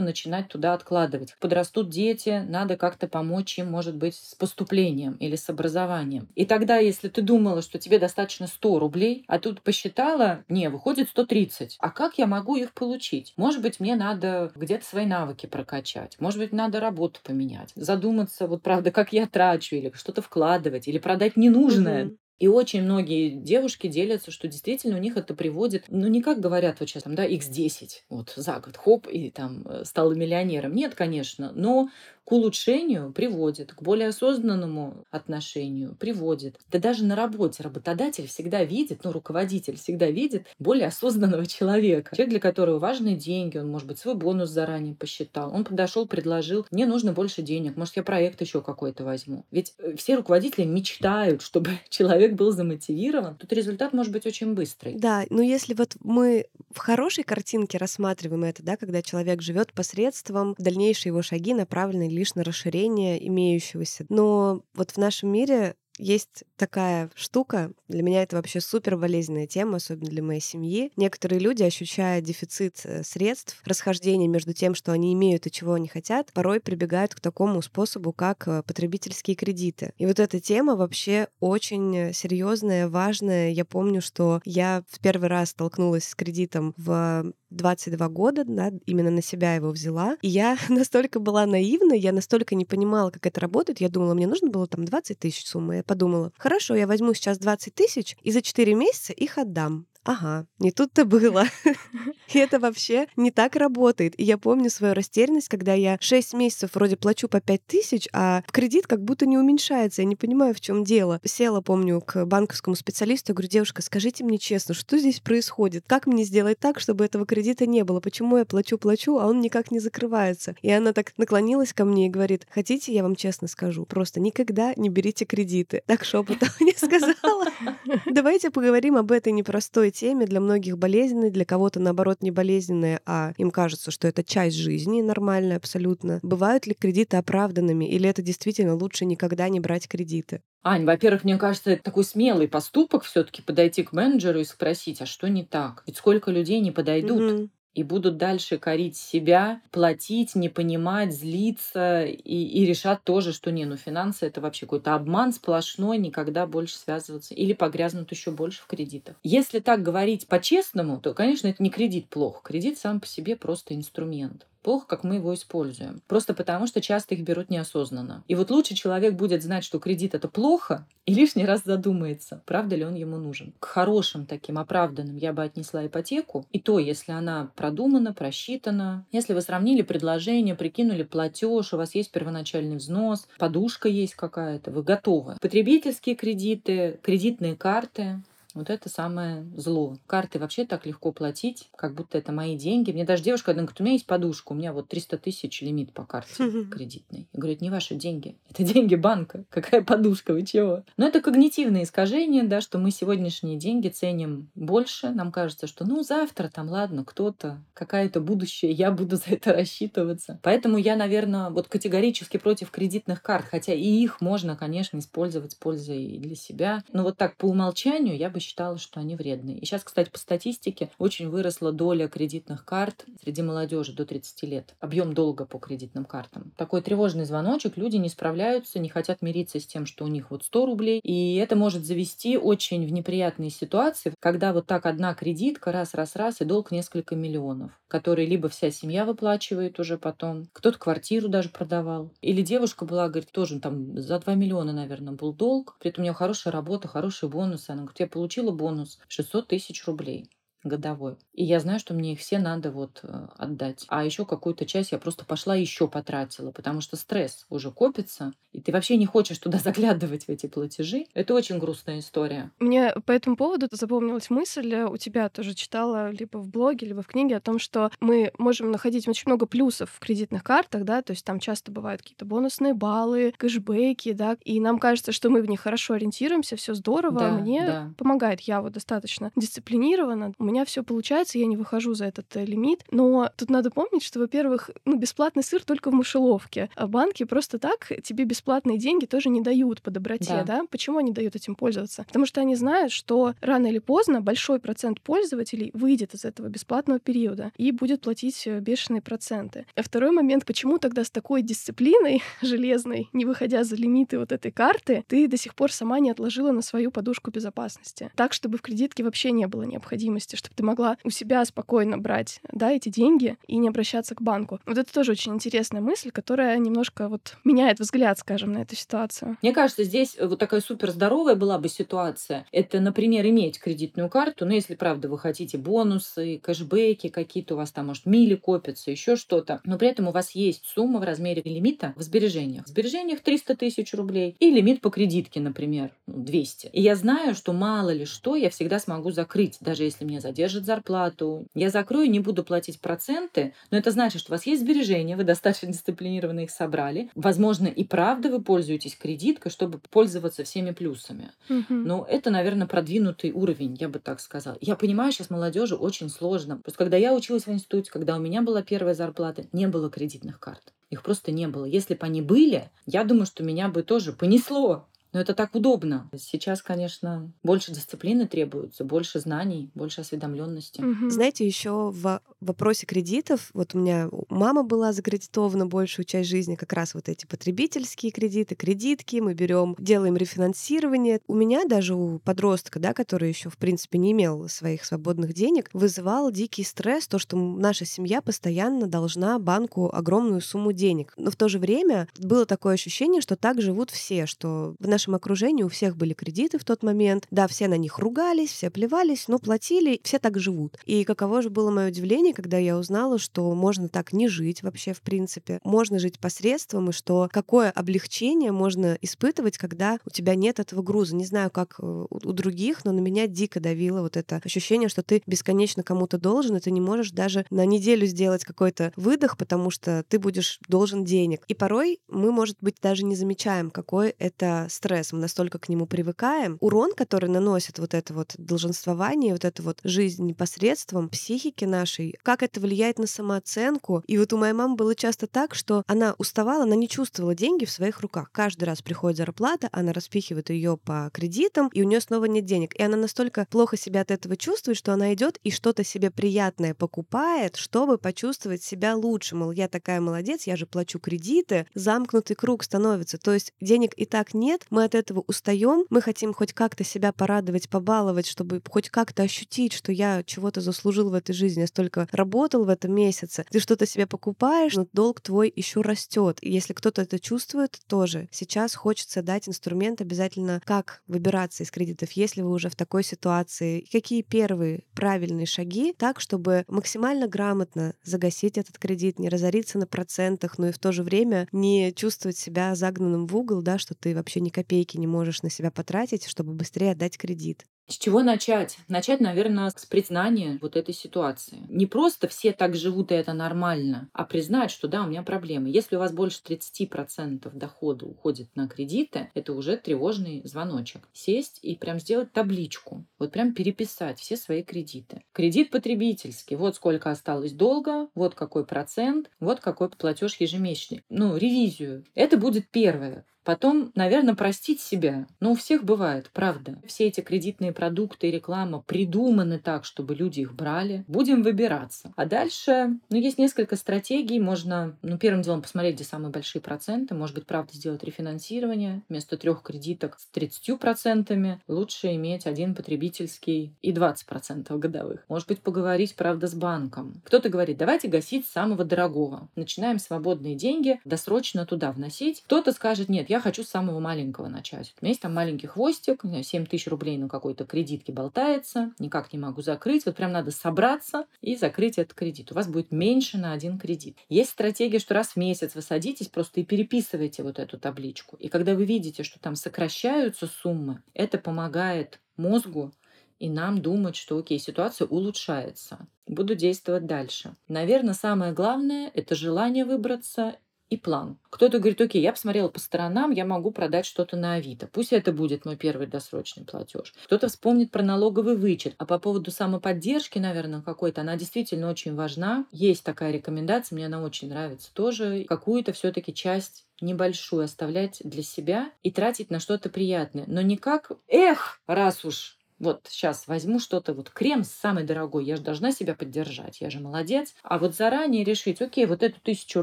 начинать 0.00 0.48
туда 0.48 0.72
откладывать. 0.72 1.36
Подрастут 1.40 1.90
дети, 1.90 2.42
надо 2.48 2.78
как-то 2.78 3.06
помочь 3.06 3.58
им, 3.58 3.70
может 3.70 3.94
быть, 3.94 4.14
с 4.14 4.34
поступлением 4.34 5.12
или 5.20 5.36
с 5.36 5.50
образованием. 5.50 6.28
И 6.34 6.46
тогда, 6.46 6.78
если 6.78 7.08
ты 7.08 7.20
думала, 7.20 7.60
что 7.60 7.78
тебе 7.78 7.98
достаточно 7.98 8.46
100 8.46 8.78
рублей, 8.78 9.24
а 9.28 9.38
тут 9.38 9.60
посчитала, 9.60 10.42
не, 10.48 10.70
выходит 10.70 11.10
130, 11.10 11.76
а 11.80 11.90
как 11.90 12.16
я 12.16 12.26
могу 12.26 12.56
их 12.56 12.72
получить? 12.72 13.34
Может 13.36 13.60
быть, 13.60 13.78
мне 13.78 13.94
надо 13.94 14.50
где-то 14.54 14.86
свои 14.86 15.04
навыки 15.04 15.44
прокачать, 15.46 15.97
начать. 15.98 16.16
Может 16.20 16.38
быть, 16.38 16.52
надо 16.52 16.80
работу 16.80 17.20
поменять. 17.22 17.72
Задуматься, 17.74 18.46
вот 18.46 18.62
правда, 18.62 18.90
как 18.90 19.12
я 19.12 19.26
трачу, 19.26 19.76
или 19.76 19.92
что-то 19.94 20.22
вкладывать, 20.22 20.88
или 20.88 20.98
продать 20.98 21.36
ненужное. 21.36 22.06
Угу. 22.06 22.16
И 22.38 22.46
очень 22.46 22.82
многие 22.82 23.30
девушки 23.30 23.88
делятся, 23.88 24.30
что 24.30 24.46
действительно 24.46 24.96
у 24.96 25.00
них 25.00 25.16
это 25.16 25.34
приводит, 25.34 25.86
ну 25.88 26.06
не 26.06 26.22
как 26.22 26.38
говорят 26.38 26.78
вот 26.78 26.88
сейчас, 26.88 27.02
там, 27.02 27.16
да, 27.16 27.28
x10, 27.28 27.88
вот 28.10 28.32
за 28.36 28.60
год, 28.60 28.76
хоп, 28.76 29.08
и 29.08 29.30
там 29.30 29.66
э, 29.66 29.84
стала 29.84 30.12
миллионером. 30.12 30.72
Нет, 30.72 30.94
конечно, 30.94 31.50
но 31.52 31.88
к 32.28 32.32
улучшению 32.32 33.10
приводит, 33.10 33.72
к 33.72 33.80
более 33.80 34.08
осознанному 34.08 35.06
отношению 35.10 35.94
приводит. 35.94 36.60
Да 36.70 36.78
даже 36.78 37.02
на 37.06 37.16
работе 37.16 37.62
работодатель 37.62 38.26
всегда 38.26 38.64
видит, 38.64 39.00
ну, 39.02 39.12
руководитель 39.12 39.78
всегда 39.78 40.10
видит 40.10 40.46
более 40.58 40.88
осознанного 40.88 41.46
человека. 41.46 42.14
Человек, 42.14 42.32
для 42.32 42.40
которого 42.40 42.78
важны 42.78 43.14
деньги, 43.14 43.56
он, 43.56 43.70
может 43.70 43.88
быть, 43.88 43.98
свой 43.98 44.14
бонус 44.14 44.50
заранее 44.50 44.94
посчитал. 44.94 45.54
Он 45.54 45.64
подошел, 45.64 46.06
предложил, 46.06 46.66
мне 46.70 46.84
нужно 46.84 47.14
больше 47.14 47.40
денег, 47.40 47.78
может, 47.78 47.96
я 47.96 48.02
проект 48.02 48.42
еще 48.42 48.60
какой-то 48.60 49.04
возьму. 49.04 49.46
Ведь 49.50 49.72
э, 49.78 49.96
все 49.96 50.16
руководители 50.16 50.66
мечтают, 50.66 51.40
чтобы 51.48 51.78
человек 51.88 52.34
был 52.34 52.52
замотивирован. 52.52 53.36
Тут 53.36 53.54
результат 53.54 53.94
может 53.94 54.12
быть 54.12 54.26
очень 54.26 54.52
быстрый. 54.52 54.96
Да, 54.96 55.24
но 55.30 55.40
если 55.40 55.72
вот 55.72 55.96
мы 56.00 56.44
в 56.72 56.78
хорошей 56.78 57.24
картинке 57.24 57.78
рассматриваем 57.78 58.44
это, 58.44 58.62
да, 58.62 58.76
когда 58.76 59.00
человек 59.00 59.40
живет 59.40 59.72
посредством, 59.72 60.54
дальнейшие 60.58 61.08
его 61.08 61.22
шаги 61.22 61.54
направлены 61.54 62.17
лишь 62.18 62.34
на 62.34 62.44
расширение 62.44 63.26
имеющегося. 63.26 64.04
Но 64.08 64.62
вот 64.74 64.92
в 64.92 64.96
нашем 64.98 65.30
мире 65.30 65.74
есть 65.98 66.44
такая 66.56 67.10
штука, 67.14 67.72
для 67.88 68.02
меня 68.02 68.22
это 68.22 68.36
вообще 68.36 68.60
супер 68.60 68.96
болезненная 68.96 69.46
тема, 69.46 69.76
особенно 69.76 70.08
для 70.08 70.22
моей 70.22 70.40
семьи. 70.40 70.92
Некоторые 70.96 71.40
люди, 71.40 71.64
ощущая 71.64 72.20
дефицит 72.20 72.80
э, 72.84 73.02
средств, 73.02 73.60
расхождение 73.64 74.28
между 74.28 74.52
тем, 74.52 74.74
что 74.74 74.92
они 74.92 75.12
имеют 75.12 75.46
и 75.46 75.50
чего 75.50 75.74
они 75.74 75.88
хотят, 75.88 76.32
порой 76.32 76.60
прибегают 76.60 77.14
к 77.14 77.20
такому 77.20 77.62
способу, 77.62 78.12
как 78.12 78.46
э, 78.46 78.62
потребительские 78.62 79.34
кредиты. 79.34 79.92
И 79.98 80.06
вот 80.06 80.20
эта 80.20 80.38
тема 80.40 80.76
вообще 80.76 81.28
очень 81.40 82.14
серьезная, 82.14 82.88
важная. 82.88 83.50
Я 83.50 83.64
помню, 83.64 84.00
что 84.00 84.40
я 84.44 84.84
в 84.88 85.00
первый 85.00 85.28
раз 85.28 85.50
столкнулась 85.50 86.04
с 86.04 86.14
кредитом 86.14 86.74
в 86.76 87.32
22 87.50 88.08
года, 88.08 88.44
да, 88.44 88.70
именно 88.86 89.10
на 89.10 89.22
себя 89.22 89.54
его 89.54 89.70
взяла. 89.70 90.16
И 90.22 90.28
я 90.28 90.56
настолько 90.68 91.20
была 91.20 91.46
наивна, 91.46 91.92
я 91.92 92.12
настолько 92.12 92.54
не 92.54 92.64
понимала, 92.64 93.10
как 93.10 93.26
это 93.26 93.40
работает. 93.40 93.80
Я 93.80 93.88
думала, 93.88 94.14
мне 94.14 94.26
нужно 94.26 94.48
было 94.48 94.66
там 94.66 94.84
20 94.84 95.18
тысяч 95.18 95.46
суммы. 95.46 95.76
Я 95.76 95.82
подумала, 95.82 96.32
хорошо, 96.36 96.74
я 96.74 96.86
возьму 96.86 97.14
сейчас 97.14 97.38
20 97.38 97.74
тысяч 97.74 98.16
и 98.22 98.32
за 98.32 98.42
4 98.42 98.74
месяца 98.74 99.12
их 99.12 99.38
отдам. 99.38 99.86
Ага, 100.08 100.46
не 100.58 100.70
тут-то 100.70 101.04
было. 101.04 101.44
И 102.32 102.38
это 102.38 102.58
вообще 102.58 103.08
не 103.16 103.30
так 103.30 103.56
работает. 103.56 104.18
И 104.18 104.24
я 104.24 104.38
помню 104.38 104.70
свою 104.70 104.94
растерянность, 104.94 105.50
когда 105.50 105.74
я 105.74 105.98
6 106.00 106.32
месяцев 106.32 106.70
вроде 106.72 106.96
плачу 106.96 107.28
по 107.28 107.42
5 107.42 107.66
тысяч, 107.66 108.08
а 108.14 108.40
кредит 108.50 108.86
как 108.86 109.04
будто 109.04 109.26
не 109.26 109.36
уменьшается. 109.36 110.00
Я 110.00 110.08
не 110.08 110.16
понимаю, 110.16 110.54
в 110.54 110.62
чем 110.62 110.82
дело. 110.82 111.20
Села, 111.24 111.60
помню, 111.60 112.00
к 112.00 112.24
банковскому 112.24 112.74
специалисту, 112.74 113.32
я 113.32 113.34
говорю, 113.34 113.50
девушка, 113.50 113.82
скажите 113.82 114.24
мне 114.24 114.38
честно, 114.38 114.72
что 114.72 114.96
здесь 114.96 115.20
происходит? 115.20 115.84
Как 115.86 116.06
мне 116.06 116.24
сделать 116.24 116.58
так, 116.58 116.80
чтобы 116.80 117.04
этого 117.04 117.26
кредита 117.26 117.66
не 117.66 117.84
было? 117.84 118.00
Почему 118.00 118.38
я 118.38 118.46
плачу-плачу, 118.46 119.18
а 119.18 119.26
он 119.26 119.42
никак 119.42 119.70
не 119.70 119.78
закрывается? 119.78 120.56
И 120.62 120.70
она 120.70 120.94
так 120.94 121.12
наклонилась 121.18 121.74
ко 121.74 121.84
мне 121.84 122.06
и 122.06 122.10
говорит, 122.10 122.46
хотите, 122.48 122.94
я 122.94 123.02
вам 123.02 123.14
честно 123.14 123.46
скажу, 123.46 123.84
просто 123.84 124.20
никогда 124.20 124.72
не 124.74 124.88
берите 124.88 125.26
кредиты. 125.26 125.82
Так 125.84 126.02
шепотом 126.02 126.48
мне 126.60 126.72
сказала. 126.74 127.44
Давайте 128.06 128.50
поговорим 128.50 128.96
об 128.96 129.12
этой 129.12 129.32
непростой 129.32 129.90
теме, 130.00 130.26
для 130.26 130.40
многих 130.40 130.78
болезненной, 130.78 131.30
для 131.30 131.44
кого-то, 131.44 131.80
наоборот, 131.80 132.18
не 132.22 132.30
болезненная, 132.30 133.00
а 133.06 133.32
им 133.36 133.50
кажется, 133.50 133.90
что 133.90 134.06
это 134.08 134.22
часть 134.22 134.56
жизни, 134.56 135.02
нормальная 135.02 135.56
абсолютно. 135.56 136.20
Бывают 136.22 136.66
ли 136.66 136.74
кредиты 136.74 137.16
оправданными, 137.16 137.84
или 137.84 138.08
это 138.08 138.22
действительно 138.22 138.74
лучше 138.74 139.04
никогда 139.04 139.48
не 139.48 139.60
брать 139.60 139.88
кредиты? 139.88 140.42
Ань, 140.62 140.84
во-первых, 140.84 141.24
мне 141.24 141.36
кажется, 141.36 141.70
это 141.70 141.82
такой 141.82 142.04
смелый 142.04 142.46
поступок 142.48 143.02
все-таки 143.02 143.42
подойти 143.42 143.82
к 143.82 143.92
менеджеру 143.92 144.40
и 144.40 144.44
спросить, 144.44 145.00
а 145.00 145.06
что 145.06 145.28
не 145.28 145.44
так? 145.44 145.82
Ведь 145.86 145.96
сколько 145.96 146.30
людей 146.30 146.60
не 146.60 146.70
подойдут? 146.70 147.36
Угу 147.36 147.50
и 147.74 147.82
будут 147.82 148.16
дальше 148.16 148.58
корить 148.58 148.96
себя, 148.96 149.60
платить, 149.70 150.34
не 150.34 150.48
понимать, 150.48 151.14
злиться 151.14 152.04
и, 152.04 152.14
и 152.14 152.64
решат 152.64 153.04
тоже, 153.04 153.32
что 153.32 153.50
не, 153.52 153.64
ну 153.64 153.76
финансы 153.76 154.26
это 154.26 154.40
вообще 154.40 154.66
какой-то 154.66 154.94
обман 154.94 155.32
сплошной, 155.32 155.98
никогда 155.98 156.46
больше 156.46 156.76
связываться 156.76 157.34
или 157.34 157.52
погрязнут 157.52 158.10
еще 158.10 158.30
больше 158.30 158.62
в 158.62 158.66
кредитах. 158.66 159.16
Если 159.22 159.60
так 159.60 159.82
говорить 159.82 160.26
по-честному, 160.26 161.00
то, 161.00 161.14
конечно, 161.14 161.48
это 161.48 161.62
не 161.62 161.70
кредит 161.70 162.08
плохо. 162.08 162.40
Кредит 162.42 162.78
сам 162.78 163.00
по 163.00 163.06
себе 163.06 163.36
просто 163.36 163.74
инструмент 163.74 164.46
плохо, 164.62 164.86
как 164.86 165.04
мы 165.04 165.16
его 165.16 165.34
используем. 165.34 166.02
Просто 166.06 166.34
потому, 166.34 166.66
что 166.66 166.80
часто 166.80 167.14
их 167.14 167.22
берут 167.22 167.50
неосознанно. 167.50 168.24
И 168.28 168.34
вот 168.34 168.50
лучше 168.50 168.74
человек 168.74 169.14
будет 169.14 169.42
знать, 169.42 169.64
что 169.64 169.78
кредит 169.78 170.14
это 170.14 170.28
плохо, 170.28 170.86
и 171.06 171.14
лишний 171.14 171.46
раз 171.46 171.62
задумается, 171.64 172.42
правда 172.44 172.76
ли 172.76 172.84
он 172.84 172.94
ему 172.94 173.16
нужен. 173.16 173.54
К 173.60 173.66
хорошим 173.66 174.26
таким 174.26 174.58
оправданным 174.58 175.16
я 175.16 175.32
бы 175.32 175.42
отнесла 175.42 175.86
ипотеку. 175.86 176.46
И 176.52 176.60
то, 176.60 176.78
если 176.78 177.12
она 177.12 177.50
продумана, 177.56 178.12
просчитана. 178.12 179.06
Если 179.12 179.34
вы 179.34 179.40
сравнили 179.40 179.82
предложение, 179.82 180.54
прикинули 180.54 181.02
платеж, 181.02 181.72
у 181.72 181.76
вас 181.76 181.94
есть 181.94 182.10
первоначальный 182.12 182.76
взнос, 182.76 183.26
подушка 183.38 183.88
есть 183.88 184.14
какая-то, 184.14 184.70
вы 184.70 184.82
готовы. 184.82 185.36
Потребительские 185.40 186.14
кредиты, 186.14 186.98
кредитные 187.02 187.56
карты, 187.56 188.22
вот 188.54 188.70
это 188.70 188.88
самое 188.88 189.46
зло. 189.56 189.98
Карты 190.06 190.38
вообще 190.38 190.64
так 190.64 190.86
легко 190.86 191.12
платить, 191.12 191.68
как 191.76 191.94
будто 191.94 192.18
это 192.18 192.32
мои 192.32 192.56
деньги. 192.56 192.92
Мне 192.92 193.04
даже 193.04 193.22
девушка 193.22 193.50
одна 193.50 193.62
говорит, 193.62 193.80
у 193.80 193.84
меня 193.84 193.92
есть 193.92 194.06
подушка, 194.06 194.52
у 194.52 194.54
меня 194.54 194.72
вот 194.72 194.88
300 194.88 195.18
тысяч 195.18 195.60
лимит 195.60 195.92
по 195.92 196.04
карте 196.04 196.32
кредитной. 196.70 197.28
Я 197.32 197.38
говорю, 197.38 197.54
это 197.54 197.64
не 197.64 197.70
ваши 197.70 197.94
деньги, 197.94 198.36
это 198.50 198.64
деньги 198.64 198.94
банка. 198.94 199.44
Какая 199.50 199.82
подушка, 199.82 200.32
вы 200.32 200.44
чего? 200.44 200.84
Но 200.96 201.06
это 201.06 201.20
когнитивное 201.20 201.82
искажение, 201.82 202.44
да, 202.44 202.60
что 202.60 202.78
мы 202.78 202.90
сегодняшние 202.90 203.58
деньги 203.58 203.88
ценим 203.88 204.50
больше. 204.54 205.10
Нам 205.10 205.30
кажется, 205.30 205.66
что 205.66 205.84
ну 205.84 206.02
завтра 206.02 206.48
там, 206.48 206.68
ладно, 206.68 207.04
кто-то, 207.04 207.62
какое-то 207.74 208.20
будущее, 208.20 208.72
я 208.72 208.90
буду 208.90 209.16
за 209.16 209.26
это 209.28 209.52
рассчитываться. 209.52 210.40
Поэтому 210.42 210.78
я, 210.78 210.96
наверное, 210.96 211.50
вот 211.50 211.68
категорически 211.68 212.38
против 212.38 212.70
кредитных 212.70 213.22
карт, 213.22 213.46
хотя 213.50 213.74
и 213.74 213.84
их 213.84 214.20
можно, 214.20 214.56
конечно, 214.56 214.98
использовать 214.98 215.52
с 215.52 215.54
пользой 215.54 216.02
и 216.02 216.18
для 216.18 216.34
себя. 216.34 216.82
Но 216.92 217.02
вот 217.02 217.18
так 217.18 217.36
по 217.36 217.46
умолчанию 217.46 218.16
я 218.16 218.30
бы 218.30 218.37
считала, 218.40 218.78
что 218.78 219.00
они 219.00 219.16
вредные. 219.16 219.58
И 219.58 219.64
сейчас, 219.64 219.84
кстати, 219.84 220.10
по 220.10 220.18
статистике 220.18 220.90
очень 220.98 221.28
выросла 221.28 221.72
доля 221.72 222.08
кредитных 222.08 222.64
карт 222.64 223.04
среди 223.22 223.42
молодежи 223.42 223.92
до 223.92 224.04
30 224.04 224.42
лет. 224.44 224.74
Объем 224.80 225.12
долга 225.14 225.44
по 225.44 225.58
кредитным 225.58 226.04
картам. 226.04 226.52
Такой 226.56 226.82
тревожный 226.82 227.24
звоночек. 227.24 227.76
Люди 227.76 227.96
не 227.96 228.08
справляются, 228.08 228.78
не 228.78 228.88
хотят 228.88 229.22
мириться 229.22 229.60
с 229.60 229.66
тем, 229.66 229.86
что 229.86 230.04
у 230.04 230.08
них 230.08 230.30
вот 230.30 230.44
100 230.44 230.66
рублей. 230.66 231.00
И 231.02 231.36
это 231.36 231.56
может 231.56 231.84
завести 231.84 232.36
очень 232.36 232.86
в 232.86 232.92
неприятные 232.92 233.50
ситуации, 233.50 234.14
когда 234.20 234.52
вот 234.52 234.66
так 234.66 234.86
одна 234.86 235.14
кредитка 235.14 235.72
раз-раз-раз 235.72 236.40
и 236.40 236.44
долг 236.44 236.70
несколько 236.70 237.16
миллионов, 237.16 237.72
которые 237.88 238.26
либо 238.26 238.48
вся 238.48 238.70
семья 238.70 239.04
выплачивает 239.04 239.78
уже 239.80 239.98
потом, 239.98 240.48
кто-то 240.52 240.78
квартиру 240.78 241.28
даже 241.28 241.48
продавал. 241.48 242.10
Или 242.20 242.42
девушка 242.42 242.84
была, 242.84 243.08
говорит, 243.08 243.30
тоже 243.32 243.60
там 243.60 243.98
за 244.00 244.18
2 244.18 244.34
миллиона, 244.34 244.72
наверное, 244.72 245.14
был 245.14 245.32
долг. 245.32 245.76
При 245.80 245.90
этом 245.90 246.02
у 246.02 246.04
нее 246.04 246.12
хорошая 246.12 246.52
работа, 246.52 246.88
хорошие 246.88 247.28
бонусы. 247.30 247.70
Она 247.70 247.82
говорит, 247.82 248.00
я 248.00 248.06
получила 248.06 248.27
получила 248.28 248.50
бонус 248.50 248.98
600 249.08 249.48
тысяч 249.48 249.86
рублей 249.86 250.28
годовой. 250.68 251.16
И 251.32 251.44
я 251.44 251.60
знаю, 251.60 251.80
что 251.80 251.94
мне 251.94 252.12
их 252.12 252.20
все 252.20 252.38
надо 252.38 252.70
вот 252.70 253.00
э, 253.02 253.28
отдать. 253.36 253.84
А 253.88 254.04
еще 254.04 254.24
какую-то 254.24 254.66
часть 254.66 254.92
я 254.92 254.98
просто 254.98 255.24
пошла 255.24 255.54
еще 255.54 255.88
потратила, 255.88 256.50
потому 256.52 256.80
что 256.80 256.96
стресс 256.96 257.46
уже 257.48 257.70
копится, 257.70 258.32
и 258.52 258.60
ты 258.60 258.72
вообще 258.72 258.96
не 258.96 259.06
хочешь 259.06 259.38
туда 259.38 259.58
заглядывать 259.64 260.24
в 260.24 260.28
эти 260.28 260.46
платежи. 260.46 261.06
Это 261.14 261.34
очень 261.34 261.58
грустная 261.58 262.00
история. 262.00 262.50
Мне 262.58 262.92
по 263.06 263.12
этому 263.12 263.36
поводу 263.36 263.68
запомнилась 263.70 264.30
мысль, 264.30 264.72
э, 264.74 264.86
у 264.86 264.96
тебя 264.96 265.28
тоже 265.28 265.54
читала 265.54 266.10
либо 266.10 266.38
в 266.38 266.48
блоге, 266.48 266.86
либо 266.86 267.02
в 267.02 267.06
книге 267.06 267.36
о 267.36 267.40
том, 267.40 267.58
что 267.58 267.90
мы 268.00 268.32
можем 268.38 268.70
находить 268.70 269.08
очень 269.08 269.24
много 269.26 269.46
плюсов 269.46 269.90
в 269.90 269.98
кредитных 270.00 270.42
картах, 270.44 270.84
да, 270.84 271.02
то 271.02 271.12
есть 271.12 271.24
там 271.24 271.40
часто 271.40 271.72
бывают 271.72 272.02
какие-то 272.02 272.24
бонусные 272.24 272.74
баллы, 272.74 273.32
кэшбэки, 273.36 274.12
да, 274.12 274.36
и 274.44 274.60
нам 274.60 274.78
кажется, 274.78 275.12
что 275.12 275.30
мы 275.30 275.42
в 275.42 275.48
них 275.48 275.60
хорошо 275.60 275.94
ориентируемся, 275.94 276.56
все 276.56 276.74
здорово, 276.74 277.26
а 277.26 277.30
да, 277.30 277.38
мне 277.38 277.66
да. 277.66 277.94
помогает, 277.96 278.40
я 278.40 278.60
вот 278.60 278.72
достаточно 278.72 279.30
дисциплинирована, 279.36 280.32
у 280.38 280.44
меня 280.44 280.57
все 280.64 280.82
получается, 280.82 281.38
я 281.38 281.46
не 281.46 281.56
выхожу 281.56 281.94
за 281.94 282.06
этот 282.06 282.36
э, 282.36 282.44
лимит. 282.44 282.84
Но 282.90 283.30
тут 283.36 283.50
надо 283.50 283.70
помнить, 283.70 284.02
что, 284.02 284.20
во-первых, 284.20 284.70
ну, 284.84 284.96
бесплатный 284.96 285.42
сыр 285.42 285.62
только 285.64 285.90
в 285.90 285.94
мышеловке. 285.94 286.70
А 286.74 286.86
банки 286.86 287.24
просто 287.24 287.58
так 287.58 287.92
тебе 288.02 288.24
бесплатные 288.24 288.78
деньги 288.78 289.06
тоже 289.06 289.28
не 289.28 289.40
дают 289.40 289.82
по 289.82 289.90
доброте, 289.90 290.28
да. 290.28 290.44
да? 290.44 290.62
Почему 290.70 290.98
они 290.98 291.12
дают 291.12 291.36
этим 291.36 291.54
пользоваться? 291.54 292.04
Потому 292.04 292.26
что 292.26 292.40
они 292.40 292.54
знают, 292.56 292.92
что 292.92 293.34
рано 293.40 293.66
или 293.66 293.78
поздно 293.78 294.20
большой 294.20 294.58
процент 294.60 295.00
пользователей 295.00 295.70
выйдет 295.74 296.14
из 296.14 296.24
этого 296.24 296.48
бесплатного 296.48 297.00
периода 297.00 297.52
и 297.56 297.72
будет 297.72 298.00
платить 298.00 298.46
э, 298.46 298.60
бешеные 298.60 299.02
проценты. 299.02 299.66
А 299.74 299.82
второй 299.82 300.10
момент, 300.10 300.44
почему 300.44 300.78
тогда 300.78 301.04
с 301.04 301.10
такой 301.10 301.42
дисциплиной 301.42 302.22
железной, 302.42 303.08
не 303.12 303.24
выходя 303.24 303.64
за 303.64 303.76
лимиты 303.76 304.18
вот 304.18 304.32
этой 304.32 304.50
карты, 304.50 305.04
ты 305.08 305.28
до 305.28 305.36
сих 305.36 305.54
пор 305.54 305.72
сама 305.72 305.98
не 306.00 306.10
отложила 306.10 306.52
на 306.52 306.62
свою 306.62 306.90
подушку 306.90 307.30
безопасности. 307.30 308.10
Так, 308.14 308.32
чтобы 308.32 308.58
в 308.58 308.62
кредитке 308.62 309.04
вообще 309.04 309.30
не 309.30 309.46
было 309.46 309.62
необходимости, 309.62 310.36
чтобы 310.38 310.54
ты 310.54 310.62
могла 310.62 310.96
у 311.04 311.10
себя 311.10 311.44
спокойно 311.44 311.98
брать, 311.98 312.40
да, 312.52 312.70
эти 312.70 312.88
деньги 312.88 313.36
и 313.46 313.58
не 313.58 313.68
обращаться 313.68 314.14
к 314.14 314.22
банку. 314.22 314.60
Вот 314.66 314.78
это 314.78 314.92
тоже 314.92 315.12
очень 315.12 315.34
интересная 315.34 315.80
мысль, 315.80 316.10
которая 316.10 316.56
немножко 316.58 317.08
вот 317.08 317.36
меняет 317.44 317.80
взгляд, 317.80 318.18
скажем, 318.18 318.52
на 318.52 318.58
эту 318.58 318.76
ситуацию. 318.76 319.36
Мне 319.42 319.52
кажется, 319.52 319.84
здесь 319.84 320.16
вот 320.20 320.38
такая 320.38 320.60
супер 320.60 320.90
здоровая 320.90 321.34
была 321.34 321.58
бы 321.58 321.68
ситуация. 321.68 322.46
Это, 322.52 322.80
например, 322.80 323.26
иметь 323.26 323.58
кредитную 323.58 324.08
карту, 324.08 324.46
но 324.46 324.54
если, 324.54 324.74
правда, 324.74 325.08
вы 325.08 325.18
хотите 325.18 325.58
бонусы, 325.58 326.38
кэшбэки 326.42 327.08
какие-то, 327.08 327.54
у 327.54 327.56
вас 327.58 327.72
там, 327.72 327.86
может, 327.88 328.06
мили 328.06 328.34
копятся, 328.34 328.90
еще 328.90 329.16
что-то, 329.16 329.60
но 329.64 329.78
при 329.78 329.88
этом 329.88 330.08
у 330.08 330.12
вас 330.12 330.32
есть 330.32 330.64
сумма 330.66 331.00
в 331.00 331.02
размере 331.02 331.42
лимита 331.44 331.92
в 331.96 332.02
сбережениях. 332.02 332.64
В 332.64 332.68
сбережениях 332.68 333.20
300 333.20 333.56
тысяч 333.56 333.94
рублей 333.94 334.36
и 334.38 334.50
лимит 334.50 334.80
по 334.80 334.90
кредитке, 334.90 335.40
например, 335.40 335.90
200. 336.06 336.68
И 336.72 336.80
я 336.80 336.94
знаю, 336.94 337.34
что 337.34 337.52
мало 337.52 337.90
ли 337.90 338.04
что 338.04 338.36
я 338.36 338.50
всегда 338.50 338.78
смогу 338.78 339.10
закрыть, 339.10 339.58
даже 339.60 339.84
если 339.84 340.04
мне 340.04 340.20
задержат 340.28 340.66
зарплату. 340.66 341.46
Я 341.54 341.70
закрою, 341.70 342.10
не 342.10 342.20
буду 342.20 342.44
платить 342.44 342.80
проценты, 342.80 343.54
но 343.70 343.78
это 343.78 343.90
значит, 343.90 344.20
что 344.20 344.32
у 344.32 344.34
вас 344.34 344.46
есть 344.46 344.62
сбережения, 344.62 345.16
вы 345.16 345.24
достаточно 345.24 345.68
дисциплинированно 345.72 346.40
их 346.40 346.50
собрали. 346.50 347.10
Возможно, 347.14 347.66
и 347.66 347.84
правда 347.84 348.30
вы 348.30 348.42
пользуетесь 348.42 348.96
кредиткой, 348.96 349.50
чтобы 349.50 349.80
пользоваться 349.90 350.44
всеми 350.44 350.72
плюсами. 350.72 351.32
Угу. 351.48 351.74
Но 351.74 352.06
это, 352.08 352.30
наверное, 352.30 352.66
продвинутый 352.66 353.32
уровень, 353.32 353.76
я 353.80 353.88
бы 353.88 353.98
так 353.98 354.20
сказала. 354.20 354.58
Я 354.60 354.76
понимаю, 354.76 355.12
сейчас 355.12 355.30
молодежи 355.30 355.74
очень 355.74 356.10
сложно. 356.10 356.58
Просто 356.58 356.78
когда 356.78 356.96
я 356.96 357.14
училась 357.14 357.46
в 357.46 357.52
институте, 357.52 357.90
когда 357.90 358.16
у 358.16 358.20
меня 358.20 358.42
была 358.42 358.62
первая 358.62 358.94
зарплата, 358.94 359.46
не 359.52 359.66
было 359.66 359.90
кредитных 359.90 360.38
карт. 360.38 360.74
Их 360.90 361.02
просто 361.02 361.32
не 361.32 361.48
было. 361.48 361.64
Если 361.64 361.94
бы 361.94 362.06
они 362.06 362.22
были, 362.22 362.70
я 362.86 363.04
думаю, 363.04 363.26
что 363.26 363.44
меня 363.44 363.68
бы 363.68 363.82
тоже 363.82 364.12
понесло 364.12 364.88
Но 365.12 365.20
это 365.20 365.34
так 365.34 365.54
удобно. 365.54 366.10
Сейчас, 366.16 366.62
конечно, 366.62 367.32
больше 367.42 367.72
дисциплины 367.72 368.26
требуется, 368.26 368.84
больше 368.84 369.20
знаний, 369.20 369.70
больше 369.74 370.02
осведомленности. 370.02 370.80
Угу. 370.80 371.10
Знаете, 371.10 371.46
еще 371.46 371.90
в 371.90 372.20
вопросе 372.40 372.86
кредитов, 372.86 373.50
вот 373.54 373.74
у 373.74 373.78
меня 373.78 374.08
мама 374.28 374.62
была 374.62 374.92
закредитована 374.92 375.66
большую 375.66 376.04
часть 376.04 376.28
жизни, 376.28 376.54
как 376.54 376.72
раз 376.72 376.94
вот 376.94 377.08
эти 377.08 377.26
потребительские 377.26 378.12
кредиты, 378.12 378.54
кредитки, 378.54 379.16
мы 379.16 379.34
берем, 379.34 379.74
делаем 379.78 380.16
рефинансирование. 380.16 381.20
У 381.26 381.34
меня 381.34 381.64
даже 381.64 381.94
у 381.94 382.18
подростка, 382.18 382.78
да, 382.78 382.92
который 382.92 383.28
еще 383.28 383.50
в 383.50 383.56
принципе 383.56 383.98
не 383.98 384.12
имел 384.12 384.48
своих 384.48 384.84
свободных 384.84 385.34
денег, 385.34 385.70
вызывал 385.72 386.30
дикий 386.30 386.64
стресс 386.64 387.08
то, 387.08 387.18
что 387.18 387.36
наша 387.36 387.84
семья 387.84 388.22
постоянно 388.22 388.86
должна 388.86 389.38
банку 389.38 389.90
огромную 389.92 390.40
сумму 390.40 390.72
денег. 390.72 391.14
Но 391.16 391.30
в 391.30 391.36
то 391.36 391.48
же 391.48 391.58
время 391.58 392.08
было 392.18 392.46
такое 392.46 392.74
ощущение, 392.74 393.20
что 393.20 393.36
так 393.36 393.60
живут 393.60 393.90
все, 393.90 394.26
что 394.26 394.74
в 394.78 394.88
нашем 394.88 395.07
окружении 395.16 395.62
у 395.62 395.68
всех 395.68 395.96
были 395.96 396.14
кредиты 396.14 396.58
в 396.58 396.64
тот 396.64 396.82
момент. 396.82 397.26
Да, 397.30 397.46
все 397.48 397.68
на 397.68 397.76
них 397.76 397.98
ругались, 397.98 398.50
все 398.50 398.70
плевались, 398.70 399.28
но 399.28 399.38
платили, 399.38 400.00
все 400.02 400.18
так 400.18 400.38
живут. 400.38 400.78
И 400.84 401.04
каково 401.04 401.42
же 401.42 401.50
было 401.50 401.70
мое 401.70 401.88
удивление, 401.88 402.34
когда 402.34 402.58
я 402.58 402.76
узнала, 402.78 403.18
что 403.18 403.54
можно 403.54 403.88
так 403.88 404.12
не 404.12 404.28
жить 404.28 404.62
вообще 404.62 404.92
в 404.92 405.00
принципе. 405.00 405.60
Можно 405.64 405.98
жить 405.98 406.18
посредством, 406.18 406.90
и 406.90 406.92
что 406.92 407.28
какое 407.32 407.70
облегчение 407.70 408.52
можно 408.52 408.98
испытывать, 409.00 409.58
когда 409.58 409.98
у 410.04 410.10
тебя 410.10 410.34
нет 410.34 410.60
этого 410.60 410.82
груза. 410.82 411.16
Не 411.16 411.24
знаю, 411.24 411.50
как 411.50 411.76
э, 411.78 412.06
у 412.10 412.32
других, 412.32 412.84
но 412.84 412.92
на 412.92 413.00
меня 413.00 413.26
дико 413.26 413.60
давило 413.60 414.02
вот 414.02 414.16
это 414.16 414.40
ощущение, 414.44 414.88
что 414.88 415.02
ты 415.02 415.22
бесконечно 415.26 415.82
кому-то 415.82 416.18
должен, 416.18 416.56
и 416.56 416.60
ты 416.60 416.70
не 416.70 416.80
можешь 416.80 417.10
даже 417.10 417.46
на 417.50 417.64
неделю 417.64 418.06
сделать 418.06 418.44
какой-то 418.44 418.92
выдох, 418.96 419.36
потому 419.36 419.70
что 419.70 420.04
ты 420.08 420.18
будешь 420.18 420.58
должен 420.68 421.04
денег. 421.04 421.44
И 421.48 421.54
порой 421.54 422.00
мы, 422.08 422.32
может 422.32 422.56
быть, 422.60 422.76
даже 422.82 423.04
не 423.04 423.16
замечаем, 423.16 423.70
какой 423.70 424.10
это 424.18 424.66
стресс 424.70 424.87
стресс, 424.88 425.12
мы 425.12 425.18
настолько 425.18 425.58
к 425.58 425.68
нему 425.68 425.86
привыкаем. 425.86 426.56
Урон, 426.60 426.92
который 426.94 427.28
наносит 427.28 427.78
вот 427.78 427.92
это 427.92 428.14
вот 428.14 428.34
долженствование, 428.38 429.34
вот 429.34 429.44
эта 429.44 429.62
вот 429.62 429.80
жизнь 429.84 430.24
непосредством 430.24 431.10
психики 431.10 431.66
нашей, 431.66 432.16
как 432.22 432.42
это 432.42 432.58
влияет 432.58 432.98
на 432.98 433.06
самооценку. 433.06 434.02
И 434.06 434.16
вот 434.16 434.32
у 434.32 434.38
моей 434.38 434.54
мамы 434.54 434.76
было 434.76 434.94
часто 434.94 435.26
так, 435.26 435.54
что 435.54 435.82
она 435.86 436.14
уставала, 436.16 436.62
она 436.62 436.74
не 436.74 436.88
чувствовала 436.88 437.34
деньги 437.34 437.66
в 437.66 437.70
своих 437.70 438.00
руках. 438.00 438.30
Каждый 438.32 438.64
раз 438.64 438.80
приходит 438.80 439.18
зарплата, 439.18 439.68
она 439.72 439.92
распихивает 439.92 440.48
ее 440.48 440.78
по 440.78 441.10
кредитам, 441.12 441.68
и 441.74 441.82
у 441.82 441.84
нее 441.84 442.00
снова 442.00 442.24
нет 442.24 442.46
денег. 442.46 442.74
И 442.74 442.82
она 442.82 442.96
настолько 442.96 443.46
плохо 443.50 443.76
себя 443.76 444.00
от 444.00 444.10
этого 444.10 444.38
чувствует, 444.38 444.78
что 444.78 444.94
она 444.94 445.12
идет 445.12 445.38
и 445.44 445.50
что-то 445.50 445.84
себе 445.84 446.10
приятное 446.10 446.72
покупает, 446.72 447.56
чтобы 447.56 447.98
почувствовать 447.98 448.62
себя 448.62 448.96
лучше. 448.96 449.36
Мол, 449.36 449.52
я 449.52 449.68
такая 449.68 450.00
молодец, 450.00 450.46
я 450.46 450.56
же 450.56 450.64
плачу 450.64 450.98
кредиты, 450.98 451.66
замкнутый 451.74 452.36
круг 452.36 452.64
становится. 452.64 453.18
То 453.18 453.34
есть 453.34 453.52
денег 453.60 453.92
и 453.98 454.06
так 454.06 454.32
нет, 454.32 454.64
мы 454.70 454.77
от 454.84 454.94
этого 454.94 455.24
устаем, 455.26 455.84
мы 455.90 456.00
хотим 456.00 456.32
хоть 456.34 456.52
как-то 456.52 456.84
себя 456.84 457.12
порадовать, 457.12 457.68
побаловать, 457.68 458.26
чтобы 458.26 458.62
хоть 458.68 458.90
как-то 458.90 459.22
ощутить, 459.22 459.72
что 459.72 459.92
я 459.92 460.22
чего-то 460.24 460.60
заслужил 460.60 461.10
в 461.10 461.14
этой 461.14 461.32
жизни, 461.32 461.60
я 461.60 461.66
столько 461.66 462.08
работал 462.12 462.64
в 462.64 462.68
этом 462.68 462.92
месяце. 462.92 463.44
Ты 463.50 463.60
что-то 463.60 463.86
себе 463.86 464.06
покупаешь, 464.06 464.74
но 464.74 464.86
долг 464.92 465.20
твой 465.20 465.52
еще 465.54 465.80
растет. 465.80 466.38
И 466.40 466.50
если 466.50 466.72
кто-то 466.72 467.02
это 467.02 467.18
чувствует, 467.18 467.78
тоже 467.86 468.28
сейчас 468.30 468.74
хочется 468.74 469.22
дать 469.22 469.48
инструмент 469.48 470.00
обязательно, 470.00 470.62
как 470.64 471.02
выбираться 471.06 471.62
из 471.62 471.70
кредитов, 471.70 472.12
если 472.12 472.42
вы 472.42 472.50
уже 472.50 472.68
в 472.68 472.76
такой 472.76 473.04
ситуации, 473.04 473.86
какие 473.90 474.22
первые 474.22 474.84
правильные 474.94 475.46
шаги, 475.46 475.94
так, 475.96 476.20
чтобы 476.20 476.64
максимально 476.68 477.28
грамотно 477.28 477.94
загасить 478.02 478.58
этот 478.58 478.78
кредит, 478.78 479.18
не 479.18 479.28
разориться 479.28 479.78
на 479.78 479.86
процентах, 479.86 480.58
но 480.58 480.68
и 480.68 480.72
в 480.72 480.78
то 480.78 480.92
же 480.92 481.02
время 481.02 481.48
не 481.52 481.92
чувствовать 481.92 482.36
себя 482.36 482.74
загнанным 482.74 483.26
в 483.26 483.36
угол, 483.36 483.62
да, 483.62 483.78
что 483.78 483.94
ты 483.94 484.14
вообще 484.14 484.40
ни 484.40 484.50
копейки 484.68 484.98
не 484.98 485.06
можешь 485.06 485.42
на 485.42 485.50
себя 485.50 485.70
потратить, 485.70 486.26
чтобы 486.26 486.52
быстрее 486.52 486.92
отдать 486.92 487.16
кредит. 487.16 487.64
С 487.90 487.96
чего 487.96 488.22
начать? 488.22 488.76
Начать, 488.86 489.18
наверное, 489.18 489.70
с 489.74 489.86
признания 489.86 490.58
вот 490.60 490.76
этой 490.76 490.92
ситуации. 490.92 491.64
Не 491.70 491.86
просто 491.86 492.28
все 492.28 492.52
так 492.52 492.76
живут, 492.76 493.10
и 493.10 493.14
это 493.14 493.32
нормально, 493.32 494.10
а 494.12 494.24
признать, 494.24 494.70
что 494.70 494.88
да, 494.88 495.04
у 495.04 495.06
меня 495.06 495.22
проблемы. 495.22 495.70
Если 495.70 495.96
у 495.96 495.98
вас 495.98 496.12
больше 496.12 496.40
30% 496.46 497.50
дохода 497.54 498.04
уходит 498.04 498.54
на 498.56 498.68
кредиты, 498.68 499.30
это 499.32 499.54
уже 499.54 499.78
тревожный 499.78 500.42
звоночек. 500.44 501.08
Сесть 501.14 501.60
и 501.62 501.76
прям 501.76 501.98
сделать 501.98 502.30
табличку. 502.30 503.06
Вот 503.18 503.32
прям 503.32 503.54
переписать 503.54 504.20
все 504.20 504.36
свои 504.36 504.62
кредиты. 504.62 505.22
Кредит 505.32 505.70
потребительский. 505.70 506.56
Вот 506.56 506.76
сколько 506.76 507.10
осталось 507.10 507.52
долга, 507.52 508.08
вот 508.14 508.34
какой 508.34 508.66
процент, 508.66 509.30
вот 509.40 509.60
какой 509.60 509.88
платеж 509.88 510.36
ежемесячный. 510.38 511.04
Ну, 511.08 511.38
ревизию. 511.38 512.04
Это 512.14 512.36
будет 512.36 512.68
первое. 512.68 513.24
Потом, 513.48 513.92
наверное, 513.94 514.34
простить 514.34 514.78
себя. 514.78 515.26
Но 515.40 515.52
у 515.52 515.54
всех 515.54 515.82
бывает, 515.82 516.28
правда. 516.34 516.78
Все 516.86 517.06
эти 517.06 517.22
кредитные 517.22 517.72
продукты 517.72 518.28
и 518.28 518.30
реклама 518.30 518.84
придуманы 518.86 519.58
так, 519.58 519.86
чтобы 519.86 520.14
люди 520.14 520.40
их 520.40 520.54
брали. 520.54 521.02
Будем 521.08 521.42
выбираться. 521.42 522.12
А 522.14 522.26
дальше, 522.26 522.98
ну, 523.08 523.16
есть 523.16 523.38
несколько 523.38 523.76
стратегий. 523.76 524.38
Можно, 524.38 524.98
ну, 525.00 525.16
первым 525.16 525.40
делом 525.40 525.62
посмотреть, 525.62 525.94
где 525.94 526.04
самые 526.04 526.30
большие 526.30 526.60
проценты. 526.60 527.14
Может 527.14 527.36
быть, 527.36 527.46
правда, 527.46 527.72
сделать 527.72 528.04
рефинансирование. 528.04 529.02
Вместо 529.08 529.38
трех 529.38 529.62
кредиток 529.62 530.18
с 530.18 530.28
30% 530.36 531.58
лучше 531.68 532.08
иметь 532.16 532.46
один 532.46 532.74
потребительский 532.74 533.72
и 533.80 533.92
20% 533.92 534.76
годовых. 534.76 535.24
Может 535.26 535.48
быть, 535.48 535.62
поговорить, 535.62 536.16
правда, 536.16 536.48
с 536.48 536.54
банком. 536.54 537.22
Кто-то 537.24 537.48
говорит, 537.48 537.78
давайте 537.78 538.08
гасить 538.08 538.44
самого 538.44 538.84
дорогого. 538.84 539.48
Начинаем 539.56 539.98
свободные 539.98 540.54
деньги 540.54 541.00
досрочно 541.06 541.64
туда 541.64 541.92
вносить. 541.92 542.42
Кто-то 542.44 542.72
скажет, 542.72 543.08
нет, 543.08 543.30
я 543.30 543.37
хочу 543.40 543.62
с 543.62 543.68
самого 543.68 544.00
маленького 544.00 544.48
начать. 544.48 544.94
У 545.00 545.04
меня 545.04 545.10
есть 545.10 545.22
там 545.22 545.34
маленький 545.34 545.66
хвостик, 545.66 546.22
7 546.42 546.66
тысяч 546.66 546.86
рублей 546.86 547.18
на 547.18 547.28
какой-то 547.28 547.64
кредитке 547.64 548.12
болтается, 548.12 548.92
никак 548.98 549.32
не 549.32 549.38
могу 549.38 549.62
закрыть. 549.62 550.06
Вот 550.06 550.16
прям 550.16 550.32
надо 550.32 550.50
собраться 550.50 551.26
и 551.40 551.56
закрыть 551.56 551.98
этот 551.98 552.14
кредит. 552.14 552.52
У 552.52 552.54
вас 552.54 552.68
будет 552.68 552.90
меньше 552.90 553.38
на 553.38 553.52
один 553.52 553.78
кредит. 553.78 554.16
Есть 554.28 554.50
стратегия, 554.50 554.98
что 554.98 555.14
раз 555.14 555.28
в 555.28 555.36
месяц 555.36 555.74
вы 555.74 555.82
садитесь 555.82 556.28
просто 556.28 556.60
и 556.60 556.64
переписываете 556.64 557.42
вот 557.42 557.58
эту 557.58 557.78
табличку. 557.78 558.36
И 558.36 558.48
когда 558.48 558.74
вы 558.74 558.84
видите, 558.84 559.22
что 559.22 559.38
там 559.38 559.56
сокращаются 559.56 560.46
суммы, 560.46 561.02
это 561.14 561.38
помогает 561.38 562.20
мозгу 562.36 562.92
и 563.38 563.48
нам 563.48 563.80
думать, 563.80 564.16
что 564.16 564.38
окей, 564.38 564.58
ситуация 564.58 565.06
улучшается. 565.06 566.06
Буду 566.26 566.54
действовать 566.54 567.06
дальше. 567.06 567.54
Наверное, 567.68 568.14
самое 568.14 568.52
главное– 568.52 569.10
это 569.14 569.34
желание 569.34 569.84
выбраться 569.84 570.56
и 570.90 570.96
план. 570.96 571.38
Кто-то 571.50 571.78
говорит, 571.78 572.00
окей, 572.00 572.22
я 572.22 572.32
посмотрела 572.32 572.68
по 572.68 572.78
сторонам, 572.78 573.30
я 573.30 573.44
могу 573.44 573.70
продать 573.70 574.06
что-то 574.06 574.36
на 574.36 574.54
Авито. 574.54 574.86
Пусть 574.86 575.12
это 575.12 575.32
будет 575.32 575.64
мой 575.64 575.76
первый 575.76 576.06
досрочный 576.06 576.64
платеж. 576.64 577.14
Кто-то 577.24 577.48
вспомнит 577.48 577.90
про 577.90 578.02
налоговый 578.02 578.56
вычет. 578.56 578.94
А 578.98 579.06
по 579.06 579.18
поводу 579.18 579.50
самоподдержки, 579.50 580.38
наверное, 580.38 580.82
какой-то, 580.82 581.20
она 581.22 581.36
действительно 581.36 581.90
очень 581.90 582.14
важна. 582.14 582.66
Есть 582.72 583.04
такая 583.04 583.32
рекомендация, 583.32 583.96
мне 583.96 584.06
она 584.06 584.22
очень 584.22 584.48
нравится 584.48 584.92
тоже. 584.92 585.44
Какую-то 585.44 585.92
все-таки 585.92 586.34
часть 586.34 586.86
небольшую 587.00 587.64
оставлять 587.64 588.20
для 588.24 588.42
себя 588.42 588.90
и 589.02 589.10
тратить 589.10 589.50
на 589.50 589.60
что-то 589.60 589.88
приятное. 589.88 590.44
Но 590.46 590.60
не 590.62 590.76
как, 590.76 591.12
эх, 591.28 591.80
раз 591.86 592.24
уж 592.24 592.57
вот 592.78 593.06
сейчас 593.08 593.46
возьму 593.46 593.78
что-то, 593.78 594.14
вот 594.14 594.30
крем 594.30 594.64
самый 594.64 595.04
дорогой, 595.04 595.44
я 595.44 595.56
же 595.56 595.62
должна 595.62 595.92
себя 595.92 596.14
поддержать, 596.14 596.80
я 596.80 596.90
же 596.90 597.00
молодец. 597.00 597.54
А 597.62 597.78
вот 597.78 597.94
заранее 597.94 598.44
решить, 598.44 598.80
окей, 598.80 599.06
вот 599.06 599.22
эту 599.22 599.40
тысячу 599.40 599.82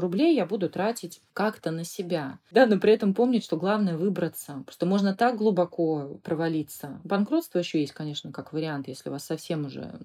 рублей 0.00 0.34
я 0.34 0.46
буду 0.46 0.68
тратить 0.68 1.20
как-то 1.32 1.70
на 1.70 1.84
себя. 1.84 2.38
Да, 2.50 2.66
но 2.66 2.78
при 2.78 2.92
этом 2.92 3.14
помнить, 3.14 3.44
что 3.44 3.56
главное 3.56 3.96
выбраться. 3.96 4.62
Просто 4.64 4.86
можно 4.86 5.14
так 5.14 5.36
глубоко 5.36 6.18
провалиться. 6.22 7.00
Банкротство 7.04 7.58
еще 7.58 7.80
есть, 7.80 7.92
конечно, 7.92 8.32
как 8.32 8.52
вариант, 8.52 8.88
если 8.88 9.08
у 9.08 9.12
вас 9.12 9.24
совсем 9.24 9.66
уже 9.66 9.98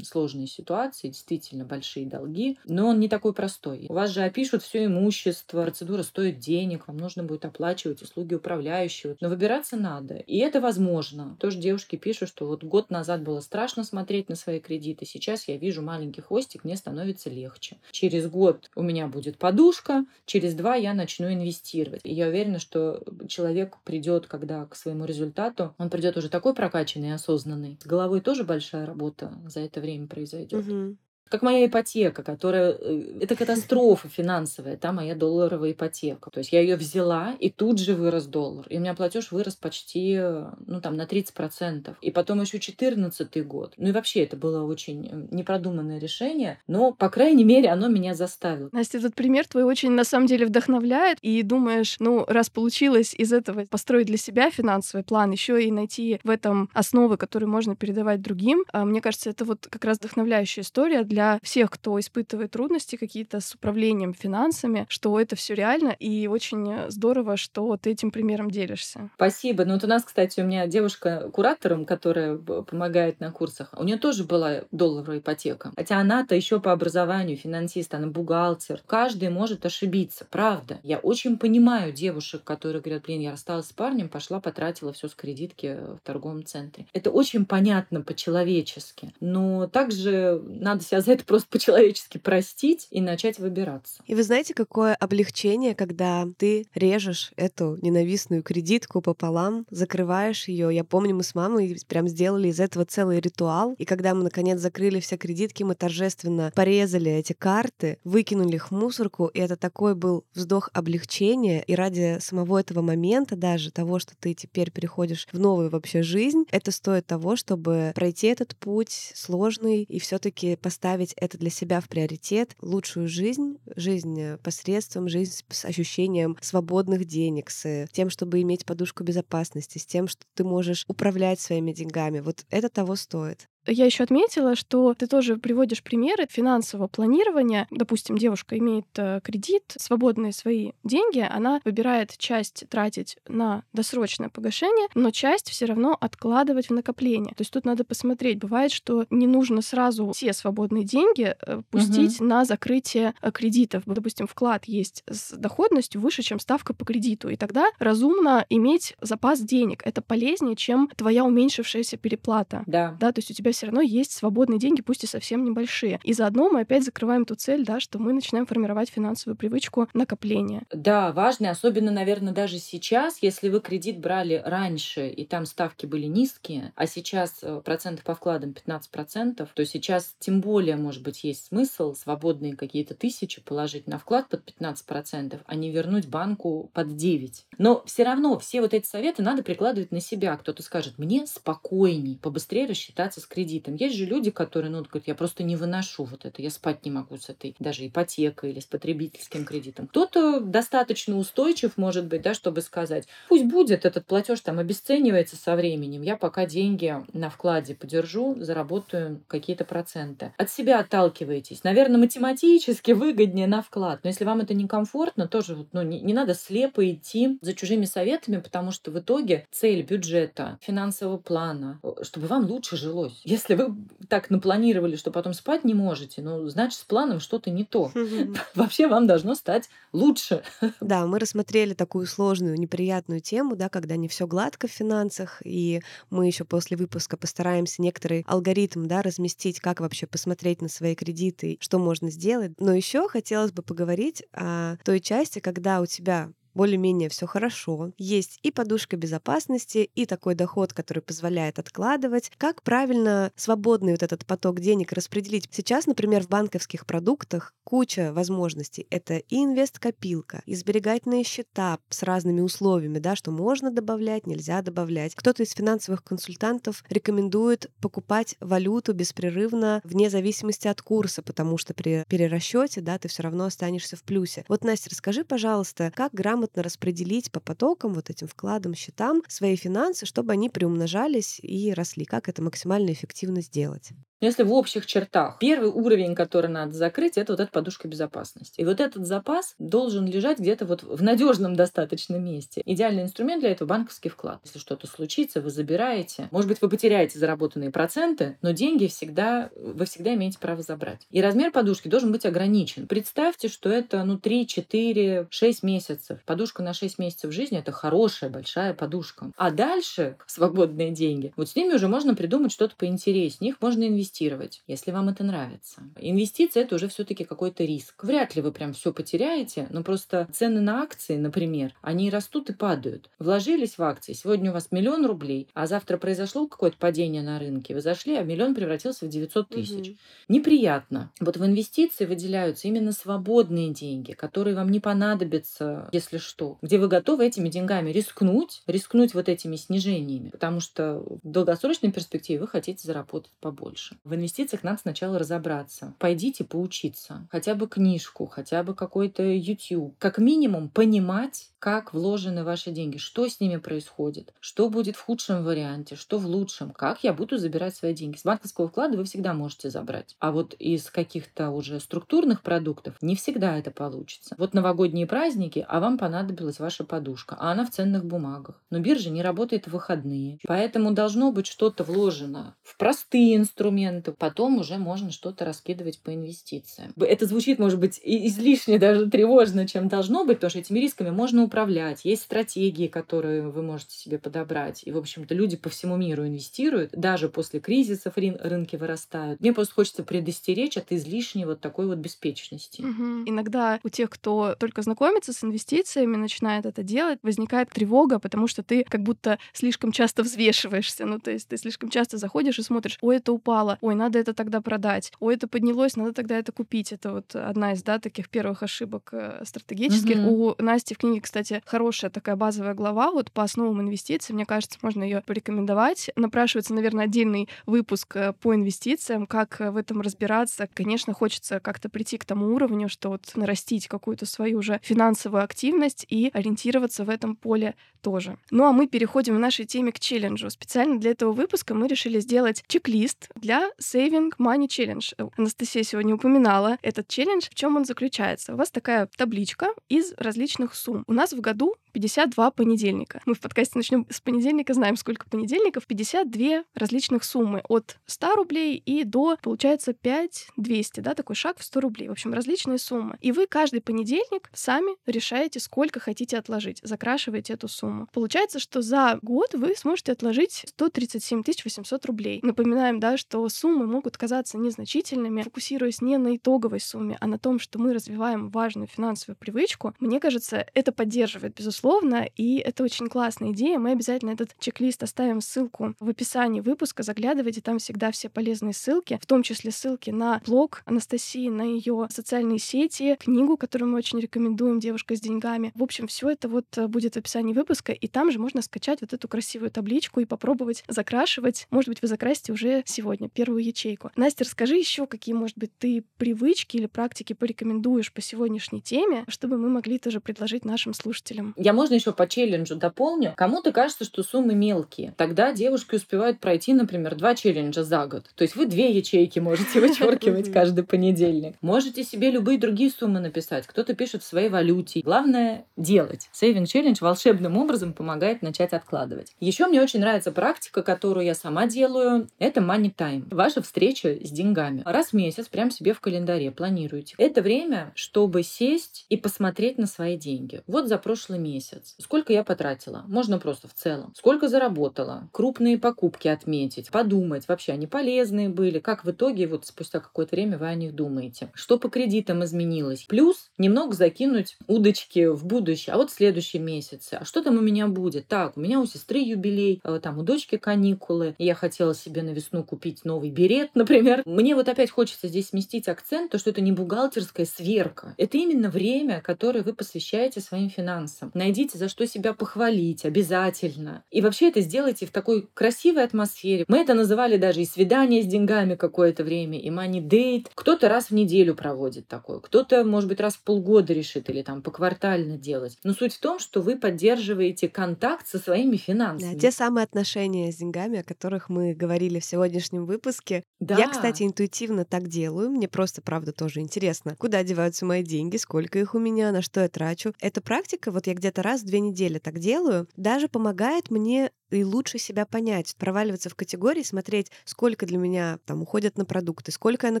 сложные 0.04 0.46
ситуации, 0.46 1.08
действительно 1.08 1.64
большие 1.64 2.06
долги, 2.06 2.58
но 2.64 2.88
он 2.88 3.00
не 3.00 3.08
такой 3.08 3.32
простой. 3.32 3.86
У 3.88 3.94
вас 3.94 4.10
же 4.10 4.22
опишут 4.22 4.62
все 4.62 4.84
имущество, 4.84 5.62
процедура 5.62 6.02
стоит 6.02 6.38
денег, 6.38 6.88
вам 6.88 6.98
нужно 6.98 7.22
будет 7.22 7.44
оплачивать 7.44 8.02
услуги 8.02 8.34
управляющего. 8.34 9.16
Но 9.20 9.28
выбираться 9.28 9.76
надо. 9.76 10.16
И 10.16 10.38
это 10.38 10.60
возможно. 10.60 11.36
Тоже 11.40 11.58
девушки 11.58 11.96
пишут, 11.96 12.28
что 12.28 12.41
что 12.42 12.48
вот 12.48 12.64
год 12.64 12.90
назад 12.90 13.22
было 13.22 13.38
страшно 13.38 13.84
смотреть 13.84 14.28
на 14.28 14.34
свои 14.34 14.58
кредиты, 14.58 15.06
сейчас 15.06 15.46
я 15.46 15.56
вижу 15.56 15.80
маленький 15.80 16.22
хвостик, 16.22 16.64
мне 16.64 16.76
становится 16.76 17.30
легче. 17.30 17.76
Через 17.92 18.28
год 18.28 18.68
у 18.74 18.82
меня 18.82 19.06
будет 19.06 19.38
подушка, 19.38 20.04
через 20.26 20.54
два 20.54 20.74
я 20.74 20.92
начну 20.92 21.32
инвестировать. 21.32 22.00
И 22.02 22.12
я 22.12 22.26
уверена, 22.26 22.58
что 22.58 23.00
человек 23.28 23.76
придет, 23.84 24.26
когда 24.26 24.66
к 24.66 24.74
своему 24.74 25.04
результату, 25.04 25.72
он 25.78 25.88
придет 25.88 26.16
уже 26.16 26.28
такой 26.28 26.52
прокачанный 26.52 27.14
осознанный. 27.14 27.78
С 27.80 27.86
головой 27.86 28.20
тоже 28.20 28.42
большая 28.42 28.86
работа 28.86 29.32
за 29.46 29.60
это 29.60 29.80
время 29.80 30.08
произойдет. 30.08 30.66
Угу. 30.66 30.96
Как 31.32 31.40
моя 31.40 31.64
ипотека, 31.64 32.22
которая... 32.22 32.76
Э, 32.78 33.18
это 33.22 33.36
катастрофа 33.36 34.06
финансовая, 34.06 34.76
та 34.76 34.92
моя 34.92 35.14
долларовая 35.14 35.72
ипотека. 35.72 36.30
То 36.30 36.40
есть 36.40 36.52
я 36.52 36.60
ее 36.60 36.76
взяла, 36.76 37.34
и 37.40 37.48
тут 37.48 37.78
же 37.78 37.94
вырос 37.94 38.26
доллар. 38.26 38.66
И 38.68 38.76
у 38.76 38.80
меня 38.80 38.92
платеж 38.92 39.32
вырос 39.32 39.56
почти, 39.56 40.20
ну 40.66 40.82
там, 40.82 40.94
на 40.94 41.06
30%. 41.06 41.94
И 42.02 42.10
потом 42.10 42.42
еще 42.42 42.58
14 42.58 43.46
год. 43.46 43.72
Ну 43.78 43.88
и 43.88 43.92
вообще 43.92 44.24
это 44.24 44.36
было 44.36 44.62
очень 44.62 45.08
э, 45.10 45.26
непродуманное 45.30 45.98
решение, 45.98 46.58
но, 46.66 46.92
по 46.92 47.08
крайней 47.08 47.44
мере, 47.44 47.70
оно 47.70 47.88
меня 47.88 48.14
заставило. 48.14 48.68
Настя, 48.70 48.98
этот 48.98 49.14
пример 49.14 49.48
твой 49.48 49.64
очень 49.64 49.92
на 49.92 50.04
самом 50.04 50.26
деле 50.26 50.44
вдохновляет, 50.44 51.16
и 51.22 51.42
думаешь, 51.42 51.96
ну, 51.98 52.26
раз 52.28 52.50
получилось 52.50 53.14
из 53.14 53.32
этого 53.32 53.64
построить 53.64 54.08
для 54.08 54.18
себя 54.18 54.50
финансовый 54.50 55.02
план, 55.02 55.30
еще 55.30 55.64
и 55.64 55.70
найти 55.70 56.20
в 56.24 56.28
этом 56.28 56.68
основы, 56.74 57.16
которые 57.16 57.48
можно 57.48 57.74
передавать 57.74 58.20
другим, 58.20 58.66
а, 58.70 58.84
мне 58.84 59.00
кажется, 59.00 59.30
это 59.30 59.46
вот 59.46 59.66
как 59.70 59.86
раз 59.86 59.96
вдохновляющая 59.96 60.62
история 60.62 61.04
для 61.04 61.21
всех, 61.42 61.70
кто 61.70 61.98
испытывает 61.98 62.52
трудности 62.52 62.96
какие-то 62.96 63.40
с 63.40 63.54
управлением 63.54 64.14
финансами, 64.14 64.86
что 64.88 65.18
это 65.18 65.36
все 65.36 65.54
реально, 65.54 65.90
и 65.90 66.26
очень 66.26 66.90
здорово, 66.90 67.36
что 67.36 67.76
ты 67.76 67.90
этим 67.90 68.10
примером 68.10 68.50
делишься. 68.50 69.10
Спасибо. 69.14 69.64
Ну 69.64 69.74
вот 69.74 69.84
у 69.84 69.86
нас, 69.86 70.04
кстати, 70.04 70.40
у 70.40 70.44
меня 70.44 70.66
девушка 70.66 71.30
куратором, 71.32 71.84
которая 71.84 72.36
помогает 72.36 73.20
на 73.20 73.30
курсах, 73.30 73.70
у 73.76 73.84
нее 73.84 73.98
тоже 73.98 74.24
была 74.24 74.62
долларовая 74.70 75.18
ипотека. 75.18 75.72
Хотя 75.76 75.98
она-то 75.98 76.34
еще 76.34 76.60
по 76.60 76.72
образованию 76.72 77.36
финансист, 77.36 77.94
она 77.94 78.06
бухгалтер. 78.06 78.82
Каждый 78.86 79.30
может 79.30 79.64
ошибиться, 79.66 80.26
правда. 80.30 80.80
Я 80.82 80.98
очень 80.98 81.38
понимаю 81.38 81.92
девушек, 81.92 82.44
которые 82.44 82.82
говорят, 82.82 83.04
блин, 83.04 83.20
я 83.20 83.30
рассталась 83.32 83.68
с 83.68 83.72
парнем, 83.72 84.08
пошла, 84.08 84.40
потратила 84.40 84.92
все 84.92 85.08
с 85.08 85.14
кредитки 85.14 85.78
в 85.78 86.00
торговом 86.04 86.44
центре. 86.44 86.86
Это 86.92 87.10
очень 87.10 87.46
понятно 87.46 88.00
по-человечески. 88.00 89.12
Но 89.20 89.66
также 89.68 90.42
надо 90.44 90.82
себя 90.82 91.00
за 91.12 91.16
это 91.16 91.24
просто 91.24 91.48
по-человечески 91.48 92.18
простить 92.18 92.88
и 92.90 93.00
начать 93.00 93.38
выбираться. 93.38 94.02
И 94.06 94.14
вы 94.14 94.22
знаете, 94.22 94.54
какое 94.54 94.94
облегчение, 94.94 95.74
когда 95.74 96.26
ты 96.38 96.66
режешь 96.74 97.32
эту 97.36 97.78
ненавистную 97.82 98.42
кредитку 98.42 99.02
пополам, 99.02 99.66
закрываешь 99.70 100.48
ее. 100.48 100.74
Я 100.74 100.84
помню, 100.84 101.14
мы 101.14 101.22
с 101.22 101.34
мамой 101.34 101.78
прям 101.86 102.08
сделали 102.08 102.48
из 102.48 102.60
этого 102.60 102.86
целый 102.86 103.20
ритуал. 103.20 103.74
И 103.78 103.84
когда 103.84 104.14
мы 104.14 104.24
наконец 104.24 104.60
закрыли 104.60 105.00
все 105.00 105.16
кредитки, 105.16 105.62
мы 105.62 105.74
торжественно 105.74 106.50
порезали 106.54 107.10
эти 107.10 107.34
карты, 107.34 107.98
выкинули 108.04 108.54
их 108.54 108.70
в 108.70 108.74
мусорку, 108.74 109.26
и 109.26 109.38
это 109.38 109.56
такой 109.56 109.94
был 109.94 110.24
вздох 110.34 110.70
облегчения. 110.72 111.62
И 111.62 111.74
ради 111.74 112.18
самого 112.20 112.58
этого 112.58 112.80
момента, 112.80 113.36
даже 113.36 113.70
того, 113.70 113.98
что 113.98 114.14
ты 114.18 114.32
теперь 114.34 114.70
переходишь 114.70 115.28
в 115.32 115.38
новую 115.38 115.68
вообще 115.68 116.02
жизнь, 116.02 116.44
это 116.50 116.70
стоит 116.70 117.06
того, 117.06 117.36
чтобы 117.36 117.92
пройти 117.94 118.28
этот 118.28 118.56
путь 118.56 119.12
сложный 119.14 119.82
и 119.82 119.98
все-таки 119.98 120.56
поставить 120.56 120.91
это 121.16 121.38
для 121.38 121.50
себя 121.50 121.80
в 121.80 121.88
приоритет, 121.88 122.56
лучшую 122.60 123.08
жизнь, 123.08 123.58
жизнь 123.76 124.36
посредством, 124.42 125.08
жизнь 125.08 125.44
с 125.48 125.64
ощущением 125.64 126.36
свободных 126.40 127.04
денег, 127.04 127.50
с 127.50 127.86
тем, 127.92 128.10
чтобы 128.10 128.40
иметь 128.42 128.64
подушку 128.64 129.04
безопасности, 129.04 129.78
с 129.78 129.86
тем, 129.86 130.08
что 130.08 130.24
ты 130.34 130.44
можешь 130.44 130.84
управлять 130.88 131.40
своими 131.40 131.72
деньгами. 131.72 132.20
Вот 132.20 132.44
это 132.50 132.68
того 132.68 132.96
стоит. 132.96 133.48
Я 133.66 133.86
еще 133.86 134.04
отметила, 134.04 134.56
что 134.56 134.94
ты 134.94 135.06
тоже 135.06 135.36
приводишь 135.36 135.82
примеры 135.82 136.26
финансового 136.28 136.88
планирования. 136.88 137.66
Допустим, 137.70 138.18
девушка 138.18 138.58
имеет 138.58 138.86
э, 138.96 139.20
кредит, 139.22 139.74
свободные 139.76 140.32
свои 140.32 140.72
деньги, 140.82 141.20
она 141.20 141.60
выбирает 141.64 142.16
часть 142.18 142.64
тратить 142.68 143.18
на 143.28 143.62
досрочное 143.72 144.28
погашение, 144.28 144.88
но 144.94 145.10
часть 145.10 145.50
все 145.50 145.66
равно 145.66 145.96
откладывать 146.00 146.70
в 146.70 146.72
накопление. 146.72 147.34
То 147.34 147.42
есть 147.42 147.52
тут 147.52 147.64
надо 147.64 147.84
посмотреть. 147.84 148.38
Бывает, 148.38 148.72
что 148.72 149.06
не 149.10 149.26
нужно 149.26 149.62
сразу 149.62 150.12
все 150.12 150.32
свободные 150.32 150.84
деньги 150.84 151.36
э, 151.46 151.62
пустить 151.70 152.20
угу. 152.20 152.28
на 152.28 152.44
закрытие 152.44 153.14
э, 153.22 153.30
кредитов. 153.30 153.84
Допустим, 153.86 154.26
вклад 154.26 154.64
есть 154.64 155.04
с 155.08 155.36
доходностью 155.36 156.00
выше, 156.00 156.22
чем 156.22 156.40
ставка 156.40 156.74
по 156.74 156.84
кредиту. 156.84 157.28
И 157.28 157.36
тогда 157.36 157.66
разумно 157.78 158.44
иметь 158.50 158.96
запас 159.00 159.40
денег. 159.40 159.82
Это 159.84 160.02
полезнее, 160.02 160.56
чем 160.56 160.88
твоя 160.96 161.24
уменьшившаяся 161.24 161.96
переплата. 161.96 162.64
Да. 162.66 162.96
Да, 162.98 163.12
то 163.12 163.20
есть 163.20 163.30
у 163.30 163.34
тебя 163.34 163.51
все 163.52 163.66
равно 163.66 163.80
есть 163.80 164.12
свободные 164.12 164.58
деньги, 164.58 164.82
пусть 164.82 165.04
и 165.04 165.06
совсем 165.06 165.44
небольшие. 165.44 166.00
И 166.04 166.12
заодно 166.12 166.50
мы 166.50 166.60
опять 166.60 166.84
закрываем 166.84 167.24
ту 167.24 167.34
цель, 167.34 167.64
да, 167.64 167.80
что 167.80 167.98
мы 167.98 168.12
начинаем 168.12 168.46
формировать 168.46 168.90
финансовую 168.90 169.36
привычку 169.36 169.88
накопления. 169.94 170.62
Да, 170.70 171.12
важно, 171.12 171.50
особенно, 171.50 171.90
наверное, 171.90 172.32
даже 172.32 172.58
сейчас, 172.58 173.18
если 173.20 173.48
вы 173.48 173.60
кредит 173.60 173.98
брали 174.00 174.42
раньше, 174.44 175.08
и 175.08 175.24
там 175.24 175.46
ставки 175.46 175.86
были 175.86 176.06
низкие, 176.06 176.72
а 176.76 176.86
сейчас 176.86 177.40
э, 177.42 177.60
проценты 177.64 178.02
по 178.02 178.14
вкладам 178.14 178.54
15%, 178.66 179.48
то 179.54 179.64
сейчас 179.64 180.14
тем 180.18 180.40
более, 180.40 180.76
может 180.76 181.02
быть, 181.02 181.24
есть 181.24 181.46
смысл 181.46 181.94
свободные 181.94 182.56
какие-то 182.56 182.94
тысячи 182.94 183.40
положить 183.42 183.86
на 183.86 183.98
вклад 183.98 184.28
под 184.28 184.42
15%, 184.48 185.40
а 185.44 185.54
не 185.54 185.70
вернуть 185.70 186.08
банку 186.08 186.70
под 186.72 186.88
9%. 186.88 187.32
Но 187.58 187.82
все 187.86 188.04
равно 188.04 188.38
все 188.38 188.60
вот 188.60 188.74
эти 188.74 188.86
советы 188.86 189.22
надо 189.22 189.42
прикладывать 189.42 189.92
на 189.92 190.00
себя. 190.00 190.36
Кто-то 190.36 190.62
скажет, 190.62 190.98
мне 190.98 191.26
спокойней, 191.26 192.18
побыстрее 192.18 192.66
рассчитаться 192.66 193.20
с 193.20 193.26
кредитом 193.26 193.41
кредитом. 193.42 193.74
Есть 193.74 193.96
же 193.96 194.04
люди, 194.04 194.30
которые, 194.30 194.70
ну, 194.70 194.78
говорят, 194.78 195.06
я 195.06 195.14
просто 195.14 195.42
не 195.42 195.56
выношу 195.56 196.04
вот 196.04 196.24
это, 196.24 196.42
я 196.42 196.50
спать 196.50 196.84
не 196.84 196.90
могу 196.90 197.16
с 197.16 197.28
этой 197.28 197.54
даже 197.58 197.86
ипотекой 197.86 198.52
или 198.52 198.60
с 198.60 198.66
потребительским 198.66 199.44
кредитом. 199.44 199.88
Кто-то 199.88 200.40
достаточно 200.40 201.16
устойчив, 201.16 201.76
может 201.76 202.06
быть, 202.06 202.22
да, 202.22 202.34
чтобы 202.34 202.60
сказать, 202.62 203.08
пусть 203.28 203.44
будет 203.44 203.84
этот 203.84 204.06
платеж 204.06 204.40
там 204.40 204.58
обесценивается 204.58 205.36
со 205.36 205.56
временем, 205.56 206.02
я 206.02 206.16
пока 206.16 206.46
деньги 206.46 206.94
на 207.12 207.30
вкладе 207.30 207.74
подержу, 207.74 208.36
заработаю 208.38 209.20
какие-то 209.26 209.64
проценты. 209.64 210.32
От 210.38 210.50
себя 210.50 210.78
отталкиваетесь. 210.80 211.64
Наверное, 211.64 211.98
математически 211.98 212.92
выгоднее 212.92 213.46
на 213.46 213.62
вклад. 213.62 214.00
Но 214.04 214.08
если 214.08 214.24
вам 214.24 214.40
это 214.40 214.54
некомфортно, 214.54 215.26
тоже 215.26 215.66
ну, 215.72 215.82
не, 215.82 216.00
не 216.00 216.14
надо 216.14 216.34
слепо 216.34 216.88
идти 216.88 217.38
за 217.40 217.54
чужими 217.54 217.86
советами, 217.86 218.38
потому 218.38 218.70
что 218.70 218.90
в 218.90 218.98
итоге 218.98 219.46
цель 219.50 219.82
бюджета, 219.82 220.58
финансового 220.60 221.18
плана, 221.18 221.80
чтобы 222.02 222.26
вам 222.26 222.44
лучше 222.44 222.76
жилось. 222.76 223.20
Если 223.32 223.54
вы 223.54 223.74
так 224.08 224.28
напланировали, 224.28 224.96
что 224.96 225.10
потом 225.10 225.32
спать 225.32 225.64
не 225.64 225.72
можете, 225.72 226.20
ну, 226.20 226.46
значит, 226.48 226.78
с 226.78 226.84
планом 226.84 227.18
что-то 227.18 227.48
не 227.50 227.64
то. 227.64 227.90
Вообще 228.54 228.86
вам 228.86 229.06
должно 229.06 229.34
стать 229.34 229.70
лучше. 229.92 230.42
Да, 230.80 231.06
мы 231.06 231.18
рассмотрели 231.18 231.74
такую 231.74 232.06
сложную, 232.06 232.58
неприятную 232.58 233.20
тему, 233.20 233.56
да, 233.56 233.68
когда 233.68 233.96
не 233.96 234.08
все 234.08 234.26
гладко 234.26 234.66
в 234.66 234.70
финансах, 234.70 235.40
и 235.44 235.80
мы 236.10 236.26
еще 236.26 236.44
после 236.44 236.76
выпуска 236.76 237.16
постараемся 237.16 237.80
некоторый 237.80 238.24
алгоритм, 238.26 238.86
да, 238.86 239.00
разместить, 239.00 239.60
как 239.60 239.80
вообще 239.80 240.06
посмотреть 240.06 240.60
на 240.60 240.68
свои 240.68 240.94
кредиты, 240.94 241.56
что 241.60 241.78
можно 241.78 242.10
сделать. 242.10 242.52
Но 242.58 242.74
еще 242.74 243.08
хотелось 243.08 243.52
бы 243.52 243.62
поговорить 243.62 244.24
о 244.32 244.76
той 244.84 245.00
части, 245.00 245.38
когда 245.38 245.80
у 245.80 245.86
тебя 245.86 246.30
более-менее 246.54 247.08
все 247.08 247.26
хорошо, 247.26 247.92
есть 247.98 248.38
и 248.42 248.50
подушка 248.50 248.96
безопасности, 248.96 249.90
и 249.94 250.06
такой 250.06 250.34
доход, 250.34 250.72
который 250.72 251.02
позволяет 251.02 251.58
откладывать. 251.58 252.30
Как 252.36 252.62
правильно 252.62 253.32
свободный 253.36 253.92
вот 253.92 254.02
этот 254.02 254.26
поток 254.26 254.60
денег 254.60 254.92
распределить? 254.92 255.48
Сейчас, 255.50 255.86
например, 255.86 256.22
в 256.22 256.28
банковских 256.28 256.86
продуктах 256.86 257.54
куча 257.64 258.12
возможностей. 258.12 258.86
Это 258.90 259.16
и 259.16 259.36
инвест-копилка, 259.36 260.42
и 260.46 260.54
сберегательные 260.54 261.24
счета 261.24 261.78
с 261.88 262.02
разными 262.02 262.40
условиями, 262.40 262.98
да, 262.98 263.16
что 263.16 263.30
можно 263.30 263.70
добавлять, 263.70 264.26
нельзя 264.26 264.60
добавлять. 264.62 265.14
Кто-то 265.14 265.42
из 265.42 265.52
финансовых 265.52 266.04
консультантов 266.04 266.84
рекомендует 266.90 267.70
покупать 267.80 268.36
валюту 268.40 268.92
беспрерывно 268.92 269.80
вне 269.84 270.10
зависимости 270.10 270.68
от 270.68 270.82
курса, 270.82 271.22
потому 271.22 271.56
что 271.56 271.74
при 271.74 272.04
перерасчете, 272.08 272.80
да, 272.80 272.98
ты 272.98 273.08
все 273.08 273.22
равно 273.22 273.44
останешься 273.44 273.96
в 273.96 274.02
плюсе. 274.02 274.44
Вот, 274.48 274.64
Настя, 274.64 274.90
расскажи, 274.90 275.24
пожалуйста, 275.24 275.92
как 275.94 276.12
грамотно 276.12 276.41
грамотно 276.42 276.62
распределить 276.64 277.30
по 277.30 277.38
потокам, 277.40 277.94
вот 277.94 278.10
этим 278.10 278.26
вкладам, 278.26 278.74
счетам 278.74 279.22
свои 279.28 279.54
финансы, 279.56 280.06
чтобы 280.06 280.32
они 280.32 280.50
приумножались 280.50 281.38
и 281.40 281.72
росли. 281.72 282.04
Как 282.04 282.28
это 282.28 282.42
максимально 282.42 282.92
эффективно 282.92 283.42
сделать? 283.42 283.92
Если 284.22 284.44
в 284.44 284.52
общих 284.52 284.86
чертах 284.86 285.38
первый 285.40 285.68
уровень, 285.68 286.14
который 286.14 286.48
надо 286.48 286.74
закрыть, 286.74 287.18
это 287.18 287.32
вот 287.32 287.40
эта 287.40 287.50
подушка 287.50 287.88
безопасности. 287.88 288.60
И 288.60 288.64
вот 288.64 288.78
этот 288.78 289.04
запас 289.04 289.56
должен 289.58 290.06
лежать 290.06 290.38
где-то 290.38 290.64
вот 290.64 290.84
в 290.84 291.02
надежном 291.02 291.56
достаточном 291.56 292.24
месте. 292.24 292.62
Идеальный 292.64 293.02
инструмент 293.02 293.40
для 293.40 293.50
этого 293.50 293.66
банковский 293.66 294.10
вклад. 294.10 294.38
Если 294.44 294.60
что-то 294.60 294.86
случится, 294.86 295.40
вы 295.40 295.50
забираете. 295.50 296.28
Может 296.30 296.48
быть, 296.48 296.62
вы 296.62 296.68
потеряете 296.68 297.18
заработанные 297.18 297.72
проценты, 297.72 298.38
но 298.42 298.52
деньги 298.52 298.86
всегда, 298.86 299.50
вы 299.56 299.86
всегда 299.86 300.14
имеете 300.14 300.38
право 300.38 300.62
забрать. 300.62 301.00
И 301.10 301.20
размер 301.20 301.50
подушки 301.50 301.88
должен 301.88 302.12
быть 302.12 302.24
ограничен. 302.24 302.86
Представьте, 302.86 303.48
что 303.48 303.70
это 303.70 304.04
ну 304.04 304.18
3, 304.18 304.46
4, 304.46 305.26
6 305.30 305.62
месяцев. 305.64 306.20
Подушка 306.24 306.62
на 306.62 306.74
6 306.74 306.96
месяцев 307.00 307.32
жизни 307.32 307.58
это 307.58 307.72
хорошая, 307.72 308.30
большая 308.30 308.72
подушка. 308.72 309.32
А 309.36 309.50
дальше 309.50 310.16
свободные 310.28 310.92
деньги. 310.92 311.32
Вот 311.36 311.48
с 311.48 311.56
ними 311.56 311.74
уже 311.74 311.88
можно 311.88 312.14
придумать 312.14 312.52
что-то 312.52 312.76
поинтереснее. 312.76 313.50
Их 313.50 313.60
можно 313.60 313.82
инвестировать 313.82 314.11
инвестировать, 314.12 314.62
если 314.66 314.90
вам 314.90 315.08
это 315.08 315.24
нравится. 315.24 315.82
Инвестиции 315.98 316.62
это 316.62 316.74
уже 316.74 316.88
все-таки 316.88 317.24
какой-то 317.24 317.64
риск. 317.64 318.04
Вряд 318.04 318.36
ли 318.36 318.42
вы 318.42 318.52
прям 318.52 318.72
все 318.72 318.92
потеряете, 318.92 319.66
но 319.70 319.82
просто 319.82 320.28
цены 320.32 320.60
на 320.60 320.82
акции, 320.82 321.16
например, 321.16 321.72
они 321.80 322.10
растут 322.10 322.50
и 322.50 322.52
падают. 322.52 323.08
Вложились 323.18 323.78
в 323.78 323.82
акции, 323.82 324.12
сегодня 324.12 324.50
у 324.50 324.54
вас 324.54 324.68
миллион 324.70 325.06
рублей, 325.06 325.48
а 325.54 325.66
завтра 325.66 325.96
произошло 325.96 326.46
какое-то 326.46 326.76
падение 326.76 327.22
на 327.22 327.38
рынке, 327.38 327.74
вы 327.74 327.80
зашли, 327.80 328.16
а 328.16 328.22
миллион 328.22 328.54
превратился 328.54 329.06
в 329.06 329.08
900 329.08 329.48
тысяч. 329.48 329.88
Угу. 329.88 329.96
Неприятно. 330.28 331.10
Вот 331.20 331.36
в 331.36 331.44
инвестиции 331.44 332.04
выделяются 332.04 332.68
именно 332.68 332.92
свободные 332.92 333.70
деньги, 333.70 334.12
которые 334.12 334.54
вам 334.54 334.70
не 334.70 334.80
понадобятся, 334.80 335.88
если 335.92 336.18
что, 336.18 336.58
где 336.62 336.78
вы 336.78 336.88
готовы 336.88 337.26
этими 337.26 337.48
деньгами 337.48 337.90
рискнуть, 337.90 338.62
рискнуть 338.66 339.14
вот 339.14 339.28
этими 339.28 339.56
снижениями, 339.56 340.30
потому 340.30 340.60
что 340.60 341.02
в 341.22 341.28
долгосрочной 341.28 341.92
перспективе 341.92 342.40
вы 342.40 342.48
хотите 342.48 342.86
заработать 342.86 343.32
побольше. 343.40 343.96
В 344.04 344.14
инвестициях 344.14 344.64
надо 344.64 344.78
сначала 344.80 345.16
разобраться. 345.18 345.94
Пойдите 346.00 346.42
поучиться. 346.42 347.28
Хотя 347.30 347.54
бы 347.54 347.68
книжку, 347.68 348.26
хотя 348.26 348.64
бы 348.64 348.74
какой-то 348.74 349.22
YouTube. 349.22 349.94
Как 349.98 350.18
минимум 350.18 350.68
понимать, 350.68 351.50
как 351.60 351.94
вложены 351.94 352.42
ваши 352.42 352.72
деньги, 352.72 352.98
что 352.98 353.28
с 353.28 353.38
ними 353.38 353.58
происходит, 353.58 354.34
что 354.40 354.68
будет 354.68 354.96
в 354.96 355.02
худшем 355.02 355.44
варианте, 355.44 355.94
что 355.94 356.18
в 356.18 356.26
лучшем, 356.26 356.72
как 356.72 357.04
я 357.04 357.12
буду 357.12 357.38
забирать 357.38 357.76
свои 357.76 357.94
деньги. 357.94 358.16
С 358.16 358.24
банковского 358.24 358.66
вклада 358.66 358.96
вы 358.96 359.04
всегда 359.04 359.34
можете 359.34 359.70
забрать. 359.70 360.16
А 360.18 360.32
вот 360.32 360.54
из 360.54 360.90
каких-то 360.90 361.50
уже 361.50 361.78
структурных 361.78 362.42
продуктов 362.42 362.96
не 363.00 363.14
всегда 363.14 363.56
это 363.56 363.70
получится. 363.70 364.34
Вот 364.38 364.54
новогодние 364.54 365.06
праздники, 365.06 365.64
а 365.68 365.78
вам 365.78 365.98
понадобилась 365.98 366.58
ваша 366.58 366.82
подушка, 366.82 367.36
а 367.38 367.52
она 367.52 367.64
в 367.64 367.70
ценных 367.70 368.04
бумагах. 368.04 368.60
Но 368.70 368.80
биржа 368.80 369.10
не 369.10 369.22
работает 369.22 369.66
в 369.66 369.70
выходные. 369.70 370.38
Поэтому 370.44 370.90
должно 370.90 371.30
быть 371.30 371.46
что-то 371.46 371.84
вложено 371.84 372.56
в 372.64 372.76
простые 372.76 373.36
инструменты. 373.36 373.81
Потом 374.18 374.58
уже 374.58 374.78
можно 374.78 375.10
что-то 375.10 375.44
раскидывать 375.44 375.98
по 376.00 376.14
инвестициям. 376.14 376.92
Это 376.98 377.26
звучит, 377.26 377.58
может 377.58 377.78
быть, 377.78 378.00
излишне 378.02 378.78
даже 378.78 379.08
тревожно, 379.10 379.66
чем 379.66 379.88
должно 379.88 380.24
быть, 380.24 380.38
потому 380.38 380.50
что 380.50 380.58
этими 380.58 380.78
рисками 380.78 381.10
можно 381.10 381.42
управлять, 381.42 382.04
есть 382.04 382.22
стратегии, 382.22 382.86
которые 382.86 383.48
вы 383.48 383.62
можете 383.62 383.96
себе 383.96 384.18
подобрать. 384.18 384.82
И, 384.84 384.90
в 384.90 384.96
общем-то, 384.96 385.34
люди 385.34 385.56
по 385.56 385.68
всему 385.68 385.96
миру 385.96 386.26
инвестируют, 386.26 386.90
даже 386.92 387.28
после 387.28 387.60
кризисов 387.60 388.16
рын- 388.16 388.40
рынки 388.42 388.76
вырастают. 388.76 389.40
Мне 389.40 389.52
просто 389.52 389.74
хочется 389.74 390.02
предостеречь 390.02 390.76
от 390.76 390.92
излишней 390.92 391.44
вот 391.44 391.60
такой 391.60 391.86
вот 391.86 391.98
беспечности. 391.98 392.82
Угу. 392.82 393.24
Иногда 393.26 393.80
у 393.82 393.88
тех, 393.88 394.10
кто 394.10 394.54
только 394.58 394.82
знакомится 394.82 395.32
с 395.32 395.42
инвестициями, 395.44 396.16
начинает 396.16 396.66
это 396.66 396.82
делать, 396.82 397.18
возникает 397.22 397.70
тревога, 397.70 398.18
потому 398.18 398.46
что 398.46 398.62
ты 398.62 398.84
как 398.84 399.02
будто 399.02 399.38
слишком 399.52 399.92
часто 399.92 400.22
взвешиваешься. 400.22 401.06
Ну, 401.06 401.18
то 401.18 401.30
есть 401.30 401.48
ты 401.48 401.56
слишком 401.56 401.90
часто 401.90 402.18
заходишь 402.18 402.58
и 402.58 402.62
смотришь, 402.62 402.98
ой, 403.00 403.16
это 403.16 403.32
упало, 403.32 403.71
ой, 403.80 403.94
надо 403.94 404.18
это 404.18 404.32
тогда 404.32 404.60
продать, 404.60 405.12
ой, 405.20 405.34
это 405.34 405.48
поднялось, 405.48 405.96
надо 405.96 406.12
тогда 406.12 406.38
это 406.38 406.52
купить. 406.52 406.92
Это 406.92 407.12
вот 407.12 407.36
одна 407.36 407.72
из, 407.72 407.82
да, 407.82 407.98
таких 407.98 408.28
первых 408.28 408.62
ошибок 408.62 409.10
э, 409.12 409.42
стратегических. 409.44 410.18
Угу. 410.18 410.56
У 410.58 410.62
Насти 410.62 410.94
в 410.94 410.98
книге, 410.98 411.20
кстати, 411.20 411.42
кстати, 411.42 411.62
хорошая 411.64 412.10
такая 412.10 412.36
базовая 412.36 412.74
глава 412.74 413.10
вот 413.10 413.32
по 413.32 413.42
основам 413.42 413.80
инвестиций. 413.80 414.34
Мне 414.34 414.46
кажется, 414.46 414.78
можно 414.82 415.02
ее 415.02 415.22
порекомендовать. 415.26 416.10
Напрашивается, 416.14 416.72
наверное, 416.74 417.06
отдельный 417.06 417.48
выпуск 417.66 418.16
э, 418.16 418.32
по 418.32 418.54
инвестициям, 418.54 419.26
как 419.26 419.60
э, 419.60 419.70
в 419.70 419.76
этом 419.76 420.00
разбираться. 420.00 420.68
Конечно, 420.72 421.12
хочется 421.14 421.58
как-то 421.58 421.88
прийти 421.88 422.18
к 422.18 422.24
тому 422.24 422.54
уровню, 422.54 422.88
что 422.88 423.10
вот 423.10 423.22
нарастить 423.34 423.88
какую-то 423.88 424.26
свою 424.26 424.58
уже 424.58 424.78
финансовую 424.82 425.42
активность 425.42 426.06
и 426.08 426.30
ориентироваться 426.32 427.04
в 427.04 427.10
этом 427.10 427.34
поле 427.34 427.74
тоже. 428.02 428.36
Ну 428.50 428.64
а 428.64 428.72
мы 428.72 428.86
переходим 428.86 429.36
в 429.36 429.38
нашей 429.38 429.64
теме 429.64 429.92
к 429.92 430.00
челленджу. 430.00 430.50
Специально 430.50 430.98
для 430.98 431.12
этого 431.12 431.32
выпуска 431.32 431.74
мы 431.74 431.88
решили 431.88 432.20
сделать 432.20 432.62
чек-лист 432.66 433.30
для 433.34 433.61
Saving 433.80 434.30
Money 434.38 434.66
Challenge. 434.66 435.14
Э, 435.18 435.28
Анастасия 435.36 435.82
сегодня 435.82 436.14
упоминала 436.14 436.78
этот 436.82 437.08
челлендж. 437.08 437.48
В 437.50 437.54
чем 437.54 437.76
он 437.76 437.84
заключается? 437.84 438.54
У 438.54 438.56
вас 438.56 438.70
такая 438.70 439.08
табличка 439.16 439.68
из 439.88 440.12
различных 440.16 440.74
сумм. 440.74 441.04
У 441.06 441.12
нас 441.12 441.32
в 441.32 441.40
году 441.40 441.74
52 441.92 442.50
понедельника. 442.52 443.20
Мы 443.26 443.34
в 443.34 443.40
подкасте 443.40 443.72
начнем 443.76 444.06
с 444.10 444.20
понедельника, 444.20 444.74
знаем, 444.74 444.96
сколько 444.96 445.28
понедельников. 445.28 445.86
52 445.86 446.64
различных 446.74 447.24
суммы 447.24 447.62
от 447.68 447.98
100 448.06 448.34
рублей 448.34 448.76
и 448.76 449.04
до, 449.04 449.36
получается, 449.42 449.92
5 449.92 450.48
200, 450.56 451.00
да, 451.00 451.14
такой 451.14 451.36
шаг 451.36 451.58
в 451.58 451.64
100 451.64 451.80
рублей. 451.80 452.08
В 452.08 452.12
общем, 452.12 452.32
различные 452.32 452.78
суммы. 452.78 453.16
И 453.20 453.32
вы 453.32 453.46
каждый 453.46 453.80
понедельник 453.80 454.50
сами 454.54 454.96
решаете, 455.06 455.60
сколько 455.60 456.00
хотите 456.00 456.38
отложить, 456.38 456.80
закрашиваете 456.82 457.54
эту 457.54 457.68
сумму. 457.68 458.08
Получается, 458.12 458.58
что 458.58 458.82
за 458.82 459.18
год 459.22 459.54
вы 459.54 459.74
сможете 459.76 460.12
отложить 460.12 460.64
137 460.68 461.42
800 461.64 462.06
рублей. 462.06 462.40
Напоминаем, 462.42 463.00
да, 463.00 463.16
что 463.16 463.48
суммы 463.48 463.86
могут 463.86 464.16
казаться 464.16 464.58
незначительными, 464.58 465.42
фокусируясь 465.42 466.00
не 466.00 466.16
на 466.18 466.36
итоговой 466.36 466.80
сумме, 466.80 467.18
а 467.20 467.26
на 467.26 467.38
том, 467.38 467.58
что 467.58 467.78
мы 467.78 467.92
развиваем 467.92 468.48
важную 468.48 468.86
финансовую 468.86 469.36
привычку. 469.36 469.94
Мне 470.00 470.20
кажется, 470.20 470.66
это 470.74 470.92
поддерживает, 470.92 471.54
безусловно, 471.54 471.81
безусловно, 471.82 472.28
и 472.36 472.58
это 472.58 472.84
очень 472.84 473.08
классная 473.08 473.50
идея. 473.50 473.78
Мы 473.78 473.90
обязательно 473.90 474.30
этот 474.30 474.54
чек-лист 474.58 475.02
оставим 475.02 475.40
ссылку 475.40 475.94
в 475.98 476.08
описании 476.08 476.60
выпуска. 476.60 477.02
Заглядывайте, 477.02 477.60
там 477.60 477.78
всегда 477.78 478.12
все 478.12 478.28
полезные 478.28 478.72
ссылки, 478.72 479.18
в 479.20 479.26
том 479.26 479.42
числе 479.42 479.70
ссылки 479.72 480.10
на 480.10 480.40
блог 480.46 480.82
Анастасии, 480.84 481.48
на 481.48 481.62
ее 481.62 482.06
социальные 482.10 482.58
сети, 482.58 483.16
книгу, 483.18 483.56
которую 483.56 483.90
мы 483.90 483.98
очень 483.98 484.20
рекомендуем 484.20 484.78
«Девушка 484.78 485.16
с 485.16 485.20
деньгами». 485.20 485.72
В 485.74 485.82
общем, 485.82 486.06
все 486.06 486.30
это 486.30 486.48
вот 486.48 486.66
э, 486.76 486.86
будет 486.86 487.14
в 487.14 487.18
описании 487.18 487.52
выпуска, 487.52 487.92
и 487.92 488.06
там 488.06 488.30
же 488.30 488.38
можно 488.38 488.62
скачать 488.62 489.00
вот 489.00 489.12
эту 489.12 489.26
красивую 489.26 489.70
табличку 489.70 490.20
и 490.20 490.24
попробовать 490.24 490.84
закрашивать. 490.88 491.66
Может 491.70 491.88
быть, 491.88 492.02
вы 492.02 492.08
закрасите 492.08 492.52
уже 492.52 492.82
сегодня 492.86 493.28
первую 493.28 493.64
ячейку. 493.64 494.10
Настя, 494.16 494.44
расскажи 494.44 494.76
еще, 494.76 495.06
какие, 495.06 495.34
может 495.34 495.58
быть, 495.58 495.76
ты 495.78 496.04
привычки 496.16 496.76
или 496.76 496.86
практики 496.86 497.32
порекомендуешь 497.32 498.12
по 498.12 498.20
сегодняшней 498.20 498.80
теме, 498.80 499.24
чтобы 499.28 499.58
мы 499.58 499.68
могли 499.68 499.98
тоже 499.98 500.20
предложить 500.20 500.64
нашим 500.64 500.94
слушателям. 500.94 501.54
Я 501.56 501.71
можно 501.72 501.94
еще 501.94 502.12
по 502.12 502.26
челленджу 502.26 502.76
дополню. 502.76 503.32
Кому-то 503.36 503.72
кажется, 503.72 504.04
что 504.04 504.22
суммы 504.22 504.54
мелкие. 504.54 505.14
Тогда 505.16 505.52
девушки 505.52 505.96
успевают 505.96 506.40
пройти, 506.40 506.72
например, 506.72 507.14
два 507.14 507.34
челленджа 507.34 507.84
за 507.84 508.06
год. 508.06 508.26
То 508.34 508.42
есть 508.42 508.56
вы 508.56 508.66
две 508.66 508.90
ячейки 508.90 509.38
можете 509.38 509.80
вычеркивать 509.80 510.52
каждый 510.52 510.84
понедельник. 510.84 511.56
Можете 511.60 512.04
себе 512.04 512.30
любые 512.30 512.58
другие 512.58 512.90
суммы 512.90 513.20
написать. 513.20 513.66
Кто-то 513.66 513.94
пишет 513.94 514.22
в 514.22 514.26
своей 514.26 514.48
валюте. 514.48 515.00
Главное— 515.00 515.64
делать. 515.76 516.28
Сейвинг 516.32 516.68
челлендж 516.68 516.98
волшебным 517.00 517.56
образом 517.56 517.92
помогает 517.92 518.42
начать 518.42 518.72
откладывать. 518.72 519.32
Еще 519.40 519.66
мне 519.66 519.80
очень 519.80 520.00
нравится 520.00 520.32
практика, 520.32 520.82
которую 520.82 521.24
я 521.26 521.34
сама 521.34 521.66
делаю. 521.66 522.28
Это 522.38 522.60
money 522.60 522.94
time. 522.94 523.26
Ваша 523.30 523.62
встреча 523.62 524.16
с 524.22 524.30
деньгами. 524.30 524.82
Раз 524.84 525.08
в 525.08 525.12
месяц 525.14 525.48
прям 525.48 525.70
себе 525.70 525.92
в 525.92 526.00
календаре 526.00 526.50
планируете. 526.50 527.14
Это 527.18 527.42
время, 527.42 527.92
чтобы 527.94 528.42
сесть 528.42 529.06
и 529.08 529.16
посмотреть 529.16 529.78
на 529.78 529.86
свои 529.86 530.16
деньги. 530.16 530.62
Вот 530.66 530.88
за 530.88 530.98
прошлый 530.98 531.38
месяц 531.38 531.61
месяц. 531.62 531.94
Сколько 531.98 532.32
я 532.32 532.44
потратила? 532.44 533.04
Можно 533.06 533.38
просто 533.38 533.68
в 533.68 533.74
целом. 533.74 534.12
Сколько 534.16 534.48
заработала? 534.48 535.28
Крупные 535.32 535.78
покупки 535.78 536.28
отметить, 536.28 536.90
подумать, 536.90 537.46
вообще 537.48 537.72
они 537.72 537.86
полезные 537.86 538.48
были, 538.48 538.78
как 538.78 539.04
в 539.04 539.10
итоге 539.10 539.46
вот 539.46 539.66
спустя 539.66 540.00
какое-то 540.00 540.34
время 540.34 540.58
вы 540.58 540.66
о 540.66 540.74
них 540.74 540.94
думаете. 540.94 541.50
Что 541.54 541.78
по 541.78 541.88
кредитам 541.88 542.44
изменилось? 542.44 543.04
Плюс 543.04 543.50
немного 543.58 543.94
закинуть 543.94 544.56
удочки 544.66 545.26
в 545.26 545.46
будущее. 545.46 545.94
А 545.94 545.96
вот 545.96 546.10
в 546.10 546.14
следующем 546.14 546.64
месяце. 546.64 547.18
А 547.20 547.24
что 547.24 547.42
там 547.42 547.56
у 547.56 547.60
меня 547.60 547.86
будет? 547.86 548.26
Так, 548.26 548.56
у 548.56 548.60
меня 548.60 548.80
у 548.80 548.86
сестры 548.86 549.18
юбилей, 549.18 549.80
э, 549.84 550.00
там 550.02 550.18
у 550.18 550.22
дочки 550.22 550.56
каникулы. 550.56 551.34
Я 551.38 551.54
хотела 551.54 551.94
себе 551.94 552.22
на 552.22 552.30
весну 552.30 552.64
купить 552.64 553.04
новый 553.04 553.30
берет, 553.30 553.70
например. 553.74 554.22
Мне 554.24 554.54
вот 554.54 554.68
опять 554.68 554.90
хочется 554.90 555.28
здесь 555.28 555.48
сместить 555.48 555.88
акцент, 555.88 556.32
то, 556.32 556.38
что 556.38 556.50
это 556.50 556.60
не 556.60 556.72
бухгалтерская 556.72 557.46
сверка. 557.46 558.14
Это 558.16 558.38
именно 558.38 558.70
время, 558.70 559.20
которое 559.20 559.62
вы 559.62 559.74
посвящаете 559.74 560.40
своим 560.40 560.70
финансам. 560.70 561.30
Найдите, 561.34 561.51
за 561.54 561.88
что 561.88 562.06
себя 562.06 562.32
похвалить 562.34 563.04
обязательно. 563.04 564.04
И 564.10 564.20
вообще 564.20 564.48
это 564.48 564.60
сделайте 564.60 565.06
в 565.06 565.10
такой 565.10 565.48
красивой 565.54 566.04
атмосфере. 566.04 566.64
Мы 566.68 566.78
это 566.78 566.94
называли 566.94 567.36
даже 567.36 567.62
и 567.62 567.66
свидание 567.66 568.22
с 568.22 568.26
деньгами 568.26 568.74
какое-то 568.74 569.24
время, 569.24 569.60
и 569.60 569.70
money 569.70 570.00
date. 570.00 570.46
Кто-то 570.54 570.88
раз 570.88 571.06
в 571.06 571.14
неделю 571.14 571.54
проводит 571.54 572.08
такое, 572.08 572.40
кто-то, 572.40 572.84
может 572.84 573.08
быть, 573.08 573.20
раз 573.20 573.34
в 573.34 573.42
полгода 573.42 573.92
решит 573.92 574.28
или 574.30 574.42
там 574.42 574.62
поквартально 574.62 575.36
делать. 575.36 575.76
Но 575.84 575.92
суть 575.92 576.14
в 576.14 576.20
том, 576.20 576.38
что 576.38 576.60
вы 576.60 576.76
поддерживаете 576.76 577.68
контакт 577.68 578.26
со 578.26 578.38
своими 578.38 578.76
финансами. 578.76 579.34
Да, 579.34 579.38
те 579.38 579.50
самые 579.50 579.84
отношения 579.84 580.50
с 580.52 580.56
деньгами, 580.56 581.00
о 581.00 581.04
которых 581.04 581.48
мы 581.48 581.74
говорили 581.74 582.20
в 582.20 582.24
сегодняшнем 582.24 582.86
выпуске. 582.86 583.44
Да. 583.60 583.76
Я, 583.78 583.88
кстати, 583.88 584.22
интуитивно 584.22 584.84
так 584.84 585.08
делаю. 585.08 585.50
Мне 585.50 585.68
просто, 585.68 586.02
правда, 586.02 586.32
тоже 586.32 586.60
интересно, 586.60 587.16
куда 587.16 587.42
деваются 587.42 587.84
мои 587.84 588.02
деньги, 588.02 588.36
сколько 588.36 588.78
их 588.78 588.94
у 588.94 588.98
меня, 588.98 589.32
на 589.32 589.42
что 589.42 589.60
я 589.60 589.68
трачу. 589.68 590.14
Эта 590.20 590.40
практика, 590.40 590.90
вот 590.90 591.06
я 591.06 591.14
где-то 591.14 591.41
раз 591.42 591.62
в 591.62 591.66
две 591.66 591.80
недели 591.80 592.18
так 592.18 592.38
делаю, 592.38 592.88
даже 592.96 593.28
помогает 593.28 593.90
мне 593.90 594.32
и 594.52 594.64
лучше 594.64 594.98
себя 594.98 595.26
понять, 595.26 595.74
проваливаться 595.76 596.28
в 596.28 596.34
категории, 596.34 596.82
смотреть, 596.82 597.30
сколько 597.44 597.86
для 597.86 597.98
меня 597.98 598.38
там 598.44 598.62
уходят 598.62 598.98
на 598.98 599.04
продукты, 599.04 599.50
сколько 599.52 599.86
я 599.86 599.92
на 599.92 600.00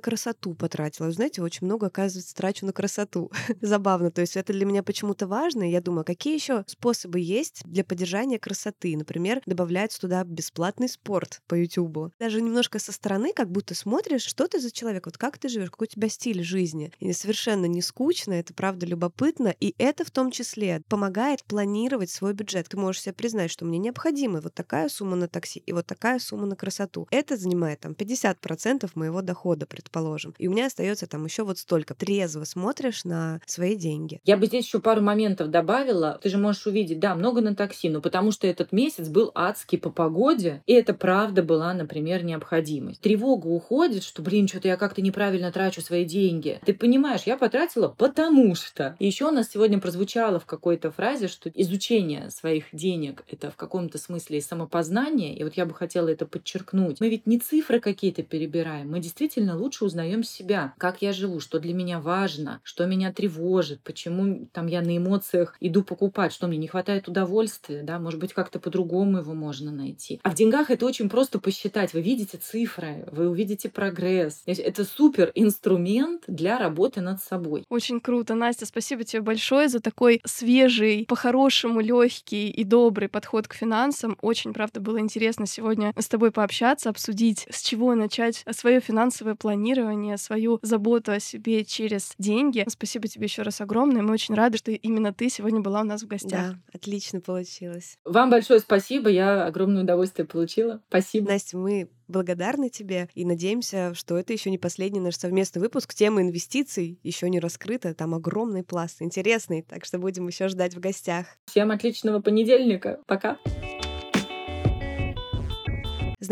красоту 0.00 0.54
потратила. 0.54 1.06
Вы 1.06 1.12
знаете, 1.12 1.42
очень 1.42 1.66
много, 1.66 1.86
оказывается, 1.86 2.34
трачу 2.34 2.66
на 2.66 2.72
красоту. 2.72 3.30
Забавно. 3.60 4.10
То 4.10 4.20
есть 4.20 4.36
это 4.36 4.52
для 4.52 4.66
меня 4.66 4.82
почему-то 4.82 5.26
важно. 5.26 5.68
И 5.68 5.72
я 5.72 5.80
думаю, 5.80 6.04
какие 6.04 6.34
еще 6.34 6.64
способы 6.66 7.20
есть 7.20 7.62
для 7.64 7.84
поддержания 7.84 8.38
красоты? 8.38 8.96
Например, 8.96 9.40
добавлять 9.46 9.98
туда 9.98 10.22
бесплатный 10.24 10.88
спорт 10.88 11.40
по 11.46 11.54
YouTube. 11.54 12.12
Даже 12.18 12.42
немножко 12.42 12.78
со 12.78 12.92
стороны, 12.92 13.32
как 13.32 13.50
будто 13.50 13.74
смотришь, 13.74 14.22
что 14.24 14.46
ты 14.48 14.60
за 14.60 14.70
человек, 14.70 15.06
вот 15.06 15.18
как 15.18 15.38
ты 15.38 15.48
живешь, 15.48 15.70
какой 15.70 15.86
у 15.86 15.90
тебя 15.90 16.08
стиль 16.08 16.42
жизни. 16.42 16.92
И 17.00 17.12
совершенно 17.12 17.66
не 17.66 17.80
скучно, 17.80 18.34
это 18.34 18.52
правда 18.52 18.86
любопытно. 18.86 19.54
И 19.60 19.74
это 19.78 20.04
в 20.04 20.10
том 20.10 20.30
числе 20.30 20.82
помогает 20.88 21.44
планировать 21.44 22.10
свой 22.10 22.34
бюджет. 22.34 22.68
Ты 22.68 22.76
можешь 22.76 23.02
себе 23.02 23.14
признать, 23.14 23.50
что 23.50 23.64
мне 23.64 23.78
необходима 23.78 24.41
вот 24.42 24.54
такая 24.54 24.88
сумма 24.88 25.16
на 25.16 25.28
такси 25.28 25.62
и 25.64 25.72
вот 25.72 25.86
такая 25.86 26.18
сумма 26.18 26.46
на 26.46 26.56
красоту. 26.56 27.06
Это 27.10 27.36
занимает 27.36 27.80
там 27.80 27.92
50% 27.92 28.90
моего 28.94 29.22
дохода, 29.22 29.66
предположим. 29.66 30.34
И 30.38 30.48
у 30.48 30.52
меня 30.52 30.66
остается 30.66 31.06
там 31.06 31.24
еще 31.24 31.44
вот 31.44 31.58
столько. 31.58 31.94
Трезво 31.94 32.44
смотришь 32.44 33.04
на 33.04 33.40
свои 33.46 33.76
деньги. 33.76 34.20
Я 34.24 34.36
бы 34.36 34.46
здесь 34.46 34.66
еще 34.66 34.80
пару 34.80 35.00
моментов 35.00 35.48
добавила. 35.48 36.18
Ты 36.22 36.28
же 36.28 36.38
можешь 36.38 36.66
увидеть, 36.66 37.00
да, 37.00 37.14
много 37.14 37.40
на 37.40 37.54
такси, 37.54 37.88
но 37.88 38.00
потому 38.00 38.32
что 38.32 38.46
этот 38.46 38.72
месяц 38.72 39.08
был 39.08 39.30
адский 39.34 39.78
по 39.78 39.90
погоде, 39.90 40.62
и 40.66 40.72
это 40.72 40.94
правда 40.94 41.42
была, 41.42 41.72
например, 41.74 42.24
необходимость. 42.24 43.00
Тревога 43.00 43.46
уходит, 43.46 44.02
что, 44.02 44.22
блин, 44.22 44.48
что-то 44.48 44.68
я 44.68 44.76
как-то 44.76 45.02
неправильно 45.02 45.52
трачу 45.52 45.80
свои 45.80 46.04
деньги. 46.04 46.60
Ты 46.64 46.74
понимаешь, 46.74 47.22
я 47.26 47.36
потратила 47.36 47.88
потому 47.88 48.54
что. 48.54 48.96
И 48.98 49.06
еще 49.06 49.28
у 49.28 49.30
нас 49.30 49.50
сегодня 49.50 49.78
прозвучало 49.78 50.38
в 50.38 50.46
какой-то 50.46 50.90
фразе, 50.90 51.28
что 51.28 51.50
изучение 51.54 52.30
своих 52.30 52.66
денег— 52.72 53.24
это 53.28 53.50
в 53.50 53.56
каком-то 53.56 53.98
смысле 53.98 54.31
и 54.38 54.40
самопознание, 54.40 55.36
и 55.36 55.44
вот 55.44 55.54
я 55.54 55.66
бы 55.66 55.74
хотела 55.74 56.08
это 56.08 56.26
подчеркнуть. 56.26 57.00
Мы 57.00 57.08
ведь 57.08 57.26
не 57.26 57.38
цифры 57.38 57.80
какие-то 57.80 58.22
перебираем, 58.22 58.90
мы 58.90 59.00
действительно 59.00 59.56
лучше 59.56 59.84
узнаем 59.84 60.22
себя, 60.22 60.74
как 60.78 61.02
я 61.02 61.12
живу, 61.12 61.40
что 61.40 61.58
для 61.58 61.74
меня 61.74 62.00
важно, 62.00 62.60
что 62.62 62.86
меня 62.86 63.12
тревожит, 63.12 63.80
почему 63.82 64.46
там 64.52 64.66
я 64.66 64.80
на 64.82 64.96
эмоциях 64.96 65.56
иду 65.60 65.82
покупать, 65.82 66.32
что 66.32 66.46
мне 66.46 66.58
не 66.58 66.68
хватает 66.68 67.08
удовольствия, 67.08 67.82
да, 67.82 67.98
может 67.98 68.20
быть, 68.20 68.32
как-то 68.32 68.58
по-другому 68.58 69.18
его 69.18 69.34
можно 69.34 69.72
найти. 69.72 70.20
А 70.22 70.30
в 70.30 70.34
деньгах 70.34 70.70
это 70.70 70.86
очень 70.86 71.08
просто 71.08 71.38
посчитать. 71.38 71.92
Вы 71.94 72.00
видите 72.02 72.38
цифры, 72.38 73.06
вы 73.10 73.28
увидите 73.28 73.68
прогресс. 73.68 74.42
Это 74.46 74.84
супер 74.84 75.32
инструмент 75.34 76.24
для 76.26 76.58
работы 76.58 77.00
над 77.00 77.22
собой. 77.22 77.64
Очень 77.68 78.00
круто, 78.00 78.34
Настя, 78.34 78.66
спасибо 78.66 79.04
тебе 79.04 79.22
большое 79.22 79.68
за 79.68 79.80
такой 79.80 80.20
свежий, 80.24 81.06
по-хорошему 81.06 81.80
легкий 81.80 82.50
и 82.50 82.64
добрый 82.64 83.08
подход 83.08 83.48
к 83.48 83.54
финансам. 83.54 84.11
Очень, 84.20 84.52
правда, 84.52 84.80
было 84.80 84.98
интересно 84.98 85.46
сегодня 85.46 85.92
с 85.98 86.08
тобой 86.08 86.30
пообщаться, 86.30 86.90
обсудить, 86.90 87.46
с 87.50 87.62
чего 87.62 87.94
начать 87.94 88.44
свое 88.50 88.80
финансовое 88.80 89.34
планирование, 89.34 90.16
свою 90.16 90.58
заботу 90.62 91.12
о 91.12 91.20
себе 91.20 91.64
через 91.64 92.12
деньги. 92.18 92.64
Спасибо 92.68 93.08
тебе 93.08 93.24
еще 93.24 93.42
раз 93.42 93.60
огромное. 93.60 94.02
Мы 94.02 94.12
очень 94.12 94.34
рады, 94.34 94.58
что 94.58 94.70
именно 94.70 95.12
ты 95.12 95.28
сегодня 95.28 95.60
была 95.60 95.80
у 95.80 95.84
нас 95.84 96.02
в 96.02 96.06
гостях. 96.06 96.52
Да, 96.52 96.58
отлично 96.72 97.20
получилось. 97.20 97.98
Вам 98.04 98.30
большое 98.30 98.60
спасибо. 98.60 99.08
Я 99.08 99.46
огромное 99.46 99.82
удовольствие 99.82 100.26
получила. 100.26 100.80
Спасибо. 100.88 101.30
Настя, 101.30 101.56
мы 101.56 101.88
благодарны 102.08 102.68
тебе 102.68 103.08
и 103.14 103.24
надеемся, 103.24 103.94
что 103.94 104.16
это 104.16 104.32
еще 104.32 104.50
не 104.50 104.58
последний 104.58 105.00
наш 105.00 105.16
совместный 105.16 105.60
выпуск. 105.60 105.94
Тема 105.94 106.22
инвестиций 106.22 106.98
еще 107.02 107.28
не 107.28 107.40
раскрыта. 107.40 107.94
Там 107.94 108.14
огромный 108.14 108.62
пласт 108.62 109.02
интересный, 109.02 109.62
так 109.62 109.84
что 109.84 109.98
будем 109.98 110.28
еще 110.28 110.48
ждать 110.48 110.74
в 110.74 110.80
гостях. 110.80 111.26
Всем 111.46 111.70
отличного 111.70 112.20
понедельника. 112.20 113.00
Пока. 113.06 113.38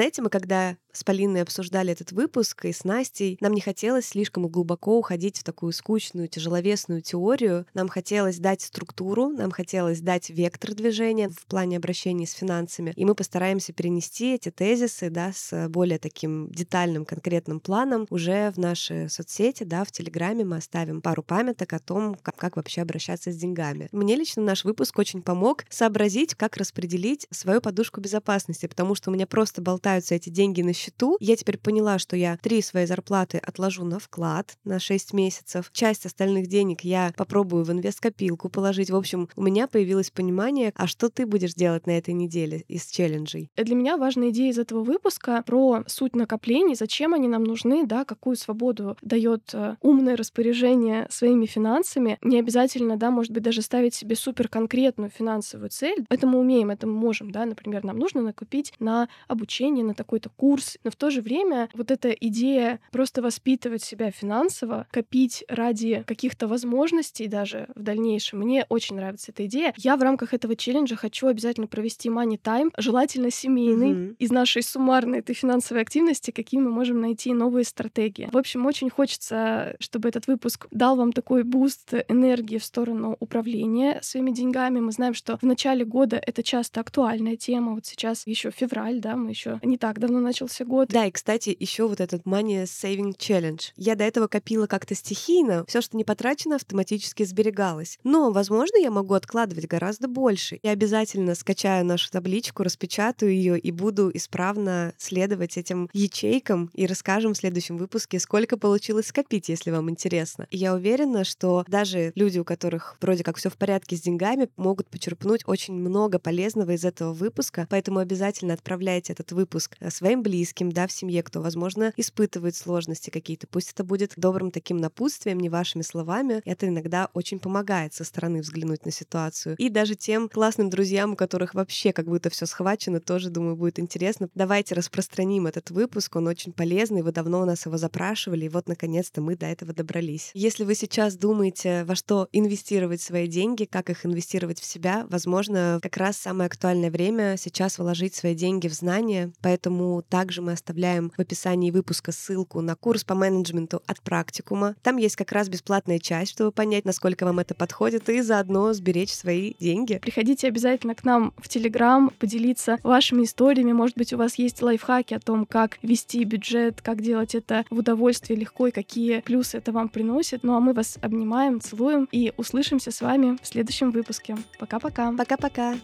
Знаете, 0.01 0.23
мы 0.23 0.31
когда 0.31 0.79
с 0.93 1.05
Полиной 1.05 1.43
обсуждали 1.43 1.93
этот 1.93 2.13
выпуск 2.13 2.65
и 2.65 2.73
с 2.73 2.85
Настей, 2.85 3.37
нам 3.41 3.53
не 3.53 3.61
хотелось 3.61 4.09
слишком 4.09 4.49
глубоко 4.49 4.99
уходить 4.99 5.39
в 5.39 5.45
такую 5.45 5.73
скучную, 5.73 6.27
тяжеловесную 6.27 7.03
теорию. 7.03 7.67
Нам 7.75 7.89
хотелось 7.89 8.39
дать 8.39 8.63
структуру, 8.63 9.29
нам 9.29 9.51
хотелось 9.51 10.01
дать 10.01 10.31
вектор 10.31 10.75
движения 10.75 11.29
в 11.29 11.47
плане 11.47 11.77
обращения 11.77 12.27
с 12.27 12.33
финансами. 12.33 12.93
И 12.97 13.05
мы 13.05 13.15
постараемся 13.15 13.73
перенести 13.73 14.35
эти 14.35 14.51
тезисы 14.51 15.11
да, 15.11 15.33
с 15.33 15.69
более 15.69 15.99
таким 15.99 16.51
детальным, 16.51 17.05
конкретным 17.05 17.61
планом 17.61 18.07
уже 18.11 18.51
в 18.53 18.59
наши 18.59 19.09
соцсети, 19.09 19.65
да, 19.65 19.85
в 19.85 19.93
Телеграме 19.93 20.45
мы 20.45 20.57
оставим 20.57 21.03
пару 21.03 21.23
памяток 21.23 21.73
о 21.73 21.79
том, 21.79 22.17
как, 22.17 22.37
как 22.37 22.57
вообще 22.57 22.83
обращаться 22.83 23.31
с 23.31 23.37
деньгами. 23.37 23.89
Мне 23.93 24.17
лично 24.17 24.43
наш 24.43 24.65
выпуск 24.65 24.99
очень 24.99 25.23
помог 25.23 25.65
сообразить, 25.69 26.35
как 26.35 26.57
распределить 26.57 27.27
свою 27.31 27.61
подушку 27.61 28.01
безопасности, 28.01 28.67
потому 28.67 28.95
что 28.95 29.11
у 29.11 29.15
меня 29.15 29.27
просто 29.27 29.63
болтаются 29.91 30.15
эти 30.15 30.29
деньги 30.29 30.63
на 30.63 30.73
счету. 30.73 31.17
Я 31.21 31.35
теперь 31.35 31.59
поняла, 31.59 31.99
что 31.99 32.17
я 32.17 32.37
три 32.37 32.63
свои 32.63 32.87
зарплаты 32.87 33.39
отложу 33.39 33.85
на 33.85 33.99
вклад 33.99 34.57
на 34.65 34.79
6 34.79 35.13
месяцев. 35.15 35.71
Часть 35.73 36.07
остальных 36.07 36.47
денег 36.47 36.83
я 36.83 37.13
попробую 37.17 37.65
в 37.65 37.73
инвесткопилку 37.73 38.49
положить. 38.49 38.91
В 38.91 38.97
общем, 38.97 39.29
у 39.35 39.43
меня 39.43 39.67
появилось 39.67 40.11
понимание, 40.13 40.73
а 40.77 40.87
что 40.87 41.09
ты 41.09 41.27
будешь 41.27 41.55
делать 41.55 41.87
на 41.87 41.99
этой 41.99 42.15
неделе 42.15 42.65
из 42.69 42.87
челленджей? 42.87 43.51
Для 43.57 43.75
меня 43.75 43.97
важная 43.97 44.31
идея 44.31 44.51
из 44.51 44.59
этого 44.59 44.85
выпуска 44.85 45.43
про 45.45 45.83
суть 45.87 46.15
накоплений, 46.15 46.77
зачем 46.77 47.13
они 47.13 47.27
нам 47.27 47.43
нужны, 47.43 47.85
да, 47.85 48.05
какую 48.05 48.37
свободу 48.37 48.97
дает 49.03 49.51
э, 49.55 49.75
умное 49.81 50.17
распоряжение 50.17 51.09
своими 51.11 51.47
финансами. 51.47 52.17
Не 52.23 52.39
обязательно, 52.39 52.97
да, 52.97 53.11
может 53.11 53.33
быть, 53.33 53.43
даже 53.43 53.63
ставить 53.63 53.95
себе 53.95 54.15
супер 54.15 54.49
конкретную 54.49 55.11
финансовую 55.11 55.71
цель. 55.71 56.05
Это 56.09 56.29
мы 56.29 56.39
умеем, 56.39 56.71
это 56.71 56.87
мы 56.87 56.95
можем, 56.95 57.33
да, 57.33 57.45
например, 57.45 57.83
нам 57.83 57.99
нужно 57.99 58.23
накопить 58.23 58.73
на 58.79 59.09
обучение, 59.27 59.70
на 59.71 59.95
такой-то 59.95 60.29
курс, 60.31 60.77
но 60.85 60.91
в 60.91 60.97
то 60.97 61.11
же 61.11 61.21
время 61.21 61.69
вот 61.75 61.91
эта 61.91 62.11
идея 62.11 62.81
просто 62.93 63.23
воспитывать 63.23 63.83
себя 63.83 64.11
финансово, 64.11 64.87
копить 64.91 65.45
ради 65.49 66.05
каких-то 66.07 66.49
возможностей 66.49 67.29
даже 67.29 67.69
в 67.75 67.83
дальнейшем, 67.83 68.41
мне 68.41 68.67
очень 68.69 68.97
нравится 68.97 69.33
эта 69.33 69.47
идея. 69.47 69.73
Я 69.77 69.97
в 69.97 70.03
рамках 70.03 70.35
этого 70.35 70.57
челленджа 70.57 70.97
хочу 70.97 71.29
обязательно 71.29 71.67
провести 71.67 72.09
money 72.09 72.41
time, 72.41 72.71
желательно 72.77 73.31
семейный, 73.31 73.93
mm-hmm. 73.93 74.17
из 74.19 74.31
нашей 74.31 74.63
суммарной 74.63 75.21
этой 75.21 75.35
финансовой 75.35 75.83
активности, 75.83 76.31
какие 76.31 76.61
мы 76.61 76.71
можем 76.71 77.01
найти 77.01 77.33
новые 77.33 77.65
стратегии. 77.65 78.29
В 78.33 78.37
общем, 78.37 78.67
очень 78.67 78.91
хочется, 78.91 79.77
чтобы 79.79 80.09
этот 80.09 80.27
выпуск 80.27 80.67
дал 80.71 80.97
вам 80.97 81.13
такой 81.13 81.45
буст 81.45 81.95
энергии 82.09 82.59
в 82.59 82.65
сторону 82.65 83.17
управления 83.21 84.01
своими 84.03 84.31
деньгами. 84.31 84.81
Мы 84.81 84.93
знаем, 84.93 85.15
что 85.15 85.39
в 85.39 85.43
начале 85.43 85.85
года 85.85 86.17
это 86.17 86.43
часто 86.43 86.81
актуальная 86.81 87.37
тема. 87.37 87.75
Вот 87.75 87.87
сейчас 87.87 88.27
еще 88.27 88.51
февраль, 88.51 89.01
да, 89.01 89.17
мы 89.17 89.31
еще 89.31 89.60
не 89.63 89.79
так 89.79 89.99
давно 89.99 90.21
начался 90.21 90.65
год. 90.65 90.89
Да, 90.89 91.07
и, 91.07 91.11
кстати, 91.11 91.57
еще 91.59 91.87
вот 91.87 92.01
этот 92.01 92.23
Money 92.23 92.65
Saving 92.65 93.17
Challenge. 93.17 93.61
Я 93.77 93.95
до 93.95 94.05
этого 94.05 94.27
копила 94.27 94.67
как-то 94.67 94.95
стихийно, 94.95 95.65
все, 95.67 95.81
что 95.81 95.97
не 95.97 96.05
потрачено, 96.05 96.57
автоматически 96.57 97.25
сберегалось. 97.25 97.99
Но, 98.05 98.33
возможно, 98.33 98.77
я 98.79 98.91
могу 98.91 99.15
откладывать 99.15 99.67
гораздо 99.67 100.09
больше. 100.09 100.59
Я 100.63 100.71
обязательно 100.71 101.35
скачаю 101.35 101.85
нашу 101.85 102.11
табличку, 102.11 102.63
распечатаю 102.63 103.33
ее 103.33 103.59
и 103.59 103.71
буду 103.71 104.11
исправно 104.15 104.95
следовать 104.97 105.57
этим 105.57 105.89
ячейкам 105.93 106.71
и 106.75 106.87
расскажем 106.87 107.35
в 107.35 107.37
следующем 107.37 107.77
выпуске, 107.77 108.19
сколько 108.19 108.57
получилось 108.57 109.07
скопить, 109.07 109.49
если 109.49 109.71
вам 109.71 109.91
интересно. 109.91 110.47
И 110.51 110.57
я 110.57 110.75
уверена, 110.75 111.25
что 111.25 111.65
даже 111.69 112.13
люди, 112.15 112.39
у 112.39 112.45
которых 112.45 112.97
вроде 113.01 113.25
как 113.25 113.37
все 113.37 113.51
в 113.51 113.57
порядке 113.57 113.97
с 113.97 114.01
деньгами, 114.01 114.49
могут 114.57 114.89
почерпнуть 114.89 115.43
очень 115.47 115.75
много 115.75 116.19
полезного 116.19 116.73
из 116.73 116.85
этого 116.85 117.13
выпуска, 117.13 117.67
поэтому 117.69 117.99
обязательно 117.99 118.55
отправляйте 118.55 119.13
этот 119.13 119.33
выпуск 119.33 119.50
своим 119.59 120.23
близким, 120.23 120.41
близким, 120.41 120.73
да, 120.73 120.87
в 120.87 120.93
семье, 120.93 121.23
кто, 121.23 121.41
возможно, 121.41 121.93
испытывает 121.97 122.57
сложности 122.57 123.11
какие-то. 123.11 123.47
Пусть 123.47 123.73
это 123.73 123.85
будет 123.85 124.13
добрым 124.17 124.51
таким 124.51 124.79
напутствием, 124.79 125.39
не 125.39 125.49
вашими 125.49 125.83
словами. 125.83 126.41
Это 126.45 126.67
иногда 126.67 127.09
очень 127.15 127.39
помогает 127.39 127.95
со 127.95 128.05
стороны 128.05 128.41
взглянуть 128.41 128.85
на 128.85 128.91
ситуацию. 128.91 129.57
И 129.59 129.69
даже 129.69 129.95
тем 129.95 130.29
классным 130.29 130.71
друзьям, 130.71 131.13
у 131.13 131.17
которых 131.17 131.55
вообще 131.55 131.93
как 131.93 132.07
будто 132.07 132.31
все 132.31 132.47
схвачено, 132.47 133.01
тоже, 133.01 133.31
думаю, 133.31 133.57
будет 133.57 133.79
интересно. 133.79 134.29
Давайте 134.35 134.75
распространим 134.75 135.47
этот 135.47 135.71
выпуск, 135.71 136.17
он 136.17 136.27
очень 136.27 136.53
полезный, 136.53 137.03
вы 137.03 137.13
давно 137.13 137.43
у 137.43 137.45
нас 137.45 137.67
его 137.67 137.77
запрашивали, 137.77 138.47
и 138.47 138.49
вот, 138.49 138.69
наконец-то, 138.69 139.21
мы 139.21 139.37
до 139.37 139.47
этого 139.47 139.73
добрались. 139.73 140.31
Если 140.35 140.65
вы 140.65 140.75
сейчас 140.75 141.17
думаете, 141.17 141.85
во 141.85 141.95
что 141.95 142.29
инвестировать 142.33 143.01
свои 143.01 143.27
деньги, 143.27 143.65
как 143.65 143.91
их 143.91 144.07
инвестировать 144.07 144.61
в 144.61 144.65
себя, 144.65 145.07
возможно, 145.11 145.81
как 145.83 145.97
раз 145.97 146.17
самое 146.17 146.47
актуальное 146.47 146.91
время 146.91 147.37
сейчас 147.37 147.79
вложить 147.79 148.15
свои 148.15 148.35
деньги 148.35 148.69
в 148.69 148.73
знания, 148.73 149.33
поэтому 149.41 150.03
также 150.09 150.43
мы 150.43 150.53
оставляем 150.53 151.11
в 151.17 151.21
описании 151.21 151.71
выпуска 151.71 152.13
ссылку 152.13 152.61
на 152.61 152.75
курс 152.77 153.05
по 153.05 153.15
менеджменту 153.15 153.83
от 153.87 154.01
практикума. 154.03 154.75
Там 154.83 154.97
есть 154.97 155.17
как 155.17 155.33
раз 155.33 155.49
бесплатная 155.49 155.99
часть, 155.99 156.33
чтобы 156.33 156.53
понять, 156.53 156.85
насколько 156.85 157.25
вам 157.25 157.39
это 157.39 157.55
подходит, 157.55 158.09
и 158.09 158.21
заодно 158.21 158.73
сберечь 158.73 159.13
свои 159.13 159.55
деньги. 159.59 159.99
Приходите 159.99 160.49
обязательно 160.49 160.95
к 160.95 161.05
нам 161.05 161.33
в 161.39 161.49
Телеграм, 161.49 162.11
поделиться 162.19 162.79
вашими 162.83 163.25
историями. 163.25 163.73
Может 163.73 163.97
быть, 163.97 164.13
у 164.13 164.17
вас 164.17 164.37
есть 164.37 164.63
лайфхаки 164.63 165.15
о 165.15 165.21
том, 165.21 165.47
как 165.47 165.79
вести 165.83 166.25
бюджет, 166.25 166.81
как 166.83 167.03
делать 167.03 167.35
это 167.35 167.65
в 167.71 167.79
удовольствие 167.79 168.39
легко 168.39 168.69
и 168.69 168.71
какие 168.71 169.21
плюсы 169.21 169.59
это 169.59 169.73
вам 169.73 169.89
приносит. 169.89 170.43
Ну 170.43 170.55
а 170.55 170.61
мы 170.61 170.73
вас 170.73 170.99
обнимаем, 171.01 171.61
целуем 171.61 172.09
и 172.11 172.33
услышимся 172.37 172.91
с 172.91 173.01
вами 173.01 173.39
в 173.43 173.47
следующем 173.47 173.91
выпуске. 173.91 174.37
Пока-пока. 174.59 175.13
Пока-пока. 175.13 175.75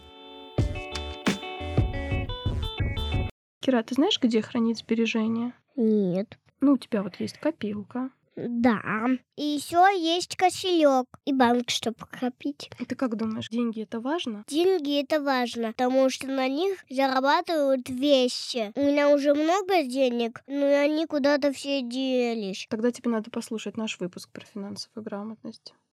Кира, 3.67 3.83
ты 3.83 3.95
знаешь, 3.95 4.17
где 4.21 4.41
хранить 4.41 4.77
сбережения? 4.77 5.53
Нет. 5.75 6.37
Ну, 6.61 6.71
у 6.71 6.77
тебя 6.77 7.03
вот 7.03 7.19
есть 7.19 7.37
копилка. 7.37 8.11
Да. 8.37 8.81
И 9.35 9.43
еще 9.43 9.85
есть 9.93 10.37
кошелек 10.37 11.05
и 11.25 11.33
банк, 11.33 11.69
чтобы 11.69 11.97
копить. 12.09 12.69
И 12.79 12.85
ты 12.85 12.95
как 12.95 13.17
думаешь, 13.17 13.49
деньги 13.49 13.81
это 13.81 13.99
важно? 13.99 14.45
Деньги 14.47 15.01
это 15.03 15.21
важно, 15.21 15.73
потому 15.73 16.09
что 16.09 16.27
на 16.27 16.47
них 16.47 16.77
зарабатывают 16.89 17.89
вещи. 17.89 18.71
У 18.73 18.85
меня 18.85 19.09
уже 19.09 19.33
много 19.33 19.83
денег, 19.83 20.41
но 20.47 20.65
они 20.65 21.05
куда-то 21.05 21.51
все 21.51 21.81
делись. 21.81 22.67
Тогда 22.69 22.93
тебе 22.93 23.11
надо 23.11 23.29
послушать 23.31 23.75
наш 23.75 23.99
выпуск 23.99 24.29
про 24.31 24.45
финансовую 24.45 25.03
грамотность. 25.03 25.73